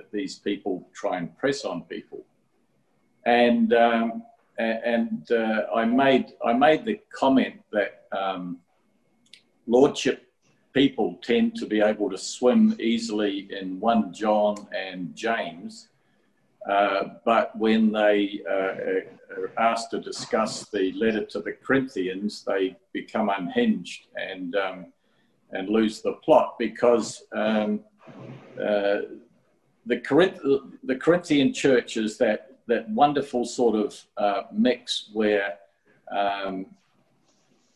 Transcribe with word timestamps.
that 0.00 0.10
these 0.12 0.38
people 0.38 0.88
try 0.94 1.18
and 1.18 1.36
press 1.36 1.64
on 1.66 1.82
people. 1.82 2.24
And 3.26 3.74
um, 3.74 4.22
and 4.58 5.30
uh, 5.30 5.66
I 5.74 5.84
made 5.84 6.32
I 6.44 6.52
made 6.54 6.84
the 6.84 7.00
comment 7.12 7.60
that 7.72 8.04
um, 8.12 8.58
lordship 9.66 10.26
people 10.72 11.18
tend 11.22 11.54
to 11.56 11.66
be 11.66 11.80
able 11.80 12.08
to 12.10 12.16
swim 12.16 12.76
easily 12.80 13.48
in 13.58 13.78
one 13.80 14.12
John 14.12 14.54
and 14.74 15.14
James, 15.14 15.88
uh, 16.70 17.04
but 17.24 17.56
when 17.58 17.92
they 17.92 18.40
uh, 18.48 19.40
are 19.40 19.52
asked 19.58 19.90
to 19.90 20.00
discuss 20.00 20.68
the 20.70 20.92
letter 20.92 21.24
to 21.26 21.40
the 21.40 21.52
Corinthians, 21.52 22.44
they 22.46 22.76
become 22.92 23.28
unhinged 23.28 24.06
and 24.16 24.56
um, 24.56 24.86
and 25.52 25.68
lose 25.68 26.00
the 26.00 26.12
plot 26.24 26.56
because 26.58 27.24
um, 27.32 27.80
uh, 28.62 28.98
the, 29.90 29.98
Corinth- 29.98 30.40
the 30.84 30.94
Corinthian 30.94 31.52
church 31.52 31.96
is 31.96 32.16
that 32.18 32.46
that 32.68 32.88
wonderful 32.90 33.44
sort 33.44 33.74
of 33.74 34.00
uh, 34.16 34.42
mix 34.52 35.10
where 35.12 35.58
um, 36.16 36.66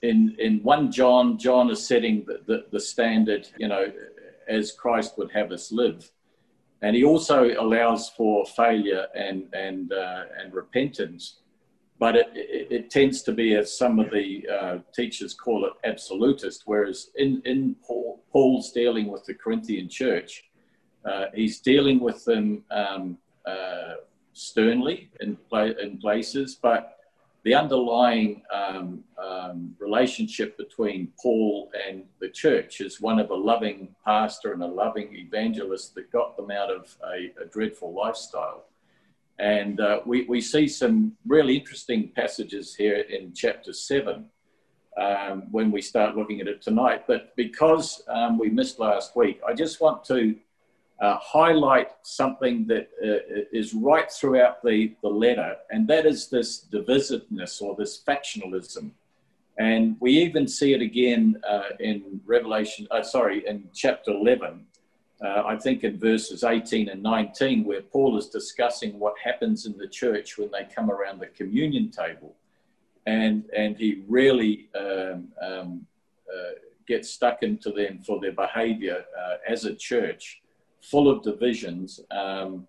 in 0.03 0.37
in 0.39 0.63
one 0.63 0.93
John, 0.93 1.37
John 1.39 1.71
is 1.71 1.85
setting 1.85 2.25
the, 2.25 2.41
the, 2.47 2.67
the, 2.71 2.79
standard, 2.79 3.49
you 3.59 3.67
know, 3.67 3.93
as 4.47 4.71
Christ 4.71 5.19
would 5.19 5.33
have 5.33 5.51
us 5.51 5.73
live, 5.73 6.09
and 6.83 6.95
he 6.95 7.03
also 7.03 7.51
allows 7.59 8.11
for 8.11 8.47
failure 8.47 9.07
and 9.17 9.49
and 9.53 9.93
uh, 9.93 10.25
and 10.39 10.55
repentance, 10.55 11.41
but 11.99 12.15
it, 12.15 12.29
it, 12.35 12.69
it, 12.71 12.91
tends 12.91 13.23
to 13.23 13.33
be, 13.33 13.57
as 13.57 13.77
some 13.77 13.99
of 13.99 14.11
the 14.13 14.47
uh, 14.49 14.79
teachers 14.95 15.35
call 15.35 15.65
it, 15.65 15.73
absolutist. 15.83 16.63
Whereas 16.67 17.11
in 17.17 17.43
in 17.45 17.75
Paul, 17.85 18.23
Paul's 18.31 18.71
dealing 18.71 19.09
with 19.11 19.25
the 19.25 19.35
Corinthian 19.35 19.89
church, 19.89 20.45
uh, 21.05 21.27
he's 21.35 21.61
dealing 21.61 22.01
with 22.01 22.25
them. 22.25 22.65
Um, 22.71 23.19
uh, 23.47 23.97
sternly 24.35 25.11
in, 25.21 25.39
in 25.53 25.99
places, 25.99 26.57
but 26.61 26.99
the 27.45 27.55
underlying 27.55 28.43
um, 28.53 29.05
um, 29.23 29.75
relationship 29.79 30.57
between 30.57 31.13
Paul 31.23 31.71
and 31.87 32.05
the 32.21 32.29
church 32.29 32.81
is 32.81 33.01
one 33.01 33.19
of 33.19 33.31
a 33.31 33.35
loving 33.35 33.95
pastor 34.05 34.53
and 34.53 34.63
a 34.63 34.67
loving 34.67 35.15
evangelist 35.15 35.95
that 35.95 36.11
got 36.11 36.37
them 36.37 36.51
out 36.51 36.71
of 36.71 36.97
a, 37.05 37.43
a 37.43 37.47
dreadful 37.47 37.93
lifestyle. 37.93 38.65
And 39.39 39.81
uh, 39.81 40.01
we, 40.07 40.25
we 40.25 40.41
see 40.41 40.67
some 40.67 41.17
really 41.27 41.57
interesting 41.57 42.11
passages 42.15 42.75
here 42.75 42.97
in 42.97 43.35
chapter 43.35 43.73
7 43.73 44.25
um, 44.97 45.43
when 45.51 45.71
we 45.71 45.83
start 45.83 46.17
looking 46.17 46.41
at 46.41 46.49
it 46.49 46.63
tonight. 46.63 47.05
But 47.07 47.37
because 47.37 48.03
um, 48.09 48.39
we 48.39 48.49
missed 48.49 48.79
last 48.79 49.17
week, 49.17 49.41
I 49.47 49.53
just 49.53 49.81
want 49.81 50.03
to 50.05 50.35
uh, 51.01 51.19
highlight 51.21 51.91
something 52.03 52.67
that 52.67 52.89
uh, 53.03 53.45
is 53.53 53.75
right 53.75 54.11
throughout 54.11 54.63
the, 54.63 54.95
the 55.03 55.09
letter, 55.09 55.57
and 55.71 55.89
that 55.89 56.07
is 56.07 56.29
this 56.29 56.67
divisiveness 56.73 57.61
or 57.61 57.75
this 57.77 58.01
factionalism. 58.07 58.91
And 59.59 59.97
we 60.01 60.13
even 60.13 60.47
see 60.49 60.73
it 60.73 60.83
again 60.83 61.41
uh, 61.49 61.71
in 61.81 62.21
Revelation, 62.27 62.87
uh, 62.91 63.03
sorry, 63.03 63.47
in 63.47 63.69
chapter 63.73 64.13
11, 64.13 64.65
uh, 65.25 65.43
I 65.47 65.57
think 65.57 65.85
in 65.85 65.99
verses 65.99 66.45
18 66.45 66.89
and 66.89 67.03
19, 67.03 67.65
where 67.65 67.83
Paul 67.83 68.17
is 68.17 68.29
discussing 68.29 68.99
what 68.99 69.15
happens 69.23 69.67
in 69.67 69.77
the 69.77 69.87
church 69.87 70.39
when 70.39 70.51
they 70.51 70.67
come 70.75 70.91
around 70.91 71.21
the 71.21 71.27
communion 71.27 71.91
table. 71.91 72.35
And, 73.07 73.45
and 73.57 73.77
he 73.77 74.03
really 74.09 74.69
um, 74.75 75.29
um, 75.41 75.87
uh, 76.33 76.53
gets 76.89 77.11
stuck 77.11 77.43
into 77.43 77.71
them 77.71 78.01
for 78.05 78.21
their 78.21 78.33
behavior 78.33 79.05
as 79.47 79.65
a 79.67 79.75
church 79.75 80.41
full 80.91 81.09
of 81.09 81.23
divisions 81.23 82.01
um, 82.11 82.67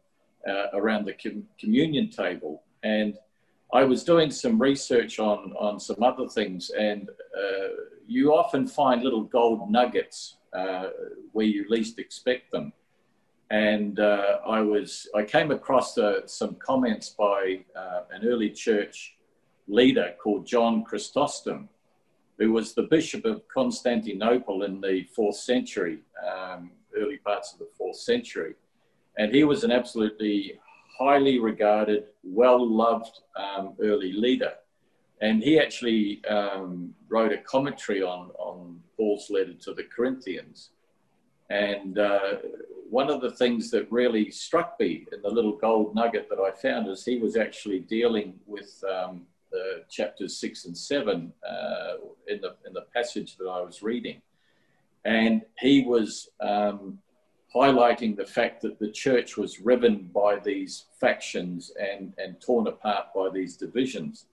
uh, 0.47 0.67
around 0.73 1.05
the 1.05 1.13
com- 1.13 1.43
communion 1.59 2.09
table. 2.09 2.63
And 2.83 3.17
I 3.73 3.83
was 3.83 4.03
doing 4.03 4.31
some 4.31 4.61
research 4.61 5.19
on, 5.19 5.53
on 5.59 5.79
some 5.79 6.01
other 6.01 6.27
things, 6.27 6.69
and 6.69 7.09
uh, 7.09 7.67
you 8.07 8.33
often 8.33 8.67
find 8.67 9.01
little 9.01 9.23
gold 9.23 9.69
nuggets 9.69 10.37
uh, 10.53 10.89
where 11.33 11.45
you 11.45 11.65
least 11.69 11.99
expect 11.99 12.51
them. 12.51 12.71
And 13.51 13.99
uh, 13.99 14.39
I 14.47 14.61
was 14.61 15.07
I 15.15 15.23
came 15.23 15.51
across 15.51 15.97
uh, 15.97 16.25
some 16.25 16.55
comments 16.55 17.09
by 17.09 17.63
uh, 17.75 18.01
an 18.11 18.27
early 18.27 18.49
church 18.49 19.15
leader 19.67 20.13
called 20.21 20.47
John 20.47 20.83
Chrysostom, 20.83 21.69
who 22.39 22.51
was 22.51 22.73
the 22.73 22.83
Bishop 22.83 23.25
of 23.25 23.47
Constantinople 23.47 24.63
in 24.63 24.81
the 24.81 25.03
fourth 25.15 25.37
century. 25.37 25.99
Um, 26.25 26.71
early 26.97 27.17
parts 27.17 27.53
of 27.53 27.59
the 27.59 27.69
fourth 27.77 27.97
century. 27.97 28.53
And 29.17 29.33
he 29.33 29.43
was 29.43 29.63
an 29.63 29.71
absolutely 29.71 30.59
highly 30.97 31.39
regarded, 31.39 32.05
well 32.23 32.65
loved 32.65 33.21
um, 33.37 33.73
early 33.81 34.13
leader. 34.13 34.53
And 35.21 35.41
he 35.41 35.59
actually 35.59 36.23
um, 36.25 36.93
wrote 37.07 37.31
a 37.31 37.37
commentary 37.37 38.01
on, 38.01 38.31
on 38.37 38.81
Paul's 38.97 39.29
letter 39.29 39.53
to 39.53 39.73
the 39.73 39.83
Corinthians. 39.83 40.71
And 41.49 41.99
uh, 41.99 42.37
one 42.89 43.09
of 43.09 43.21
the 43.21 43.31
things 43.31 43.71
that 43.71 43.91
really 43.91 44.29
struck 44.31 44.79
me 44.79 45.05
in 45.11 45.21
the 45.21 45.29
little 45.29 45.55
gold 45.55 45.95
nugget 45.95 46.27
that 46.29 46.39
I 46.39 46.51
found 46.51 46.87
is 46.87 47.05
he 47.05 47.17
was 47.17 47.37
actually 47.37 47.79
dealing 47.79 48.35
with 48.45 48.83
um, 48.89 49.21
the 49.51 49.83
chapters 49.89 50.37
six 50.37 50.65
and 50.65 50.77
seven 50.77 51.31
uh, 51.47 51.95
in, 52.27 52.41
the, 52.41 52.55
in 52.67 52.73
the 52.73 52.85
passage 52.93 53.37
that 53.37 53.47
I 53.47 53.61
was 53.61 53.81
reading. 53.81 54.21
And 55.05 55.43
he 55.59 55.83
was 55.83 56.29
um, 56.41 56.97
highlighting 57.55 58.17
the 58.17 58.25
fact 58.25 58.61
that 58.63 58.79
the 58.79 58.91
church 58.91 59.37
was 59.37 59.61
riven 59.61 60.09
by 60.13 60.39
these 60.39 60.85
factions 60.99 61.71
and, 61.79 62.13
and 62.17 62.41
torn 62.41 62.67
apart 62.67 63.05
by 63.15 63.29
these 63.31 63.55
divisions. 63.55 64.25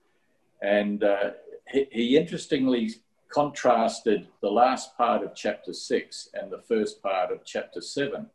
And 0.61 1.03
uh, 1.03 1.31
he, 1.69 1.87
he, 1.91 2.17
interestingly 2.17 2.91
contrasted 3.29 4.27
the 4.41 4.49
last 4.49 4.97
part 4.97 5.23
of 5.23 5.35
chapter 5.35 5.73
six 5.73 6.29
and 6.33 6.51
the 6.51 6.61
first 6.67 7.01
part 7.01 7.31
of 7.31 7.45
chapter 7.45 7.81
seven. 7.81 8.27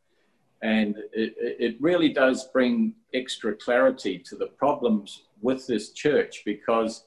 And 0.62 0.96
it, 1.12 1.34
it 1.38 1.76
really 1.80 2.12
does 2.12 2.48
bring 2.48 2.94
extra 3.14 3.54
clarity 3.54 4.18
to 4.20 4.36
the 4.36 4.46
problems 4.46 5.24
with 5.40 5.66
this 5.66 5.90
church 5.90 6.42
because 6.44 7.04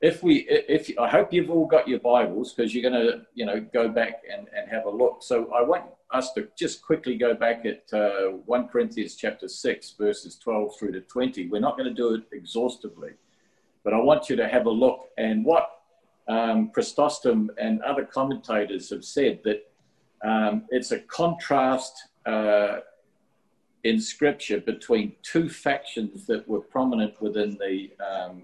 if 0.00 0.22
we 0.22 0.46
if 0.48 0.90
i 0.98 1.08
hope 1.08 1.32
you've 1.32 1.50
all 1.50 1.66
got 1.66 1.86
your 1.86 1.98
bibles 2.00 2.52
because 2.52 2.74
you're 2.74 2.90
going 2.90 3.06
to 3.06 3.22
you 3.34 3.44
know 3.44 3.60
go 3.72 3.88
back 3.88 4.22
and, 4.32 4.46
and 4.56 4.70
have 4.70 4.86
a 4.86 4.90
look. 4.90 5.22
So 5.22 5.52
i 5.52 5.62
want 5.62 5.84
us 6.10 6.32
to 6.32 6.48
just 6.56 6.82
quickly 6.82 7.16
go 7.16 7.34
back 7.34 7.64
at 7.66 7.84
uh, 7.92 8.30
1 8.46 8.68
corinthians 8.68 9.14
chapter 9.14 9.46
6 9.46 9.94
verses 9.98 10.36
12 10.38 10.78
through 10.78 10.92
to 10.92 11.00
20 11.02 11.48
we're 11.48 11.60
not 11.60 11.76
going 11.76 11.88
to 11.88 11.94
do 11.94 12.14
it 12.14 12.22
exhaustively 12.32 13.12
but 13.84 13.94
i 13.94 13.98
want 13.98 14.28
you 14.28 14.36
to 14.36 14.48
have 14.48 14.66
a 14.66 14.70
look 14.70 15.08
and 15.18 15.44
what 15.44 15.76
um, 16.28 16.70
and 17.58 17.82
other 17.82 18.04
commentators 18.04 18.90
have 18.90 19.04
said 19.04 19.40
that 19.44 19.66
um, 20.22 20.64
it's 20.70 20.92
a 20.92 21.00
contrast 21.00 22.08
uh, 22.26 22.78
in 23.84 24.00
scripture 24.00 24.60
between 24.60 25.12
two 25.22 25.48
factions 25.48 26.26
that 26.26 26.46
were 26.46 26.60
prominent 26.60 27.20
within 27.20 27.58
the 27.58 27.90
um, 28.04 28.42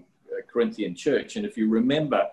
Corinthian 0.57 0.95
church. 0.95 1.35
And 1.35 1.45
if 1.45 1.55
you 1.55 1.69
remember 1.69 2.23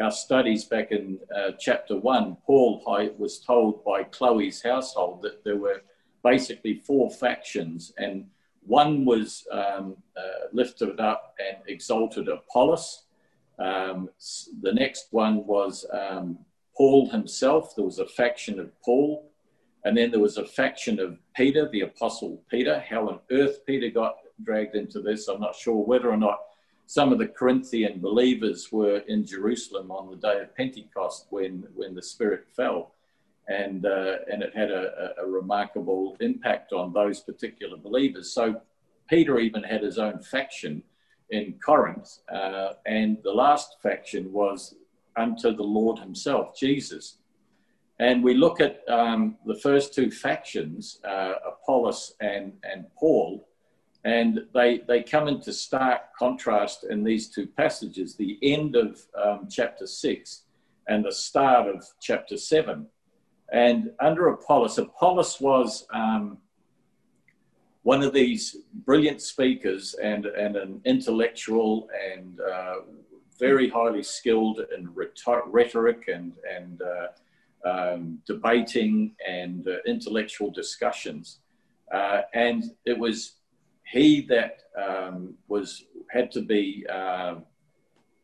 our 0.00 0.12
studies 0.12 0.64
back 0.64 0.92
in 0.92 1.18
uh, 1.36 1.50
chapter 1.58 1.96
one, 1.96 2.36
Paul 2.46 2.80
was 3.18 3.40
told 3.40 3.84
by 3.84 4.04
Chloe's 4.04 4.62
household 4.62 5.22
that 5.22 5.42
there 5.42 5.56
were 5.56 5.82
basically 6.22 6.74
four 6.86 7.10
factions, 7.10 7.92
and 7.98 8.26
one 8.62 9.04
was 9.04 9.44
um, 9.50 9.96
uh, 10.16 10.46
lifted 10.52 11.00
up 11.00 11.34
and 11.40 11.56
exalted 11.66 12.28
Apollos. 12.28 13.06
Um, 13.58 14.08
the 14.62 14.72
next 14.72 15.08
one 15.10 15.44
was 15.44 15.84
um, 15.92 16.38
Paul 16.76 17.10
himself. 17.10 17.74
There 17.74 17.84
was 17.84 17.98
a 17.98 18.06
faction 18.06 18.60
of 18.60 18.70
Paul. 18.84 19.30
And 19.86 19.94
then 19.98 20.10
there 20.10 20.20
was 20.28 20.38
a 20.38 20.46
faction 20.46 20.98
of 20.98 21.18
Peter, 21.36 21.68
the 21.68 21.82
Apostle 21.82 22.42
Peter. 22.50 22.82
How 22.88 23.06
on 23.10 23.18
earth 23.30 23.66
Peter 23.66 23.90
got 23.90 24.14
dragged 24.42 24.76
into 24.76 25.00
this, 25.00 25.28
I'm 25.28 25.40
not 25.40 25.54
sure 25.54 25.84
whether 25.84 26.10
or 26.10 26.16
not 26.16 26.38
some 26.86 27.12
of 27.12 27.18
the 27.18 27.26
Corinthian 27.26 28.00
believers 28.00 28.70
were 28.70 28.98
in 29.08 29.24
Jerusalem 29.24 29.90
on 29.90 30.10
the 30.10 30.16
day 30.16 30.40
of 30.40 30.54
Pentecost 30.54 31.26
when, 31.30 31.66
when 31.74 31.94
the 31.94 32.02
Spirit 32.02 32.46
fell. 32.54 32.92
And, 33.48 33.84
uh, 33.84 34.16
and 34.30 34.42
it 34.42 34.56
had 34.56 34.70
a, 34.70 35.14
a, 35.18 35.26
remarkable 35.26 36.16
impact 36.20 36.72
on 36.72 36.94
those 36.94 37.20
particular 37.20 37.76
believers. 37.76 38.32
So 38.32 38.62
Peter 39.06 39.38
even 39.38 39.62
had 39.62 39.82
his 39.82 39.98
own 39.98 40.22
faction 40.22 40.82
in 41.28 41.54
Corinth. 41.64 42.20
Uh, 42.32 42.74
and 42.86 43.18
the 43.22 43.32
last 43.32 43.76
faction 43.82 44.32
was 44.32 44.74
unto 45.16 45.54
the 45.54 45.62
Lord 45.62 45.98
himself, 45.98 46.56
Jesus. 46.58 47.18
And 47.98 48.24
we 48.24 48.34
look 48.34 48.60
at 48.60 48.80
um, 48.88 49.36
the 49.46 49.56
first 49.56 49.94
two 49.94 50.10
factions, 50.10 51.00
uh, 51.04 51.34
Apollos 51.46 52.14
and, 52.20 52.54
and 52.64 52.86
Paul, 52.98 53.46
and 54.04 54.44
they, 54.52 54.82
they 54.86 55.02
come 55.02 55.28
into 55.28 55.52
stark 55.52 56.14
contrast 56.16 56.84
in 56.84 57.02
these 57.02 57.28
two 57.28 57.46
passages 57.46 58.14
the 58.14 58.38
end 58.42 58.76
of 58.76 59.00
um, 59.22 59.48
chapter 59.50 59.86
6 59.86 60.42
and 60.88 61.04
the 61.04 61.12
start 61.12 61.66
of 61.66 61.84
chapter 62.00 62.36
7. 62.36 62.86
And 63.52 63.90
under 64.00 64.28
Apollos, 64.28 64.76
Apollos 64.76 65.40
was 65.40 65.86
um, 65.92 66.36
one 67.82 68.02
of 68.02 68.12
these 68.12 68.56
brilliant 68.84 69.22
speakers 69.22 69.94
and, 69.94 70.26
and 70.26 70.56
an 70.56 70.82
intellectual 70.84 71.88
and 72.12 72.40
uh, 72.40 72.74
very 73.38 73.70
highly 73.70 74.02
skilled 74.02 74.60
in 74.76 74.90
rhetoric 74.94 76.08
and, 76.08 76.34
and 76.54 76.82
uh, 76.82 77.68
um, 77.68 78.18
debating 78.26 79.14
and 79.26 79.66
uh, 79.66 79.76
intellectual 79.86 80.50
discussions. 80.50 81.38
Uh, 81.92 82.22
and 82.34 82.64
it 82.84 82.98
was 82.98 83.36
he 83.84 84.22
that 84.22 84.62
um, 84.76 85.34
was 85.48 85.84
had 86.10 86.30
to 86.32 86.42
be 86.42 86.86
um, 86.86 87.44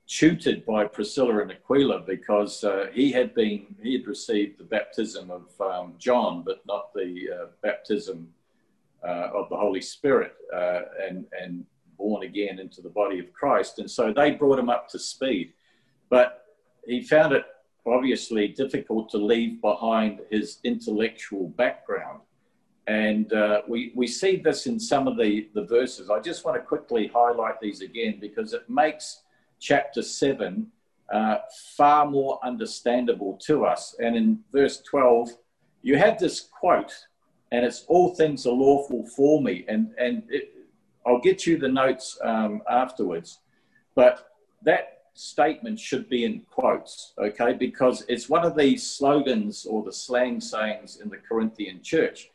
tutored 0.06 0.66
by 0.66 0.84
Priscilla 0.84 1.40
and 1.40 1.52
Aquila 1.52 2.00
because 2.00 2.64
uh, 2.64 2.86
he 2.92 3.12
had 3.12 3.34
been 3.34 3.74
he 3.82 3.92
had 3.92 4.06
received 4.06 4.58
the 4.58 4.64
baptism 4.64 5.30
of 5.30 5.48
um, 5.60 5.94
John, 5.98 6.42
but 6.44 6.62
not 6.66 6.92
the 6.94 7.28
uh, 7.32 7.46
baptism 7.62 8.28
uh, 9.06 9.28
of 9.34 9.48
the 9.48 9.56
Holy 9.56 9.80
Spirit, 9.80 10.34
uh, 10.54 10.80
and 11.06 11.26
and 11.40 11.64
born 11.96 12.24
again 12.24 12.58
into 12.58 12.80
the 12.80 12.88
body 12.88 13.18
of 13.18 13.32
Christ. 13.32 13.78
And 13.78 13.90
so 13.90 14.12
they 14.12 14.32
brought 14.32 14.58
him 14.58 14.70
up 14.70 14.88
to 14.88 14.98
speed, 14.98 15.52
but 16.08 16.44
he 16.86 17.02
found 17.02 17.32
it 17.32 17.44
obviously 17.86 18.48
difficult 18.48 19.10
to 19.10 19.18
leave 19.18 19.60
behind 19.60 20.20
his 20.30 20.58
intellectual 20.64 21.48
background. 21.48 22.20
And 22.90 23.32
uh, 23.32 23.62
we, 23.68 23.92
we 23.94 24.08
see 24.08 24.34
this 24.34 24.66
in 24.66 24.80
some 24.80 25.06
of 25.06 25.16
the, 25.16 25.48
the 25.54 25.62
verses. 25.62 26.10
I 26.10 26.18
just 26.18 26.44
want 26.44 26.56
to 26.56 26.60
quickly 26.60 27.06
highlight 27.06 27.60
these 27.60 27.82
again 27.82 28.18
because 28.20 28.52
it 28.52 28.68
makes 28.68 29.22
chapter 29.60 30.02
7 30.02 30.66
uh, 31.12 31.36
far 31.76 32.04
more 32.10 32.40
understandable 32.42 33.38
to 33.46 33.64
us. 33.64 33.94
And 34.00 34.16
in 34.16 34.40
verse 34.50 34.82
12, 34.90 35.30
you 35.82 35.98
have 35.98 36.18
this 36.18 36.40
quote, 36.40 36.92
and 37.52 37.64
it's 37.64 37.84
all 37.86 38.12
things 38.16 38.44
are 38.44 38.52
lawful 38.52 39.06
for 39.06 39.40
me. 39.40 39.64
And, 39.68 39.92
and 39.96 40.24
it, 40.28 40.52
I'll 41.06 41.20
get 41.20 41.46
you 41.46 41.58
the 41.58 41.68
notes 41.68 42.18
um, 42.24 42.60
afterwards. 42.68 43.38
But 43.94 44.32
that 44.62 45.02
statement 45.14 45.78
should 45.78 46.08
be 46.08 46.24
in 46.24 46.40
quotes, 46.50 47.12
okay? 47.18 47.52
Because 47.52 48.04
it's 48.08 48.28
one 48.28 48.44
of 48.44 48.56
these 48.56 48.84
slogans 48.84 49.64
or 49.64 49.84
the 49.84 49.92
slang 49.92 50.40
sayings 50.40 51.00
in 51.00 51.08
the 51.08 51.18
Corinthian 51.18 51.84
church. 51.84 52.30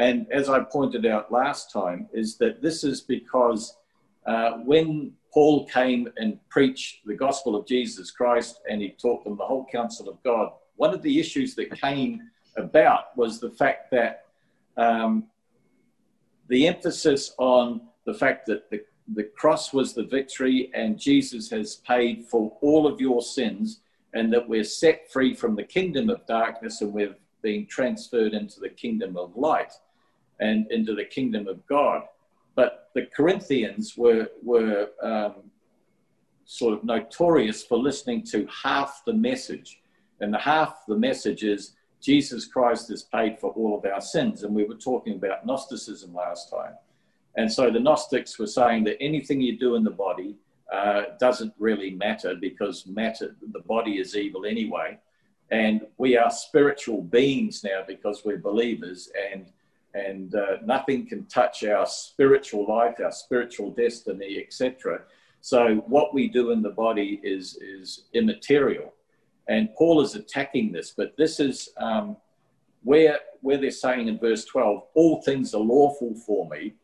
And 0.00 0.26
as 0.32 0.48
I 0.48 0.60
pointed 0.60 1.04
out 1.04 1.30
last 1.30 1.70
time, 1.70 2.08
is 2.10 2.38
that 2.38 2.62
this 2.62 2.84
is 2.84 3.02
because 3.02 3.76
uh, 4.24 4.52
when 4.64 5.12
Paul 5.30 5.66
came 5.66 6.08
and 6.16 6.38
preached 6.48 7.04
the 7.04 7.14
gospel 7.14 7.54
of 7.54 7.66
Jesus 7.66 8.10
Christ 8.10 8.60
and 8.66 8.80
he 8.80 8.92
taught 8.92 9.24
them 9.24 9.36
the 9.36 9.44
whole 9.44 9.66
counsel 9.70 10.08
of 10.08 10.16
God, 10.22 10.52
one 10.76 10.94
of 10.94 11.02
the 11.02 11.20
issues 11.20 11.54
that 11.56 11.78
came 11.78 12.30
about 12.56 13.14
was 13.14 13.40
the 13.40 13.50
fact 13.50 13.90
that 13.90 14.24
um, 14.78 15.24
the 16.48 16.66
emphasis 16.66 17.34
on 17.36 17.82
the 18.06 18.14
fact 18.14 18.46
that 18.46 18.70
the, 18.70 18.82
the 19.14 19.24
cross 19.24 19.74
was 19.74 19.92
the 19.92 20.04
victory 20.04 20.70
and 20.72 20.98
Jesus 20.98 21.50
has 21.50 21.76
paid 21.76 22.24
for 22.24 22.56
all 22.62 22.86
of 22.86 23.02
your 23.02 23.20
sins 23.20 23.82
and 24.14 24.32
that 24.32 24.48
we're 24.48 24.64
set 24.64 25.12
free 25.12 25.34
from 25.34 25.56
the 25.56 25.62
kingdom 25.62 26.08
of 26.08 26.26
darkness 26.26 26.80
and 26.80 26.90
we've 26.90 27.16
been 27.42 27.66
transferred 27.66 28.32
into 28.32 28.60
the 28.60 28.68
kingdom 28.70 29.18
of 29.18 29.36
light 29.36 29.72
and 30.40 30.70
into 30.70 30.94
the 30.94 31.04
kingdom 31.04 31.46
of 31.46 31.64
God. 31.66 32.02
But 32.54 32.90
the 32.94 33.06
Corinthians 33.14 33.96
were, 33.96 34.28
were 34.42 34.88
um, 35.02 35.34
sort 36.44 36.74
of 36.74 36.82
notorious 36.82 37.62
for 37.62 37.78
listening 37.78 38.24
to 38.24 38.46
half 38.46 39.02
the 39.06 39.12
message. 39.12 39.80
And 40.20 40.34
the 40.34 40.38
half 40.38 40.84
the 40.88 40.96
message 40.96 41.44
is 41.44 41.74
Jesus 42.00 42.46
Christ 42.46 42.88
has 42.88 43.04
paid 43.04 43.38
for 43.38 43.52
all 43.52 43.78
of 43.78 43.84
our 43.84 44.00
sins. 44.00 44.42
And 44.42 44.54
we 44.54 44.64
were 44.64 44.74
talking 44.74 45.14
about 45.14 45.46
Gnosticism 45.46 46.12
last 46.12 46.50
time. 46.50 46.74
And 47.36 47.50
so 47.50 47.70
the 47.70 47.78
Gnostics 47.78 48.38
were 48.38 48.46
saying 48.46 48.84
that 48.84 49.00
anything 49.00 49.40
you 49.40 49.58
do 49.58 49.76
in 49.76 49.84
the 49.84 49.90
body 49.90 50.36
uh, 50.72 51.02
doesn't 51.18 51.52
really 51.58 51.90
matter 51.90 52.34
because 52.34 52.86
matter, 52.86 53.36
the 53.52 53.60
body 53.60 53.98
is 53.98 54.16
evil 54.16 54.44
anyway. 54.46 54.98
And 55.50 55.82
we 55.98 56.16
are 56.16 56.30
spiritual 56.30 57.02
beings 57.02 57.64
now 57.64 57.82
because 57.86 58.24
we're 58.24 58.38
believers, 58.38 59.10
and 59.32 59.46
and 59.94 60.34
uh, 60.34 60.56
nothing 60.64 61.06
can 61.06 61.26
touch 61.26 61.64
our 61.64 61.86
spiritual 61.86 62.66
life, 62.68 62.96
our 63.02 63.12
spiritual 63.12 63.70
destiny, 63.70 64.42
etc. 64.44 65.02
So 65.40 65.76
what 65.86 66.14
we 66.14 66.28
do 66.28 66.50
in 66.50 66.62
the 66.62 66.70
body 66.70 67.20
is 67.22 67.56
is 67.56 68.04
immaterial, 68.12 68.92
and 69.48 69.74
Paul 69.76 70.00
is 70.02 70.14
attacking 70.14 70.72
this. 70.72 70.92
But 70.96 71.16
this 71.16 71.40
is 71.40 71.70
um, 71.78 72.16
where 72.82 73.18
where 73.40 73.58
they're 73.58 73.70
saying 73.70 74.08
in 74.08 74.18
verse 74.18 74.44
twelve, 74.44 74.84
all 74.94 75.22
things 75.22 75.54
are 75.54 75.60
lawful 75.60 76.14
for 76.14 76.48
me. 76.48 76.74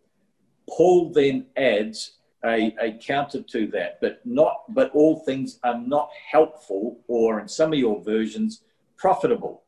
Paul 0.69 1.13
then 1.13 1.47
adds 1.57 2.17
a, 2.45 2.75
a 2.81 2.99
counter 2.99 3.43
to 3.43 3.67
that, 3.69 3.99
but 4.01 4.21
not 4.25 4.65
but 4.69 4.91
all 4.95 5.21
things 5.21 5.59
are 5.63 5.79
not 5.79 6.11
helpful, 6.31 7.01
or 7.09 7.41
in 7.41 7.49
some 7.49 7.73
of 7.73 7.79
your 7.79 8.03
versions, 8.03 8.63
profitable. 8.97 9.63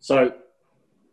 So 0.00 0.32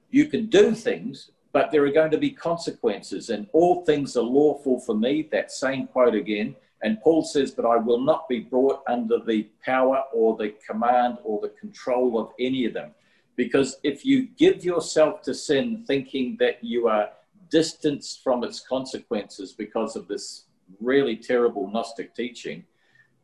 you 0.09 0.27
can 0.27 0.45
do 0.47 0.73
things, 0.73 1.31
but 1.55 1.71
there 1.71 1.85
are 1.85 1.89
going 1.89 2.11
to 2.11 2.17
be 2.17 2.31
consequences, 2.31 3.29
and 3.29 3.47
all 3.53 3.85
things 3.85 4.17
are 4.17 4.21
lawful 4.21 4.77
for 4.81 4.93
me. 4.93 5.29
That 5.31 5.53
same 5.53 5.87
quote 5.87 6.13
again. 6.13 6.53
And 6.83 6.99
Paul 6.99 7.23
says, 7.23 7.51
But 7.51 7.65
I 7.65 7.77
will 7.77 8.01
not 8.01 8.27
be 8.27 8.41
brought 8.41 8.83
under 8.89 9.19
the 9.19 9.47
power 9.63 10.03
or 10.13 10.35
the 10.35 10.53
command 10.69 11.17
or 11.23 11.39
the 11.39 11.53
control 11.57 12.19
of 12.19 12.33
any 12.41 12.65
of 12.65 12.73
them. 12.73 12.91
Because 13.37 13.77
if 13.83 14.05
you 14.05 14.27
give 14.37 14.65
yourself 14.65 15.21
to 15.21 15.33
sin 15.33 15.85
thinking 15.87 16.35
that 16.41 16.61
you 16.61 16.89
are 16.89 17.07
distanced 17.49 18.21
from 18.21 18.43
its 18.43 18.59
consequences 18.59 19.53
because 19.53 19.95
of 19.95 20.09
this 20.09 20.47
really 20.81 21.15
terrible 21.15 21.71
Gnostic 21.71 22.13
teaching, 22.13 22.65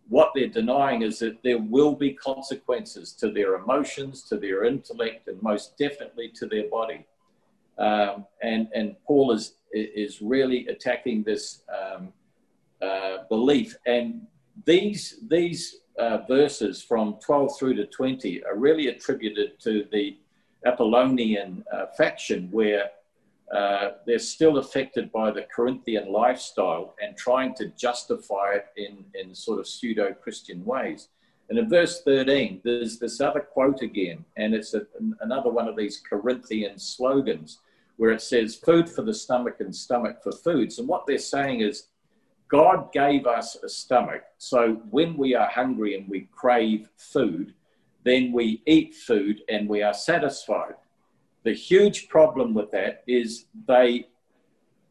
what 0.08 0.32
they're 0.34 0.48
denying 0.48 1.02
is 1.02 1.20
that 1.20 1.44
there 1.44 1.60
will 1.60 1.96
be 1.98 2.14
consequences 2.14 3.12
to 3.12 3.30
their 3.30 3.56
emotions, 3.56 4.24
to 4.30 4.38
their 4.38 4.64
intellect, 4.64 5.28
and 5.28 5.44
most 5.44 5.78
definitely 5.78 6.30
to 6.36 6.46
their 6.46 6.70
body. 6.70 7.06
Um, 7.82 8.28
and, 8.44 8.68
and 8.76 8.96
Paul 9.08 9.32
is, 9.32 9.56
is 9.74 10.22
really 10.22 10.68
attacking 10.68 11.24
this 11.24 11.64
um, 11.68 12.14
uh, 12.80 13.24
belief. 13.28 13.76
And 13.88 14.28
these, 14.66 15.20
these 15.28 15.78
uh, 15.98 16.20
verses 16.28 16.84
from 16.84 17.18
12 17.26 17.58
through 17.58 17.76
to 17.76 17.88
20 17.88 18.44
are 18.44 18.56
really 18.56 18.88
attributed 18.88 19.60
to 19.62 19.88
the 19.92 20.18
Apollonian 20.66 21.64
uh, 21.74 21.88
faction 21.98 22.50
where 22.52 22.92
uh, 23.52 23.94
they're 24.06 24.20
still 24.20 24.60
affected 24.60 25.12
by 25.12 25.32
the 25.32 25.46
Corinthian 25.54 26.12
lifestyle 26.12 26.96
and 27.02 27.18
trying 27.18 27.56
to 27.56 27.70
justify 27.70 28.54
it 28.54 28.68
in, 28.78 29.04
in 29.20 29.34
sort 29.34 29.60
of 29.60 29.68
pseudo 29.68 30.14
Christian 30.14 30.64
ways. 30.64 31.10
And 31.50 31.58
in 31.58 31.68
verse 31.68 32.04
13, 32.04 32.62
there's 32.64 33.00
this 33.00 33.20
other 33.20 33.42
quote 33.42 33.82
again, 33.82 34.24
and 34.38 34.54
it's 34.54 34.74
a, 34.76 34.84
another 35.20 35.50
one 35.50 35.68
of 35.68 35.76
these 35.76 36.00
Corinthian 36.08 36.78
slogans 36.78 37.60
where 38.02 38.10
it 38.10 38.22
says, 38.24 38.56
Food 38.56 38.90
for 38.90 39.04
the 39.04 39.14
stomach 39.14 39.58
and 39.60 39.76
stomach 39.76 40.24
for 40.24 40.32
foods. 40.32 40.80
And 40.80 40.88
what 40.88 41.06
they're 41.06 41.20
saying 41.20 41.62
is, 41.62 41.84
God 42.48 42.92
gave 42.92 43.28
us 43.28 43.56
a 43.64 43.70
stomach. 43.70 44.24
So 44.40 44.82
when 44.90 45.16
we 45.16 45.36
are 45.36 45.48
hungry 45.48 45.96
and 45.96 46.10
we 46.10 46.28
crave 46.32 46.90
food, 46.98 47.54
then 48.04 48.32
we 48.32 48.64
eat 48.66 48.96
food 48.96 49.44
and 49.50 49.70
we 49.70 49.84
are 49.84 49.94
satisfied. 49.94 50.74
The 51.44 51.54
huge 51.54 52.10
problem 52.10 52.56
with 52.56 52.72
that 52.72 53.04
is 53.06 53.46
they 53.68 54.08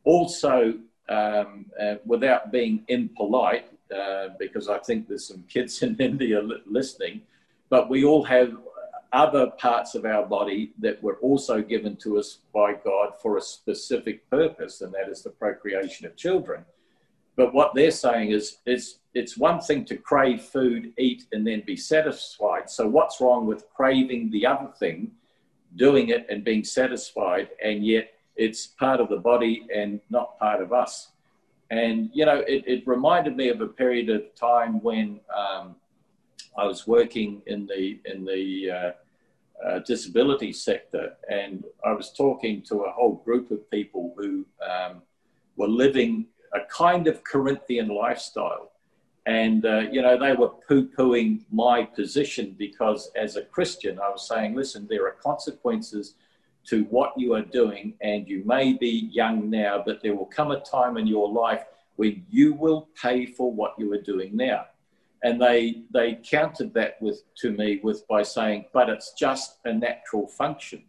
also, 0.04 0.74
um, 1.08 1.66
uh, 1.82 1.96
without 2.06 2.52
being 2.52 2.84
impolite, 2.86 3.66
uh, 3.92 4.28
because 4.38 4.68
I 4.68 4.78
think 4.78 5.08
there's 5.08 5.26
some 5.26 5.42
kids 5.48 5.82
in 5.86 5.96
India 5.96 6.40
listening, 6.64 7.22
but 7.70 7.90
we 7.90 8.04
all 8.04 8.22
have 8.22 8.56
other 9.12 9.48
parts 9.58 9.94
of 9.94 10.04
our 10.04 10.24
body 10.24 10.72
that 10.78 11.02
were 11.02 11.16
also 11.16 11.60
given 11.62 11.96
to 11.96 12.18
us 12.18 12.38
by 12.54 12.74
God 12.74 13.14
for 13.20 13.36
a 13.36 13.40
specific 13.40 14.28
purpose, 14.30 14.80
and 14.80 14.92
that 14.94 15.08
is 15.08 15.22
the 15.22 15.30
procreation 15.30 16.06
of 16.06 16.16
children. 16.16 16.64
But 17.36 17.54
what 17.54 17.74
they're 17.74 17.90
saying 17.90 18.30
is 18.30 18.58
it's, 18.66 18.98
it's 19.14 19.36
one 19.36 19.60
thing 19.60 19.84
to 19.86 19.96
crave 19.96 20.42
food, 20.42 20.92
eat, 20.98 21.24
and 21.32 21.46
then 21.46 21.62
be 21.66 21.76
satisfied. 21.76 22.68
So, 22.68 22.86
what's 22.86 23.20
wrong 23.20 23.46
with 23.46 23.68
craving 23.74 24.30
the 24.30 24.46
other 24.46 24.70
thing 24.78 25.12
doing 25.76 26.08
it 26.08 26.26
and 26.28 26.44
being 26.44 26.64
satisfied, 26.64 27.48
and 27.64 27.84
yet 27.84 28.12
it's 28.36 28.66
part 28.66 29.00
of 29.00 29.08
the 29.08 29.16
body 29.16 29.66
and 29.74 30.00
not 30.10 30.38
part 30.38 30.62
of 30.62 30.72
us. 30.72 31.10
And, 31.70 32.10
you 32.12 32.26
know, 32.26 32.38
it, 32.46 32.64
it 32.66 32.86
reminded 32.86 33.36
me 33.36 33.48
of 33.48 33.60
a 33.60 33.66
period 33.66 34.08
of 34.10 34.34
time 34.34 34.82
when 34.82 35.20
um, 35.36 35.76
I 36.56 36.66
was 36.66 36.86
working 36.86 37.42
in 37.46 37.66
the, 37.66 38.00
in 38.04 38.24
the 38.24 38.70
uh, 38.70 38.92
uh, 39.66 39.78
disability 39.80 40.52
sector, 40.52 41.16
and 41.30 41.64
I 41.84 41.92
was 41.92 42.12
talking 42.12 42.62
to 42.62 42.82
a 42.82 42.90
whole 42.90 43.16
group 43.24 43.50
of 43.50 43.70
people 43.70 44.14
who 44.16 44.46
um, 44.68 45.02
were 45.56 45.68
living 45.68 46.26
a 46.54 46.60
kind 46.68 47.06
of 47.06 47.22
Corinthian 47.24 47.88
lifestyle 47.88 48.70
and, 49.26 49.66
uh, 49.66 49.80
you 49.92 50.02
know, 50.02 50.18
they 50.18 50.32
were 50.32 50.48
poo 50.48 50.88
pooing 50.88 51.42
my 51.52 51.84
position 51.84 52.54
because 52.58 53.10
as 53.14 53.36
a 53.36 53.42
Christian, 53.42 53.98
I 54.00 54.08
was 54.08 54.26
saying, 54.26 54.54
listen, 54.54 54.86
there 54.88 55.06
are 55.06 55.12
consequences 55.12 56.14
to 56.66 56.84
what 56.84 57.12
you 57.16 57.34
are 57.34 57.42
doing. 57.42 57.94
And 58.00 58.28
you 58.28 58.42
may 58.44 58.72
be 58.72 59.08
young 59.12 59.50
now, 59.50 59.82
but 59.84 60.02
there 60.02 60.16
will 60.16 60.26
come 60.26 60.50
a 60.50 60.60
time 60.60 60.96
in 60.96 61.06
your 61.06 61.30
life 61.30 61.64
when 61.96 62.24
you 62.30 62.54
will 62.54 62.88
pay 63.00 63.26
for 63.26 63.52
what 63.52 63.74
you 63.78 63.92
are 63.92 64.00
doing 64.00 64.36
now. 64.36 64.66
And 65.22 65.40
they 65.40 65.82
they 65.92 66.18
countered 66.24 66.72
that 66.74 67.00
with 67.02 67.22
to 67.36 67.50
me 67.50 67.80
with 67.82 68.06
by 68.08 68.22
saying, 68.22 68.66
but 68.72 68.88
it's 68.88 69.12
just 69.12 69.58
a 69.64 69.72
natural 69.72 70.26
function. 70.26 70.84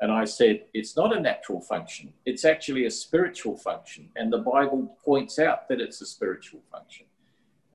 And 0.00 0.10
I 0.10 0.24
said, 0.24 0.64
it's 0.72 0.96
not 0.96 1.14
a 1.14 1.20
natural 1.20 1.60
function. 1.60 2.12
It's 2.24 2.46
actually 2.46 2.86
a 2.86 2.90
spiritual 2.90 3.56
function. 3.56 4.08
And 4.16 4.32
the 4.32 4.38
Bible 4.38 4.96
points 5.04 5.38
out 5.38 5.68
that 5.68 5.80
it's 5.80 6.00
a 6.00 6.06
spiritual 6.06 6.60
function. 6.72 7.04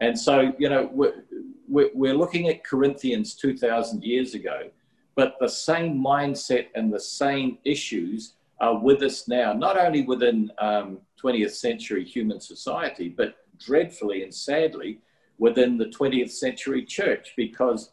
And 0.02 0.20
so, 0.20 0.52
you 0.58 0.70
know, 0.70 0.90
we're, 0.92 1.22
we're 1.68 2.16
looking 2.16 2.50
at 2.50 2.64
Corinthians 2.64 3.36
2,000 3.36 4.04
years 4.04 4.34
ago, 4.34 4.70
but 5.16 5.36
the 5.40 5.48
same 5.48 6.04
mindset 6.04 6.68
and 6.76 6.92
the 6.92 7.00
same 7.00 7.60
issues 7.64 8.34
are 8.60 8.78
with 8.78 9.04
us 9.04 9.28
now, 9.28 9.54
not 9.54 9.78
only 9.78 10.02
within 10.02 10.52
um, 10.60 11.00
20th 11.22 11.52
century 11.52 12.04
human 12.04 12.40
society, 12.40 13.08
but 13.08 13.36
dreadfully 13.60 14.24
and 14.24 14.34
sadly 14.34 15.00
within 15.38 15.78
the 15.78 15.86
20th 15.86 16.32
century 16.32 16.84
church, 16.86 17.34
because, 17.36 17.92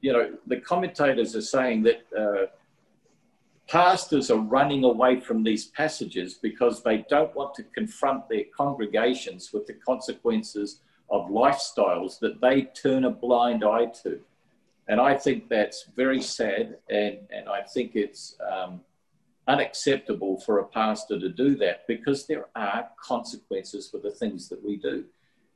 you 0.00 0.12
know, 0.12 0.32
the 0.46 0.60
commentators 0.60 1.34
are 1.36 1.42
saying 1.42 1.82
that. 1.84 2.02
Uh, 2.16 2.46
pastors 3.66 4.30
are 4.30 4.40
running 4.40 4.84
away 4.84 5.18
from 5.18 5.42
these 5.42 5.66
passages 5.66 6.34
because 6.34 6.82
they 6.82 7.04
don't 7.08 7.34
want 7.34 7.54
to 7.54 7.62
confront 7.62 8.28
their 8.28 8.44
congregations 8.56 9.52
with 9.52 9.66
the 9.66 9.72
consequences 9.72 10.80
of 11.10 11.28
lifestyles 11.28 12.18
that 12.18 12.40
they 12.40 12.62
turn 12.62 13.04
a 13.04 13.10
blind 13.10 13.64
eye 13.64 13.86
to. 13.86 14.20
And 14.88 15.00
I 15.00 15.16
think 15.16 15.48
that's 15.48 15.86
very 15.96 16.20
sad, 16.20 16.76
and, 16.90 17.18
and 17.30 17.48
I 17.48 17.62
think 17.62 17.92
it's 17.94 18.36
um, 18.52 18.80
unacceptable 19.48 20.40
for 20.40 20.58
a 20.58 20.66
pastor 20.66 21.18
to 21.18 21.28
do 21.30 21.56
that 21.56 21.86
because 21.86 22.26
there 22.26 22.46
are 22.54 22.88
consequences 23.02 23.88
for 23.88 23.98
the 23.98 24.10
things 24.10 24.48
that 24.50 24.62
we 24.62 24.76
do. 24.76 25.04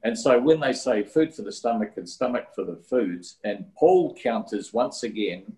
And 0.09 0.19
so 0.19 0.41
when 0.41 0.59
they 0.59 0.73
say 0.73 1.05
food 1.05 1.35
for 1.35 1.43
the 1.43 1.53
stomach 1.53 1.93
and 1.97 2.09
stomach 2.09 2.47
for 2.55 2.65
the 2.65 2.77
foods, 2.77 3.37
and 3.45 3.67
Paul 3.77 4.17
counters 4.21 4.73
once 4.73 5.03
again 5.03 5.57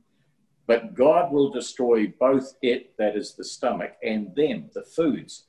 but 0.71 0.95
God 0.95 1.33
will 1.33 1.51
destroy 1.51 2.07
both 2.21 2.55
it, 2.63 2.97
that 2.97 3.17
is 3.17 3.35
the 3.35 3.43
stomach, 3.43 3.97
and 4.05 4.33
them, 4.37 4.71
the 4.73 4.85
foods. 4.85 5.47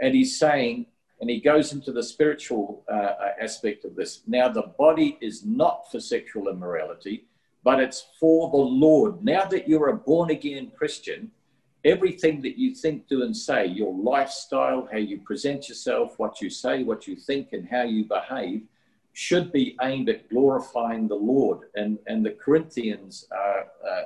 And 0.00 0.16
he's 0.16 0.36
saying, 0.36 0.86
and 1.20 1.30
he 1.30 1.40
goes 1.40 1.72
into 1.72 1.92
the 1.92 2.02
spiritual 2.02 2.82
uh, 2.92 3.12
aspect 3.40 3.84
of 3.84 3.94
this. 3.94 4.22
Now, 4.26 4.48
the 4.48 4.72
body 4.76 5.16
is 5.20 5.44
not 5.44 5.92
for 5.92 6.00
sexual 6.00 6.48
immorality, 6.48 7.28
but 7.62 7.78
it's 7.78 8.04
for 8.18 8.50
the 8.50 8.56
Lord. 8.56 9.22
Now 9.24 9.44
that 9.44 9.68
you're 9.68 9.90
a 9.90 9.96
born 9.96 10.30
again 10.30 10.72
Christian, 10.76 11.30
everything 11.84 12.40
that 12.42 12.58
you 12.58 12.74
think, 12.74 13.06
do, 13.08 13.22
and 13.22 13.36
say, 13.36 13.66
your 13.66 13.94
lifestyle, 13.94 14.88
how 14.90 14.98
you 14.98 15.18
present 15.18 15.68
yourself, 15.68 16.18
what 16.18 16.40
you 16.40 16.48
say, 16.48 16.82
what 16.82 17.06
you 17.06 17.16
think, 17.16 17.52
and 17.52 17.68
how 17.68 17.82
you 17.82 18.04
behave, 18.04 18.62
should 19.12 19.52
be 19.52 19.76
aimed 19.82 20.08
at 20.08 20.28
glorifying 20.30 21.06
the 21.06 21.14
Lord. 21.14 21.68
And, 21.74 21.98
and 22.06 22.24
the 22.24 22.32
Corinthians 22.32 23.26
are, 23.30 23.66
uh, 23.88 24.04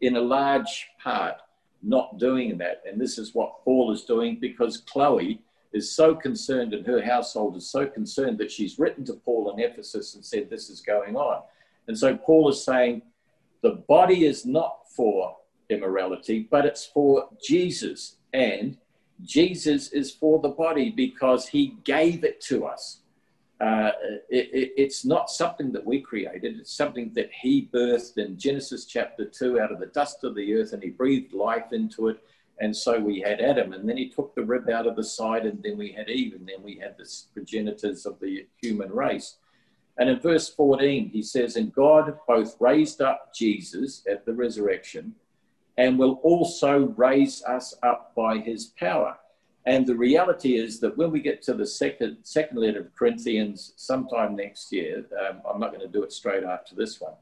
in 0.00 0.16
a 0.16 0.20
large 0.20 0.88
part 1.02 1.36
not 1.82 2.18
doing 2.18 2.56
that. 2.58 2.82
And 2.86 3.00
this 3.00 3.18
is 3.18 3.34
what 3.34 3.62
Paul 3.64 3.92
is 3.92 4.04
doing 4.04 4.38
because 4.40 4.78
Chloe 4.78 5.40
is 5.72 5.90
so 5.90 6.14
concerned 6.14 6.74
and 6.74 6.86
her 6.86 7.02
household 7.02 7.56
is 7.56 7.70
so 7.70 7.86
concerned 7.86 8.38
that 8.38 8.50
she's 8.50 8.78
written 8.78 9.04
to 9.06 9.14
Paul 9.14 9.52
in 9.52 9.60
Ephesus 9.60 10.14
and 10.14 10.24
said, 10.24 10.48
This 10.48 10.70
is 10.70 10.80
going 10.80 11.16
on. 11.16 11.42
And 11.88 11.98
so 11.98 12.16
Paul 12.16 12.48
is 12.50 12.64
saying, 12.64 13.02
The 13.62 13.82
body 13.88 14.26
is 14.26 14.46
not 14.46 14.88
for 14.94 15.36
immorality, 15.72 16.46
but 16.50 16.64
it's 16.66 16.84
for 16.84 17.28
Jesus. 17.42 18.16
And 18.32 18.76
Jesus 19.22 19.88
is 19.92 20.10
for 20.10 20.40
the 20.40 20.48
body 20.48 20.90
because 20.90 21.48
he 21.48 21.76
gave 21.84 22.24
it 22.24 22.40
to 22.42 22.66
us. 22.66 23.00
Uh, 23.60 23.92
it, 24.28 24.50
it, 24.52 24.72
it's 24.76 25.04
not 25.04 25.30
something 25.30 25.70
that 25.72 25.84
we 25.84 26.00
created. 26.00 26.58
It's 26.58 26.74
something 26.74 27.12
that 27.14 27.30
he 27.32 27.68
birthed 27.72 28.18
in 28.18 28.36
Genesis 28.36 28.86
chapter 28.86 29.24
2 29.24 29.60
out 29.60 29.70
of 29.70 29.78
the 29.78 29.86
dust 29.86 30.24
of 30.24 30.34
the 30.34 30.54
earth 30.54 30.72
and 30.72 30.82
he 30.82 30.90
breathed 30.90 31.32
life 31.32 31.72
into 31.72 32.08
it. 32.08 32.22
And 32.58 32.76
so 32.76 32.98
we 33.00 33.20
had 33.20 33.40
Adam, 33.40 33.72
and 33.72 33.88
then 33.88 33.96
he 33.96 34.08
took 34.08 34.34
the 34.34 34.44
rib 34.44 34.68
out 34.68 34.86
of 34.86 34.94
the 34.94 35.02
side, 35.02 35.46
and 35.46 35.60
then 35.62 35.76
we 35.76 35.90
had 35.90 36.08
Eve, 36.08 36.34
and 36.34 36.46
then 36.46 36.62
we 36.62 36.76
had 36.76 36.96
the 36.96 37.10
progenitors 37.32 38.06
of 38.06 38.20
the 38.20 38.46
human 38.60 38.92
race. 38.92 39.36
And 39.98 40.08
in 40.08 40.20
verse 40.20 40.48
14, 40.48 41.08
he 41.08 41.22
says, 41.22 41.56
And 41.56 41.72
God 41.72 42.18
both 42.28 42.56
raised 42.60 43.00
up 43.00 43.34
Jesus 43.34 44.04
at 44.08 44.24
the 44.24 44.32
resurrection 44.32 45.14
and 45.78 45.98
will 45.98 46.20
also 46.22 46.88
raise 46.96 47.42
us 47.44 47.74
up 47.82 48.14
by 48.14 48.38
his 48.38 48.66
power. 48.78 49.16
And 49.64 49.86
the 49.86 49.96
reality 49.96 50.56
is 50.56 50.80
that 50.80 50.96
when 50.96 51.10
we 51.10 51.20
get 51.20 51.40
to 51.42 51.54
the 51.54 51.66
second, 51.66 52.18
second 52.24 52.58
letter 52.58 52.80
of 52.80 52.94
Corinthians 52.94 53.72
sometime 53.76 54.34
next 54.34 54.72
year, 54.72 55.04
um, 55.20 55.40
I'm 55.48 55.60
not 55.60 55.70
going 55.70 55.86
to 55.86 55.92
do 55.92 56.02
it 56.02 56.12
straight 56.12 56.42
after 56.42 56.74
this 56.74 57.00
one, 57.00 57.14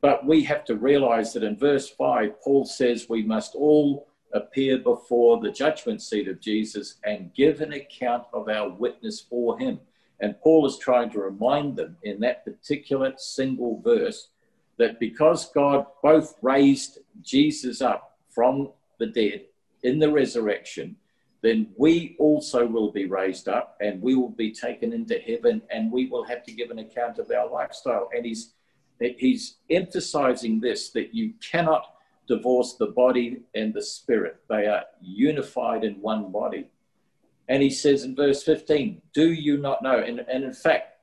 but 0.00 0.26
we 0.26 0.42
have 0.44 0.64
to 0.64 0.74
realize 0.74 1.32
that 1.32 1.44
in 1.44 1.56
verse 1.56 1.88
5, 1.88 2.40
Paul 2.42 2.64
says 2.64 3.08
we 3.08 3.22
must 3.22 3.54
all 3.54 4.08
appear 4.32 4.78
before 4.78 5.40
the 5.40 5.50
judgment 5.50 6.02
seat 6.02 6.28
of 6.28 6.40
Jesus 6.40 6.96
and 7.04 7.34
give 7.34 7.60
an 7.60 7.72
account 7.72 8.24
of 8.32 8.48
our 8.48 8.68
witness 8.68 9.20
for 9.20 9.58
him. 9.58 9.80
And 10.20 10.40
Paul 10.40 10.66
is 10.66 10.78
trying 10.78 11.10
to 11.10 11.20
remind 11.20 11.76
them 11.76 11.96
in 12.02 12.20
that 12.20 12.44
particular 12.44 13.14
single 13.16 13.80
verse 13.80 14.28
that 14.80 14.98
because 14.98 15.52
God 15.52 15.86
both 16.02 16.34
raised 16.42 16.98
Jesus 17.22 17.80
up 17.82 18.18
from 18.30 18.72
the 18.98 19.06
dead 19.06 19.44
in 19.82 19.98
the 19.98 20.10
resurrection, 20.10 20.96
then 21.42 21.68
we 21.76 22.16
also 22.18 22.66
will 22.66 22.90
be 22.90 23.04
raised 23.04 23.48
up 23.48 23.76
and 23.80 24.00
we 24.02 24.14
will 24.14 24.30
be 24.30 24.52
taken 24.52 24.92
into 24.92 25.18
heaven 25.18 25.62
and 25.70 25.92
we 25.92 26.06
will 26.06 26.24
have 26.24 26.42
to 26.44 26.52
give 26.52 26.70
an 26.70 26.78
account 26.78 27.18
of 27.18 27.30
our 27.30 27.48
lifestyle. 27.48 28.08
And 28.14 28.24
he's, 28.24 28.54
he's 28.98 29.56
emphasizing 29.70 30.60
this 30.60 30.90
that 30.90 31.14
you 31.14 31.34
cannot 31.40 31.94
divorce 32.26 32.74
the 32.78 32.86
body 32.86 33.42
and 33.54 33.74
the 33.74 33.82
spirit, 33.82 34.36
they 34.48 34.66
are 34.66 34.84
unified 35.02 35.84
in 35.84 35.94
one 36.00 36.30
body. 36.30 36.68
And 37.48 37.62
he 37.62 37.70
says 37.70 38.04
in 38.04 38.14
verse 38.14 38.44
15, 38.44 39.02
Do 39.12 39.32
you 39.32 39.58
not 39.58 39.82
know? 39.82 39.98
And, 39.98 40.20
and 40.20 40.44
in 40.44 40.52
fact, 40.54 40.99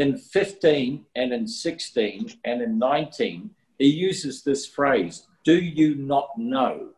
in 0.00 0.16
15 0.16 1.04
and 1.14 1.30
in 1.30 1.46
16 1.46 2.32
and 2.46 2.62
in 2.62 2.78
19, 2.78 3.50
he 3.78 3.86
uses 3.86 4.42
this 4.42 4.66
phrase, 4.66 5.26
Do 5.44 5.56
you 5.56 5.94
not 5.94 6.30
know? 6.38 6.88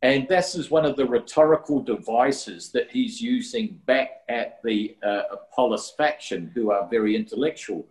And 0.00 0.26
this 0.26 0.54
is 0.54 0.70
one 0.70 0.86
of 0.86 0.96
the 0.96 1.04
rhetorical 1.04 1.82
devices 1.82 2.72
that 2.72 2.90
he's 2.90 3.20
using 3.20 3.78
back 3.84 4.22
at 4.30 4.62
the 4.64 4.96
uh, 5.02 5.24
Apollos 5.32 5.90
faction, 5.90 6.50
who 6.54 6.70
are 6.70 6.88
very 6.88 7.14
intellectual, 7.14 7.86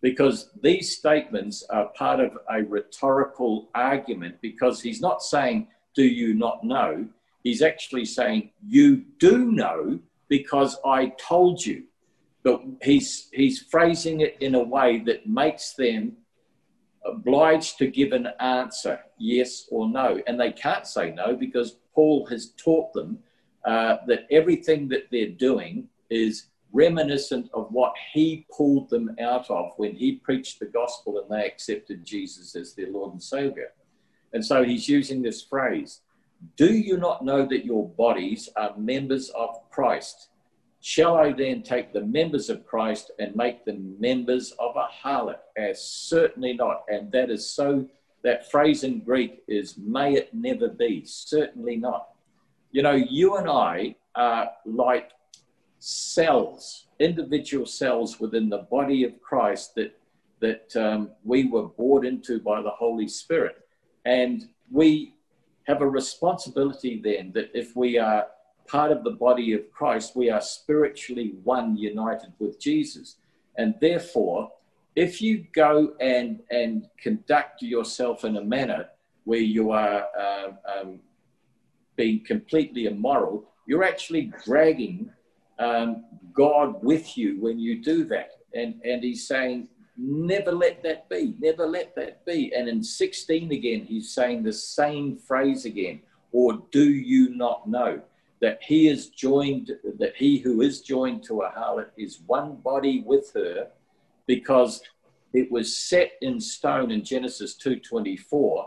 because 0.00 0.50
these 0.60 0.96
statements 0.96 1.64
are 1.70 1.86
part 1.90 2.18
of 2.18 2.36
a 2.50 2.64
rhetorical 2.64 3.68
argument, 3.76 4.34
because 4.42 4.82
he's 4.82 5.00
not 5.00 5.22
saying, 5.22 5.68
Do 5.94 6.04
you 6.04 6.34
not 6.34 6.64
know? 6.64 7.06
He's 7.44 7.62
actually 7.62 8.06
saying, 8.06 8.50
You 8.66 9.04
do 9.20 9.52
know 9.52 10.00
because 10.28 10.76
I 10.84 11.12
told 11.18 11.64
you. 11.64 11.84
But 12.44 12.62
he's, 12.82 13.28
he's 13.32 13.62
phrasing 13.62 14.20
it 14.20 14.36
in 14.40 14.54
a 14.54 14.62
way 14.62 14.98
that 15.06 15.26
makes 15.26 15.72
them 15.72 16.18
obliged 17.04 17.78
to 17.78 17.86
give 17.86 18.12
an 18.12 18.28
answer, 18.38 19.00
yes 19.18 19.66
or 19.70 19.88
no. 19.88 20.20
And 20.26 20.38
they 20.38 20.52
can't 20.52 20.86
say 20.86 21.10
no 21.10 21.34
because 21.34 21.78
Paul 21.94 22.26
has 22.26 22.52
taught 22.52 22.92
them 22.92 23.18
uh, 23.64 23.96
that 24.06 24.26
everything 24.30 24.88
that 24.88 25.08
they're 25.10 25.28
doing 25.28 25.88
is 26.10 26.46
reminiscent 26.72 27.48
of 27.54 27.68
what 27.70 27.94
he 28.12 28.46
pulled 28.54 28.90
them 28.90 29.14
out 29.20 29.48
of 29.48 29.72
when 29.76 29.94
he 29.94 30.16
preached 30.16 30.58
the 30.58 30.66
gospel 30.66 31.18
and 31.18 31.30
they 31.30 31.46
accepted 31.46 32.04
Jesus 32.04 32.56
as 32.56 32.74
their 32.74 32.90
Lord 32.90 33.12
and 33.12 33.22
Savior. 33.22 33.72
And 34.32 34.44
so 34.44 34.64
he's 34.64 34.88
using 34.88 35.22
this 35.22 35.42
phrase 35.42 36.00
Do 36.56 36.74
you 36.74 36.98
not 36.98 37.24
know 37.24 37.46
that 37.46 37.64
your 37.64 37.88
bodies 37.88 38.48
are 38.56 38.76
members 38.76 39.30
of 39.30 39.70
Christ? 39.70 40.30
Shall 40.86 41.16
I 41.16 41.32
then 41.32 41.62
take 41.62 41.94
the 41.94 42.02
members 42.02 42.50
of 42.50 42.66
Christ 42.66 43.10
and 43.18 43.34
make 43.34 43.64
them 43.64 43.96
members 43.98 44.52
of 44.58 44.76
a 44.76 44.86
harlot? 45.02 45.38
As 45.56 45.82
certainly 45.82 46.52
not. 46.52 46.82
And 46.88 47.10
that 47.10 47.30
is 47.30 47.48
so, 47.48 47.88
that 48.22 48.50
phrase 48.50 48.84
in 48.84 49.00
Greek 49.00 49.42
is 49.48 49.78
may 49.78 50.12
it 50.12 50.34
never 50.34 50.68
be. 50.68 51.02
Certainly 51.06 51.76
not. 51.76 52.08
You 52.70 52.82
know, 52.82 52.92
you 52.92 53.36
and 53.38 53.48
I 53.48 53.96
are 54.14 54.50
like 54.66 55.12
cells, 55.78 56.88
individual 56.98 57.64
cells 57.64 58.20
within 58.20 58.50
the 58.50 58.66
body 58.70 59.04
of 59.04 59.22
Christ 59.22 59.76
that, 59.76 59.98
that 60.40 60.76
um, 60.76 61.12
we 61.24 61.48
were 61.48 61.68
brought 61.68 62.04
into 62.04 62.40
by 62.40 62.60
the 62.60 62.68
Holy 62.68 63.08
Spirit. 63.08 63.56
And 64.04 64.50
we 64.70 65.14
have 65.66 65.80
a 65.80 65.88
responsibility 65.88 67.00
then 67.02 67.32
that 67.32 67.58
if 67.58 67.74
we 67.74 67.96
are 67.96 68.26
part 68.66 68.90
of 68.92 69.04
the 69.04 69.10
body 69.10 69.52
of 69.52 69.70
Christ, 69.72 70.16
we 70.16 70.30
are 70.30 70.40
spiritually 70.40 71.34
one, 71.44 71.76
united 71.76 72.32
with 72.38 72.60
Jesus. 72.60 73.16
And 73.56 73.74
therefore, 73.80 74.52
if 74.96 75.20
you 75.20 75.46
go 75.54 75.94
and, 76.00 76.40
and 76.50 76.88
conduct 77.00 77.62
yourself 77.62 78.24
in 78.24 78.36
a 78.36 78.44
manner 78.44 78.88
where 79.24 79.40
you 79.40 79.70
are 79.70 80.06
um, 80.18 80.58
um, 80.66 81.00
being 81.96 82.24
completely 82.24 82.86
immoral, 82.86 83.44
you're 83.66 83.84
actually 83.84 84.32
dragging 84.44 85.10
um, 85.58 86.04
God 86.32 86.82
with 86.82 87.16
you 87.16 87.40
when 87.40 87.58
you 87.58 87.82
do 87.82 88.04
that. 88.04 88.30
And, 88.54 88.80
and 88.84 89.02
he's 89.02 89.26
saying, 89.26 89.68
never 89.96 90.52
let 90.52 90.82
that 90.82 91.08
be, 91.08 91.34
never 91.38 91.66
let 91.66 91.94
that 91.96 92.24
be. 92.24 92.52
And 92.54 92.68
in 92.68 92.82
16 92.82 93.52
again, 93.52 93.84
he's 93.84 94.12
saying 94.12 94.42
the 94.42 94.52
same 94.52 95.16
phrase 95.16 95.64
again, 95.64 96.00
or 96.32 96.62
do 96.70 96.84
you 96.84 97.34
not 97.34 97.68
know 97.68 98.00
that 98.44 98.62
he 98.62 98.88
is 98.88 99.08
joined, 99.08 99.70
that 99.98 100.14
he 100.14 100.36
who 100.36 100.60
is 100.60 100.82
joined 100.82 101.22
to 101.22 101.40
a 101.40 101.50
harlot 101.50 101.88
is 101.96 102.20
one 102.26 102.56
body 102.56 103.02
with 103.06 103.32
her 103.32 103.68
because 104.26 104.82
it 105.32 105.50
was 105.50 105.74
set 105.74 106.12
in 106.20 106.38
stone 106.38 106.90
in 106.90 107.02
Genesis 107.02 107.56
2.24 107.56 108.66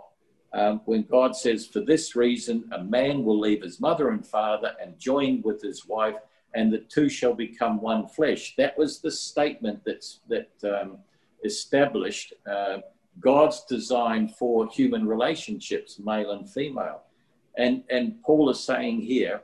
um, 0.53 0.81
when 0.85 1.03
God 1.03 1.35
says, 1.35 1.67
for 1.67 1.81
this 1.81 2.15
reason, 2.15 2.67
a 2.71 2.83
man 2.83 3.23
will 3.23 3.39
leave 3.39 3.61
his 3.61 3.79
mother 3.79 4.09
and 4.09 4.25
father 4.25 4.73
and 4.81 4.97
join 4.97 5.43
with 5.43 5.61
his 5.61 5.85
wife 5.85 6.15
and 6.55 6.73
the 6.73 6.79
two 6.79 7.07
shall 7.07 7.35
become 7.35 7.79
one 7.79 8.07
flesh. 8.07 8.55
That 8.57 8.75
was 8.79 8.99
the 8.99 9.11
statement 9.11 9.81
that's, 9.85 10.21
that 10.27 10.49
um, 10.63 10.97
established 11.45 12.33
uh, 12.49 12.79
God's 13.19 13.63
design 13.65 14.27
for 14.27 14.67
human 14.69 15.07
relationships, 15.07 15.99
male 15.99 16.31
and 16.31 16.49
female. 16.49 17.03
And, 17.59 17.83
and 17.91 18.19
Paul 18.23 18.49
is 18.49 18.59
saying 18.59 19.01
here, 19.01 19.43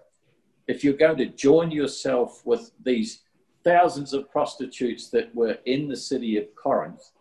if 0.67 0.83
you're 0.83 0.93
going 0.93 1.17
to 1.17 1.25
join 1.27 1.71
yourself 1.71 2.45
with 2.45 2.71
these 2.83 3.21
thousands 3.63 4.13
of 4.13 4.29
prostitutes 4.29 5.09
that 5.09 5.33
were 5.35 5.57
in 5.65 5.87
the 5.87 5.95
city 5.95 6.37
of 6.37 6.53
Corinth, 6.55 7.11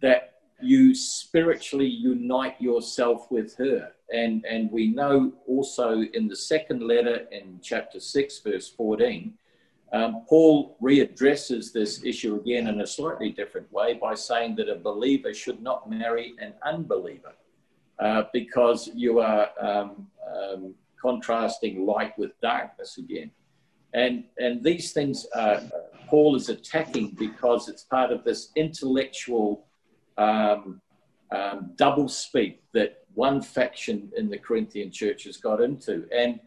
that 0.00 0.34
you 0.60 0.94
spiritually 0.94 1.86
unite 1.86 2.60
yourself 2.60 3.30
with 3.30 3.56
her. 3.56 3.92
And, 4.12 4.44
and 4.44 4.70
we 4.70 4.88
know 4.88 5.32
also 5.46 6.02
in 6.02 6.28
the 6.28 6.36
second 6.36 6.82
letter 6.82 7.26
in 7.32 7.58
chapter 7.62 8.00
6, 8.00 8.38
verse 8.40 8.68
14, 8.68 9.34
um, 9.92 10.24
Paul 10.28 10.76
readdresses 10.82 11.72
this 11.72 12.02
issue 12.04 12.36
again 12.36 12.66
in 12.66 12.80
a 12.80 12.86
slightly 12.86 13.30
different 13.30 13.70
way 13.72 13.94
by 13.94 14.14
saying 14.14 14.56
that 14.56 14.68
a 14.68 14.74
believer 14.74 15.32
should 15.32 15.62
not 15.62 15.88
marry 15.88 16.34
an 16.40 16.54
unbeliever 16.64 17.32
uh, 18.00 18.24
because 18.32 18.90
you 18.94 19.20
are 19.20 19.50
um, 19.60 20.06
um, 20.34 20.74
contrasting 21.04 21.84
light 21.84 22.18
with 22.18 22.32
darkness 22.40 22.96
again. 22.96 23.30
And, 23.92 24.24
and 24.38 24.64
these 24.64 24.92
things 24.92 25.26
uh, 25.34 25.60
Paul 26.08 26.34
is 26.34 26.48
attacking 26.48 27.08
because 27.18 27.68
it's 27.68 27.84
part 27.84 28.10
of 28.10 28.24
this 28.24 28.50
intellectual 28.56 29.66
um, 30.16 30.80
um, 31.30 31.72
double 31.76 32.08
speak 32.08 32.62
that 32.72 33.04
one 33.14 33.42
faction 33.42 34.10
in 34.16 34.30
the 34.30 34.38
Corinthian 34.38 34.90
church 34.90 35.24
has 35.24 35.36
got 35.36 35.60
into. 35.60 36.06
And 36.16 36.40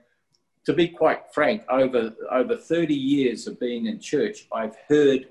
to 0.66 0.74
be 0.74 0.88
quite 0.88 1.22
frank, 1.34 1.64
over, 1.70 2.14
over 2.32 2.58
30 2.58 2.94
years 2.94 3.48
of 3.48 3.60
being 3.60 3.86
in 3.86 4.00
church, 4.00 4.48
I've 4.52 4.76
heard 4.90 5.28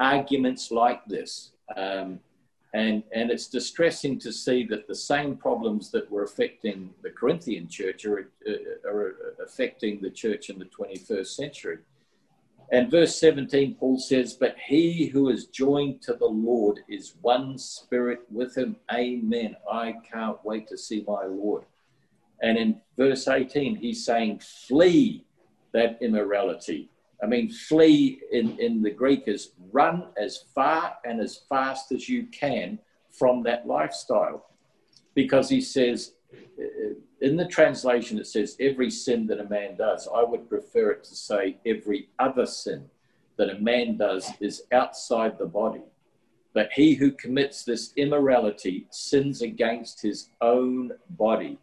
arguments 0.00 0.70
like 0.70 1.04
this. 1.06 1.52
Um, 1.76 2.20
and, 2.74 3.02
and 3.12 3.30
it's 3.30 3.48
distressing 3.48 4.18
to 4.20 4.32
see 4.32 4.64
that 4.66 4.88
the 4.88 4.94
same 4.94 5.36
problems 5.36 5.90
that 5.90 6.10
were 6.10 6.22
affecting 6.22 6.90
the 7.02 7.10
Corinthian 7.10 7.68
church 7.68 8.06
are, 8.06 8.30
uh, 8.48 8.88
are 8.88 9.14
affecting 9.44 10.00
the 10.00 10.10
church 10.10 10.48
in 10.48 10.58
the 10.58 10.64
21st 10.64 11.26
century. 11.26 11.78
And 12.70 12.90
verse 12.90 13.14
17, 13.16 13.74
Paul 13.74 13.98
says, 13.98 14.32
But 14.32 14.56
he 14.58 15.06
who 15.06 15.28
is 15.28 15.46
joined 15.46 16.00
to 16.02 16.14
the 16.14 16.24
Lord 16.24 16.80
is 16.88 17.16
one 17.20 17.58
spirit 17.58 18.20
with 18.30 18.56
him. 18.56 18.76
Amen. 18.90 19.56
I 19.70 19.96
can't 20.10 20.42
wait 20.42 20.68
to 20.68 20.78
see 20.78 21.04
my 21.06 21.26
Lord. 21.26 21.64
And 22.40 22.56
in 22.56 22.80
verse 22.96 23.28
18, 23.28 23.76
he's 23.76 24.04
saying, 24.04 24.40
flee 24.40 25.24
that 25.72 25.98
immorality. 26.00 26.88
I 27.22 27.26
mean, 27.26 27.50
flee 27.50 28.20
in, 28.32 28.58
in 28.58 28.82
the 28.82 28.90
Greek 28.90 29.24
is 29.26 29.52
run 29.70 30.08
as 30.16 30.44
far 30.54 30.96
and 31.04 31.20
as 31.20 31.36
fast 31.48 31.92
as 31.92 32.08
you 32.08 32.26
can 32.26 32.78
from 33.10 33.42
that 33.44 33.66
lifestyle. 33.66 34.46
Because 35.14 35.48
he 35.48 35.60
says, 35.60 36.14
uh, 36.58 36.94
in 37.20 37.36
the 37.36 37.46
translation, 37.46 38.18
it 38.18 38.26
says 38.26 38.56
every 38.58 38.90
sin 38.90 39.26
that 39.28 39.38
a 39.38 39.48
man 39.48 39.76
does. 39.76 40.08
I 40.12 40.24
would 40.24 40.48
prefer 40.48 40.90
it 40.90 41.04
to 41.04 41.14
say 41.14 41.58
every 41.64 42.08
other 42.18 42.46
sin 42.46 42.90
that 43.36 43.50
a 43.50 43.60
man 43.60 43.96
does 43.96 44.30
is 44.40 44.64
outside 44.72 45.38
the 45.38 45.46
body. 45.46 45.82
But 46.54 46.70
he 46.72 46.94
who 46.94 47.12
commits 47.12 47.64
this 47.64 47.92
immorality 47.96 48.86
sins 48.90 49.42
against 49.42 50.02
his 50.02 50.28
own 50.40 50.92
body. 51.10 51.58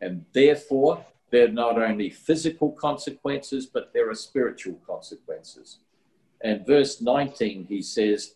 And 0.00 0.24
therefore, 0.32 1.04
there 1.30 1.46
are 1.46 1.52
not 1.52 1.80
only 1.80 2.10
physical 2.10 2.72
consequences, 2.72 3.66
but 3.66 3.92
there 3.92 4.10
are 4.10 4.14
spiritual 4.14 4.80
consequences. 4.86 5.78
And 6.40 6.66
verse 6.66 7.00
19, 7.00 7.66
he 7.68 7.82
says, 7.82 8.34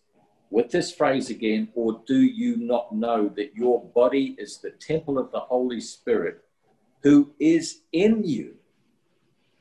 with 0.50 0.70
this 0.70 0.92
phrase 0.92 1.31
again, 1.31 1.68
or 1.74 2.02
do 2.07 2.20
you 2.20 2.57
not 2.59 2.94
know 2.94 3.28
that 3.37 3.55
your 3.55 3.83
body 3.94 4.37
is 4.38 4.59
the 4.59 4.72
temple 4.72 5.18
of 5.18 5.33
the 5.33 5.40
Holy 5.40 5.81
Spirit 5.81 6.44
who 7.02 7.33
is 7.40 7.81
in 7.92 8.22
you, 8.22 8.57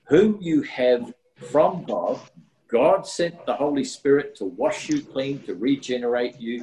whom 0.04 0.38
you 0.42 0.64
have 0.64 1.14
from 1.36 1.86
God? 1.86 2.20
God 2.68 3.08
sent 3.08 3.46
the 3.46 3.56
Holy 3.56 3.86
Spirit 3.86 4.36
to 4.36 4.46
wash 4.46 4.90
you 4.90 5.02
clean, 5.02 5.40
to 5.44 5.56
regenerate 5.56 6.40
you, 6.40 6.62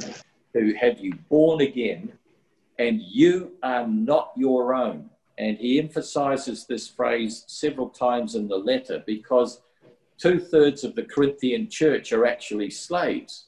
to 0.54 0.74
have 0.74 0.98
you 0.98 1.14
born 1.30 1.62
again, 1.62 2.12
and 2.78 3.00
you 3.00 3.52
are 3.62 3.86
not 3.86 4.32
your 4.36 4.74
own. 4.74 5.08
And 5.38 5.56
he 5.56 5.78
emphasizes 5.78 6.66
this 6.66 6.88
phrase 6.88 7.44
several 7.46 7.88
times 7.90 8.34
in 8.34 8.48
the 8.48 8.56
letter 8.56 9.02
because 9.06 9.62
two 10.18 10.40
thirds 10.40 10.82
of 10.82 10.96
the 10.96 11.04
Corinthian 11.04 11.70
church 11.70 12.12
are 12.12 12.26
actually 12.26 12.70
slaves, 12.70 13.46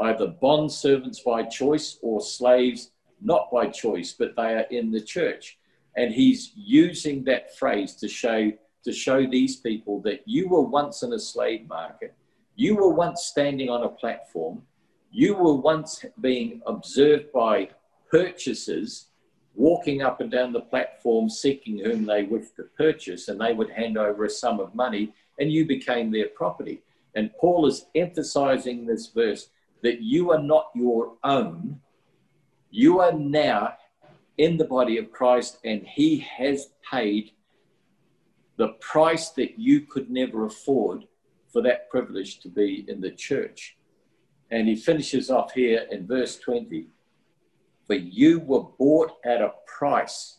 either 0.00 0.28
bond 0.28 0.72
servants 0.72 1.20
by 1.20 1.42
choice 1.42 1.98
or 2.00 2.20
slaves 2.22 2.90
not 3.20 3.50
by 3.52 3.66
choice, 3.66 4.14
but 4.18 4.34
they 4.36 4.54
are 4.54 4.66
in 4.70 4.90
the 4.90 5.00
church. 5.00 5.58
And 5.96 6.12
he's 6.12 6.52
using 6.54 7.24
that 7.24 7.56
phrase 7.56 7.94
to 7.96 8.08
show 8.08 8.52
to 8.84 8.92
show 8.92 9.26
these 9.26 9.56
people 9.56 10.00
that 10.02 10.20
you 10.26 10.48
were 10.48 10.60
once 10.60 11.02
in 11.02 11.12
a 11.12 11.18
slave 11.18 11.66
market, 11.66 12.14
you 12.54 12.76
were 12.76 12.90
once 12.92 13.24
standing 13.24 13.68
on 13.68 13.82
a 13.82 13.88
platform, 13.88 14.62
you 15.10 15.34
were 15.34 15.56
once 15.56 16.04
being 16.20 16.62
observed 16.66 17.32
by 17.32 17.68
purchasers 18.08 19.08
walking 19.56 20.02
up 20.02 20.20
and 20.20 20.30
down 20.30 20.52
the 20.52 20.60
platform 20.60 21.28
seeking 21.28 21.78
whom 21.78 22.04
they 22.04 22.22
wished 22.22 22.56
to 22.56 22.64
purchase, 22.76 23.28
and 23.28 23.40
they 23.40 23.52
would 23.52 23.70
hand 23.70 23.96
over 23.98 24.24
a 24.24 24.30
sum 24.30 24.60
of 24.60 24.74
money, 24.74 25.12
and 25.38 25.50
you 25.50 25.66
became 25.66 26.10
their 26.10 26.28
property. 26.28 26.82
And 27.14 27.34
Paul 27.40 27.66
is 27.66 27.86
emphasizing 27.94 28.86
this 28.86 29.08
verse 29.08 29.48
that 29.82 30.02
you 30.02 30.30
are 30.32 30.42
not 30.42 30.70
your 30.74 31.14
own. 31.24 31.80
You 32.70 33.00
are 33.00 33.12
now 33.12 33.74
in 34.38 34.58
the 34.58 34.64
body 34.64 34.98
of 34.98 35.10
Christ, 35.10 35.58
and 35.64 35.82
He 35.86 36.18
has 36.18 36.68
paid 36.90 37.32
the 38.56 38.68
price 38.80 39.30
that 39.30 39.58
you 39.58 39.82
could 39.82 40.10
never 40.10 40.46
afford 40.46 41.04
for 41.52 41.62
that 41.62 41.88
privilege 41.90 42.40
to 42.40 42.48
be 42.48 42.84
in 42.88 43.00
the 43.00 43.10
church. 43.10 43.76
And 44.50 44.68
he 44.68 44.76
finishes 44.76 45.30
off 45.30 45.52
here 45.52 45.86
in 45.90 46.06
verse 46.06 46.36
20 46.38 46.86
for 47.86 47.94
you 47.94 48.40
were 48.40 48.64
bought 48.78 49.12
at 49.24 49.40
a 49.40 49.52
price. 49.66 50.38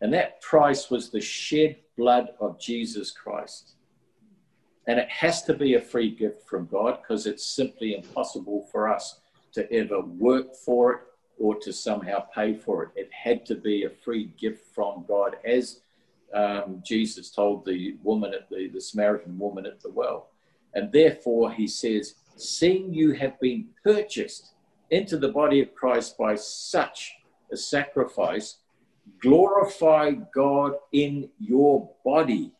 And 0.00 0.12
that 0.14 0.40
price 0.40 0.90
was 0.90 1.10
the 1.10 1.20
shed 1.20 1.76
blood 1.96 2.28
of 2.40 2.60
Jesus 2.60 3.10
Christ. 3.10 3.74
And 4.86 4.98
it 4.98 5.08
has 5.10 5.42
to 5.44 5.54
be 5.54 5.74
a 5.74 5.80
free 5.80 6.10
gift 6.10 6.48
from 6.48 6.66
God 6.66 7.00
because 7.02 7.26
it's 7.26 7.44
simply 7.44 7.94
impossible 7.94 8.68
for 8.72 8.88
us 8.88 9.20
to 9.52 9.70
ever 9.72 10.00
work 10.00 10.54
for 10.54 10.92
it 10.92 11.00
or 11.38 11.56
to 11.60 11.72
somehow 11.72 12.20
pay 12.34 12.54
for 12.54 12.84
it. 12.84 12.90
It 12.96 13.10
had 13.12 13.44
to 13.46 13.54
be 13.54 13.84
a 13.84 13.90
free 13.90 14.32
gift 14.38 14.74
from 14.74 15.04
God, 15.06 15.36
as 15.44 15.80
um, 16.34 16.82
Jesus 16.84 17.30
told 17.30 17.64
the 17.64 17.96
woman 18.02 18.32
at 18.34 18.48
the, 18.48 18.68
the 18.68 18.80
Samaritan 18.80 19.38
woman 19.38 19.66
at 19.66 19.80
the 19.80 19.90
well. 19.90 20.30
And 20.74 20.92
therefore, 20.92 21.52
he 21.52 21.66
says, 21.66 22.14
Seeing 22.36 22.94
you 22.94 23.12
have 23.12 23.38
been 23.40 23.68
purchased 23.82 24.52
into 24.90 25.18
the 25.18 25.28
body 25.28 25.60
of 25.60 25.74
Christ 25.74 26.16
by 26.18 26.34
such 26.34 27.14
a 27.52 27.56
sacrifice, 27.56 28.58
glorify 29.20 30.12
God 30.34 30.74
in 30.92 31.28
your 31.38 31.90
body 32.04 32.52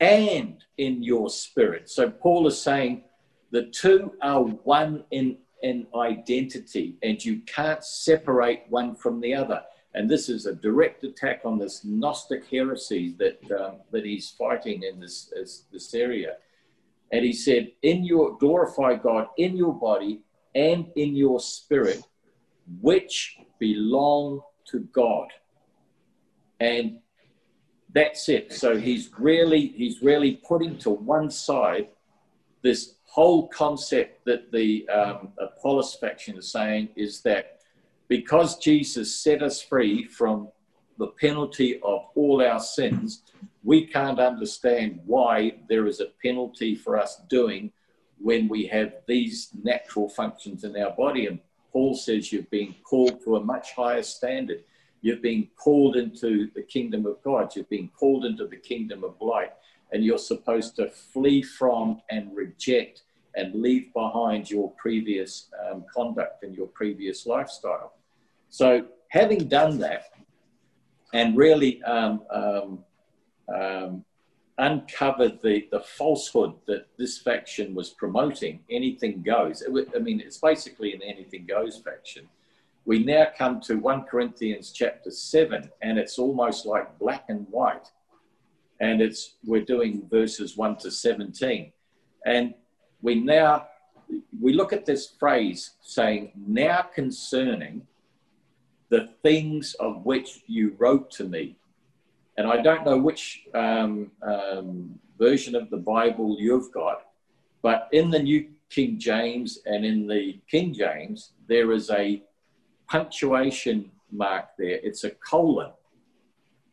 and 0.00 0.62
in 0.78 1.02
your 1.02 1.30
spirit. 1.30 1.88
So 1.88 2.10
Paul 2.10 2.46
is 2.46 2.60
saying 2.60 3.04
the 3.50 3.66
two 3.66 4.12
are 4.22 4.42
one 4.42 5.04
in, 5.10 5.38
in 5.62 5.86
identity, 5.94 6.96
and 7.02 7.24
you 7.24 7.40
can't 7.46 7.82
separate 7.82 8.64
one 8.68 8.94
from 8.94 9.20
the 9.20 9.34
other. 9.34 9.62
And 9.94 10.10
this 10.10 10.28
is 10.28 10.44
a 10.44 10.54
direct 10.54 11.04
attack 11.04 11.40
on 11.44 11.58
this 11.58 11.84
Gnostic 11.84 12.44
heresy 12.50 13.14
that, 13.18 13.40
um, 13.58 13.76
that 13.92 14.04
he's 14.04 14.30
fighting 14.30 14.82
in 14.82 15.00
this, 15.00 15.32
this 15.72 15.94
area. 15.94 16.36
And 17.12 17.24
he 17.24 17.32
said, 17.32 17.72
In 17.82 18.04
your 18.04 18.36
glorify 18.36 18.96
God 18.96 19.28
in 19.38 19.56
your 19.56 19.72
body 19.72 20.20
and 20.56 20.86
in 20.96 21.14
your 21.14 21.38
spirit, 21.38 22.02
which 22.80 23.38
belong 23.60 24.40
to 24.64 24.80
God. 24.92 25.28
And 26.58 26.98
that's 27.94 28.28
it. 28.28 28.52
So 28.52 28.76
he's 28.76 29.10
really 29.18 29.68
he's 29.68 30.02
really 30.02 30.40
putting 30.48 30.78
to 30.78 30.90
one 30.90 31.30
side 31.30 31.88
this 32.62 32.94
whole 33.04 33.48
concept 33.48 34.24
that 34.24 34.50
the 34.50 34.88
um, 34.88 35.28
Apollos 35.38 35.94
faction 35.94 36.38
is 36.38 36.50
saying 36.50 36.88
is 36.96 37.20
that 37.22 37.60
because 38.08 38.58
Jesus 38.58 39.14
set 39.14 39.42
us 39.42 39.60
free 39.60 40.06
from 40.06 40.48
the 40.98 41.08
penalty 41.08 41.80
of 41.82 42.06
all 42.14 42.42
our 42.42 42.60
sins, 42.60 43.22
we 43.62 43.86
can't 43.86 44.18
understand 44.18 45.00
why 45.04 45.58
there 45.68 45.86
is 45.86 46.00
a 46.00 46.12
penalty 46.22 46.74
for 46.74 46.98
us 46.98 47.20
doing 47.28 47.70
when 48.18 48.48
we 48.48 48.66
have 48.66 48.94
these 49.06 49.50
natural 49.62 50.08
functions 50.08 50.64
in 50.64 50.76
our 50.76 50.92
body. 50.92 51.26
And 51.26 51.38
Paul 51.72 51.94
says 51.94 52.32
you've 52.32 52.50
been 52.50 52.74
called 52.82 53.22
to 53.24 53.36
a 53.36 53.44
much 53.44 53.72
higher 53.72 54.02
standard. 54.02 54.64
You've 55.02 55.22
been 55.22 55.48
called 55.56 55.96
into 55.96 56.50
the 56.54 56.62
kingdom 56.62 57.06
of 57.06 57.22
God. 57.22 57.54
You've 57.54 57.68
been 57.68 57.88
called 57.88 58.24
into 58.24 58.46
the 58.46 58.56
kingdom 58.56 59.04
of 59.04 59.14
light. 59.20 59.52
And 59.92 60.04
you're 60.04 60.18
supposed 60.18 60.76
to 60.76 60.88
flee 60.90 61.42
from 61.42 62.02
and 62.10 62.34
reject 62.34 63.02
and 63.36 63.54
leave 63.54 63.92
behind 63.92 64.50
your 64.50 64.72
previous 64.72 65.48
um, 65.70 65.84
conduct 65.94 66.42
and 66.42 66.54
your 66.54 66.66
previous 66.68 67.26
lifestyle. 67.26 67.92
So, 68.48 68.86
having 69.08 69.46
done 69.46 69.78
that 69.78 70.06
and 71.12 71.36
really 71.36 71.82
um, 71.84 72.22
um, 72.30 72.84
um 73.54 74.04
uncovered 74.58 75.40
the, 75.42 75.68
the 75.70 75.80
falsehood 75.80 76.54
that 76.66 76.86
this 76.96 77.18
faction 77.18 77.74
was 77.74 77.90
promoting, 77.90 78.60
anything 78.70 79.22
goes. 79.22 79.62
I 79.66 79.98
mean, 79.98 80.20
it's 80.20 80.38
basically 80.38 80.94
an 80.94 81.02
anything 81.02 81.46
goes 81.46 81.78
faction. 81.78 82.28
We 82.86 83.04
now 83.04 83.26
come 83.36 83.60
to 83.62 83.78
1 83.78 84.04
Corinthians 84.04 84.70
chapter 84.72 85.10
7, 85.10 85.70
and 85.82 85.98
it's 85.98 86.18
almost 86.18 86.64
like 86.64 86.98
black 86.98 87.24
and 87.28 87.46
white. 87.50 87.90
And 88.80 89.02
it's 89.02 89.34
we're 89.44 89.64
doing 89.64 90.06
verses 90.08 90.56
1 90.56 90.76
to 90.78 90.90
17. 90.90 91.72
And 92.24 92.54
we 93.02 93.16
now 93.16 93.66
we 94.40 94.52
look 94.52 94.72
at 94.72 94.86
this 94.86 95.08
phrase 95.18 95.72
saying, 95.82 96.32
now 96.36 96.82
concerning 96.82 97.86
the 98.88 99.08
things 99.22 99.74
of 99.80 100.04
which 100.04 100.42
you 100.46 100.76
wrote 100.78 101.10
to 101.10 101.24
me 101.24 101.56
and 102.36 102.46
I 102.46 102.60
don't 102.60 102.84
know 102.84 102.98
which 102.98 103.46
um, 103.54 104.10
um, 104.22 104.98
version 105.18 105.54
of 105.54 105.70
the 105.70 105.78
Bible 105.78 106.36
you've 106.38 106.72
got, 106.72 107.06
but 107.62 107.88
in 107.92 108.10
the 108.10 108.18
New 108.18 108.48
King 108.68 108.98
James 108.98 109.60
and 109.66 109.84
in 109.84 110.06
the 110.06 110.38
King 110.50 110.74
James, 110.74 111.32
there 111.48 111.72
is 111.72 111.90
a 111.90 112.22
punctuation 112.88 113.90
mark 114.10 114.46
there. 114.58 114.78
It's 114.82 115.04
a 115.04 115.10
colon. 115.10 115.72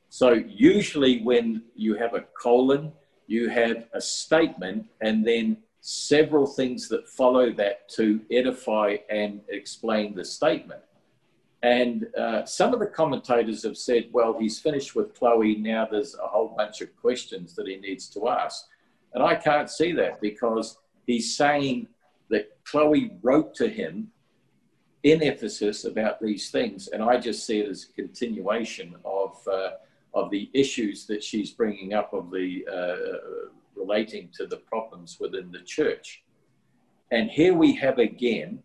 So 0.09 0.33
usually 0.33 1.21
when 1.23 1.63
you 1.75 1.95
have 1.95 2.13
a 2.13 2.25
colon, 2.39 2.91
you 3.27 3.49
have 3.49 3.87
a 3.93 4.01
statement 4.01 4.85
and 5.01 5.25
then 5.25 5.57
several 5.81 6.45
things 6.45 6.87
that 6.89 7.09
follow 7.09 7.51
that 7.53 7.89
to 7.89 8.21
edify 8.31 8.97
and 9.09 9.41
explain 9.49 10.13
the 10.15 10.23
statement. 10.23 10.81
And 11.63 12.07
uh, 12.17 12.43
some 12.45 12.73
of 12.73 12.81
the 12.81 12.87
commentators 12.87 13.63
have 13.63 13.77
said, 13.77 14.09
well, 14.11 14.37
he's 14.37 14.59
finished 14.59 14.95
with 14.95 15.17
Chloe. 15.17 15.55
Now 15.55 15.87
there's 15.89 16.13
a 16.15 16.27
whole 16.27 16.53
bunch 16.57 16.81
of 16.81 16.93
questions 16.97 17.55
that 17.55 17.67
he 17.67 17.77
needs 17.77 18.07
to 18.09 18.27
ask. 18.27 18.65
And 19.13 19.23
I 19.23 19.35
can't 19.35 19.69
see 19.69 19.93
that 19.93 20.19
because 20.19 20.77
he's 21.07 21.37
saying 21.37 21.87
that 22.29 22.57
Chloe 22.65 23.11
wrote 23.21 23.55
to 23.55 23.69
him 23.69 24.11
in 25.03 25.23
Ephesus 25.23 25.85
about 25.85 26.21
these 26.21 26.51
things. 26.51 26.89
And 26.89 27.01
I 27.01 27.17
just 27.17 27.45
see 27.45 27.59
it 27.59 27.69
as 27.69 27.87
a 27.89 27.93
continuation 27.93 28.95
of, 29.05 29.39
uh, 29.47 29.71
of 30.13 30.29
the 30.31 30.49
issues 30.53 31.05
that 31.07 31.23
she's 31.23 31.51
bringing 31.51 31.93
up 31.93 32.13
of 32.13 32.29
the 32.29 32.67
uh, 32.69 33.39
relating 33.77 34.29
to 34.33 34.47
the 34.47 34.57
problems 34.57 35.17
within 35.19 35.49
the 35.51 35.59
church. 35.59 36.23
And 37.11 37.29
here 37.29 37.53
we 37.53 37.73
have 37.75 37.99
again 37.99 38.63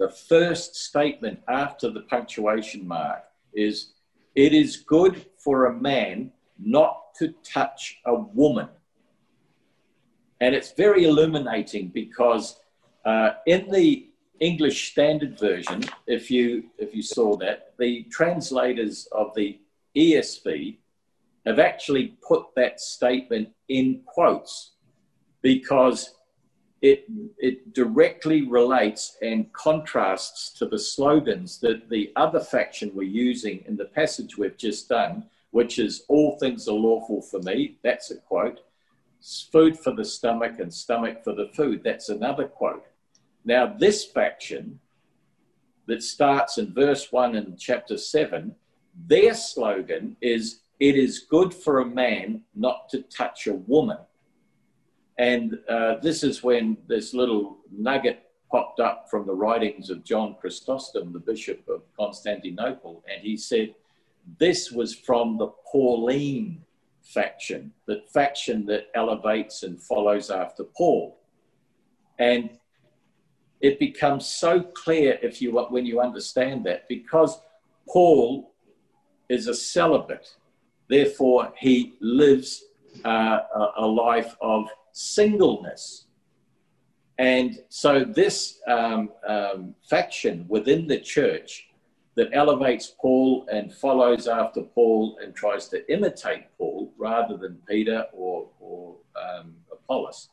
the 0.00 0.08
first 0.08 0.74
statement 0.74 1.38
after 1.46 1.90
the 1.90 2.00
punctuation 2.00 2.88
mark 2.88 3.22
is 3.52 3.92
it 4.34 4.54
is 4.54 4.78
good 4.78 5.26
for 5.36 5.66
a 5.66 5.74
man 5.74 6.32
not 6.58 7.14
to 7.18 7.34
touch 7.44 8.00
a 8.06 8.14
woman. 8.14 8.68
And 10.40 10.54
it's 10.54 10.72
very 10.72 11.04
illuminating 11.04 11.88
because 11.88 12.60
uh, 13.04 13.32
in 13.46 13.70
the 13.70 14.08
English 14.40 14.92
Standard 14.92 15.38
Version, 15.38 15.84
if 16.06 16.30
you 16.30 16.70
if 16.78 16.94
you 16.94 17.02
saw 17.02 17.36
that, 17.36 17.74
the 17.78 18.04
translators 18.04 19.06
of 19.12 19.34
the 19.34 19.60
ESV 19.94 20.78
have 21.44 21.58
actually 21.58 22.16
put 22.26 22.46
that 22.56 22.80
statement 22.80 23.50
in 23.68 24.00
quotes 24.06 24.72
because 25.42 26.14
it, 26.82 27.04
it 27.38 27.74
directly 27.74 28.42
relates 28.42 29.16
and 29.20 29.52
contrasts 29.52 30.50
to 30.54 30.66
the 30.66 30.78
slogans 30.78 31.58
that 31.58 31.90
the 31.90 32.10
other 32.16 32.40
faction 32.40 32.94
were 32.94 33.02
using 33.02 33.62
in 33.66 33.76
the 33.76 33.84
passage 33.84 34.38
we've 34.38 34.56
just 34.56 34.88
done, 34.88 35.24
which 35.50 35.78
is 35.78 36.04
all 36.08 36.38
things 36.38 36.68
are 36.68 36.72
lawful 36.72 37.20
for 37.20 37.40
me. 37.40 37.76
That's 37.82 38.10
a 38.10 38.16
quote. 38.16 38.60
Food 39.52 39.78
for 39.78 39.92
the 39.92 40.04
stomach 40.04 40.58
and 40.58 40.72
stomach 40.72 41.22
for 41.22 41.34
the 41.34 41.50
food. 41.54 41.82
That's 41.84 42.08
another 42.08 42.44
quote. 42.44 42.86
Now, 43.44 43.66
this 43.66 44.04
faction 44.06 44.80
that 45.86 46.02
starts 46.02 46.56
in 46.56 46.72
verse 46.72 47.12
1 47.12 47.34
in 47.34 47.56
chapter 47.58 47.98
7, 47.98 48.54
their 49.06 49.34
slogan 49.34 50.16
is, 50.22 50.60
It 50.78 50.96
is 50.96 51.18
good 51.18 51.52
for 51.52 51.80
a 51.80 51.86
man 51.86 52.42
not 52.54 52.88
to 52.90 53.02
touch 53.02 53.46
a 53.46 53.54
woman. 53.54 53.98
And 55.20 55.58
uh, 55.68 55.96
this 56.02 56.24
is 56.24 56.42
when 56.42 56.78
this 56.88 57.12
little 57.12 57.58
nugget 57.70 58.22
popped 58.50 58.80
up 58.80 59.10
from 59.10 59.26
the 59.26 59.34
writings 59.34 59.90
of 59.90 60.02
John 60.02 60.34
Chrysostom, 60.40 61.12
the 61.12 61.18
Bishop 61.18 61.68
of 61.68 61.82
Constantinople, 61.94 63.04
and 63.06 63.22
he 63.22 63.36
said 63.36 63.74
this 64.38 64.72
was 64.72 64.94
from 64.94 65.36
the 65.36 65.48
Pauline 65.70 66.62
faction, 67.02 67.70
the 67.84 68.02
faction 68.14 68.64
that 68.64 68.86
elevates 68.94 69.62
and 69.62 69.78
follows 69.82 70.30
after 70.30 70.64
Paul. 70.64 71.18
And 72.18 72.58
it 73.60 73.78
becomes 73.78 74.26
so 74.26 74.62
clear 74.62 75.18
if 75.22 75.42
you 75.42 75.52
when 75.68 75.84
you 75.84 76.00
understand 76.00 76.64
that 76.64 76.88
because 76.88 77.38
Paul 77.86 78.54
is 79.28 79.48
a 79.48 79.54
celibate, 79.54 80.34
therefore 80.88 81.52
he 81.58 81.96
lives 82.00 82.64
uh, 83.04 83.40
a 83.76 83.86
life 83.86 84.34
of 84.40 84.66
singleness. 85.00 86.06
And 87.18 87.58
so, 87.68 88.04
this 88.04 88.60
um, 88.66 89.10
um, 89.26 89.74
faction 89.88 90.46
within 90.48 90.86
the 90.86 90.98
church 90.98 91.68
that 92.16 92.30
elevates 92.32 92.94
Paul 93.00 93.46
and 93.50 93.72
follows 93.72 94.26
after 94.26 94.62
Paul 94.62 95.18
and 95.22 95.34
tries 95.34 95.68
to 95.68 95.92
imitate 95.92 96.44
Paul 96.58 96.92
rather 96.98 97.36
than 97.36 97.58
Peter 97.68 98.06
or, 98.12 98.48
or 98.58 98.96
um, 99.16 99.54
Apollos, 99.72 100.28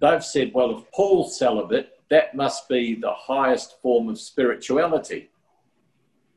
they've 0.00 0.24
said, 0.24 0.52
well, 0.54 0.78
if 0.78 0.90
Paul's 0.92 1.38
celibate, 1.38 2.00
that 2.10 2.34
must 2.34 2.68
be 2.68 2.94
the 2.94 3.12
highest 3.12 3.80
form 3.80 4.08
of 4.08 4.20
spirituality. 4.20 5.30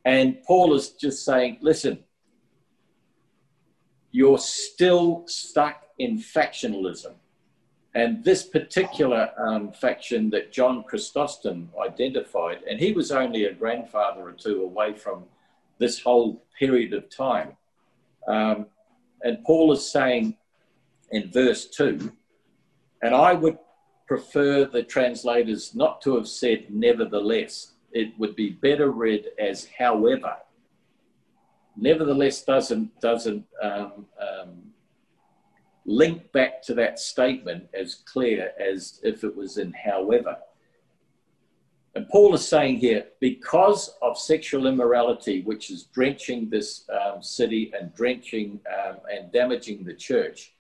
And 0.06 0.42
Paul 0.44 0.74
is 0.76 0.92
just 0.92 1.26
saying, 1.26 1.58
listen, 1.62 2.04
you're 4.12 4.38
still 4.38 5.24
stuck 5.28 5.84
in 5.98 6.18
factionalism. 6.18 7.16
And 7.96 8.22
this 8.26 8.44
particular 8.44 9.32
um, 9.38 9.72
faction 9.72 10.30
that 10.32 10.52
John 10.52 10.84
Chrysostom 10.84 11.70
identified, 11.82 12.60
and 12.70 12.78
he 12.78 12.92
was 12.92 13.10
only 13.10 13.46
a 13.46 13.54
grandfather 13.54 14.22
or 14.22 14.34
two 14.34 14.64
away 14.64 14.94
from 14.94 15.24
this 15.78 16.02
whole 16.02 16.44
period 16.60 16.94
of 16.94 17.10
time. 17.10 17.54
Um, 18.28 18.66
and 19.22 19.42
Paul 19.46 19.72
is 19.72 19.90
saying 19.90 20.36
in 21.12 21.32
verse 21.32 21.68
2, 21.68 22.12
and 23.02 23.16
I 23.16 23.32
would 23.32 23.58
prefer 24.08 24.66
the 24.66 24.84
translators 24.84 25.74
not 25.74 26.02
to 26.02 26.18
have 26.18 26.28
said 26.28 26.66
nevertheless. 26.70 27.76
It 27.94 28.14
would 28.20 28.36
be 28.36 28.50
better 28.50 28.92
read 28.92 29.28
as 29.40 29.70
however. 29.80 30.36
Nevertheless 31.78 32.44
doesn't, 32.44 33.00
doesn't 33.00 33.46
um, 33.64 34.06
um 34.20 34.75
link 35.86 36.32
back 36.32 36.62
to 36.64 36.74
that 36.74 37.00
statement 37.00 37.68
as 37.74 37.96
clear 37.96 38.52
as 38.60 39.00
if 39.04 39.24
it 39.24 39.36
was 39.36 39.58
in 39.58 39.74
however. 39.74 40.38
And 41.96 42.10
Paul 42.10 42.36
is 42.36 42.46
saying 42.46 42.78
here, 42.78 43.06
because 43.22 43.96
of 44.02 44.18
sexual 44.18 44.68
immorality, 44.68 45.44
which 45.44 45.72
is 45.72 45.84
drenching 45.84 46.50
this 46.50 46.84
um, 46.90 47.24
city 47.24 47.72
and 47.80 47.94
drenching 47.96 48.60
um, 48.78 48.98
and 49.10 49.32
damaging 49.32 49.86
the 49.86 49.94
church, 49.94 50.54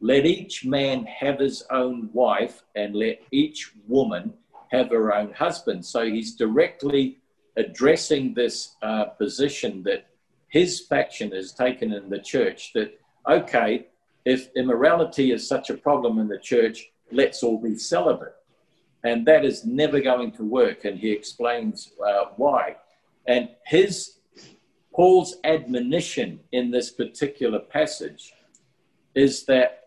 let 0.00 0.26
each 0.26 0.64
man 0.64 1.04
have 1.04 1.38
his 1.38 1.62
own 1.70 2.10
wife 2.12 2.64
and 2.74 2.96
let 2.96 3.22
each 3.30 3.72
woman 3.86 4.32
have 4.72 4.90
her 4.90 5.14
own 5.14 5.32
husband. 5.32 5.86
So 5.86 6.04
he's 6.04 6.34
directly 6.34 7.18
addressing 7.56 8.34
this 8.34 8.74
uh, 8.82 9.04
position 9.04 9.84
that 9.84 10.06
his 10.48 10.80
faction 10.80 11.30
has 11.30 11.52
taken 11.52 11.92
in 11.92 12.10
the 12.10 12.18
church 12.18 12.72
that, 12.72 12.98
okay, 13.30 13.86
if 14.24 14.48
immorality 14.56 15.32
is 15.32 15.46
such 15.46 15.70
a 15.70 15.76
problem 15.76 16.18
in 16.18 16.28
the 16.28 16.38
church, 16.38 16.90
let's 17.10 17.42
all 17.42 17.60
be 17.60 17.76
celibate. 17.76 18.34
And 19.04 19.26
that 19.26 19.44
is 19.44 19.64
never 19.64 20.00
going 20.00 20.32
to 20.32 20.44
work. 20.44 20.84
And 20.84 20.98
he 20.98 21.10
explains 21.10 21.92
uh, 22.04 22.26
why. 22.36 22.76
And 23.26 23.48
his, 23.66 24.18
Paul's 24.94 25.36
admonition 25.44 26.40
in 26.52 26.70
this 26.70 26.90
particular 26.90 27.58
passage 27.58 28.32
is 29.14 29.44
that 29.46 29.82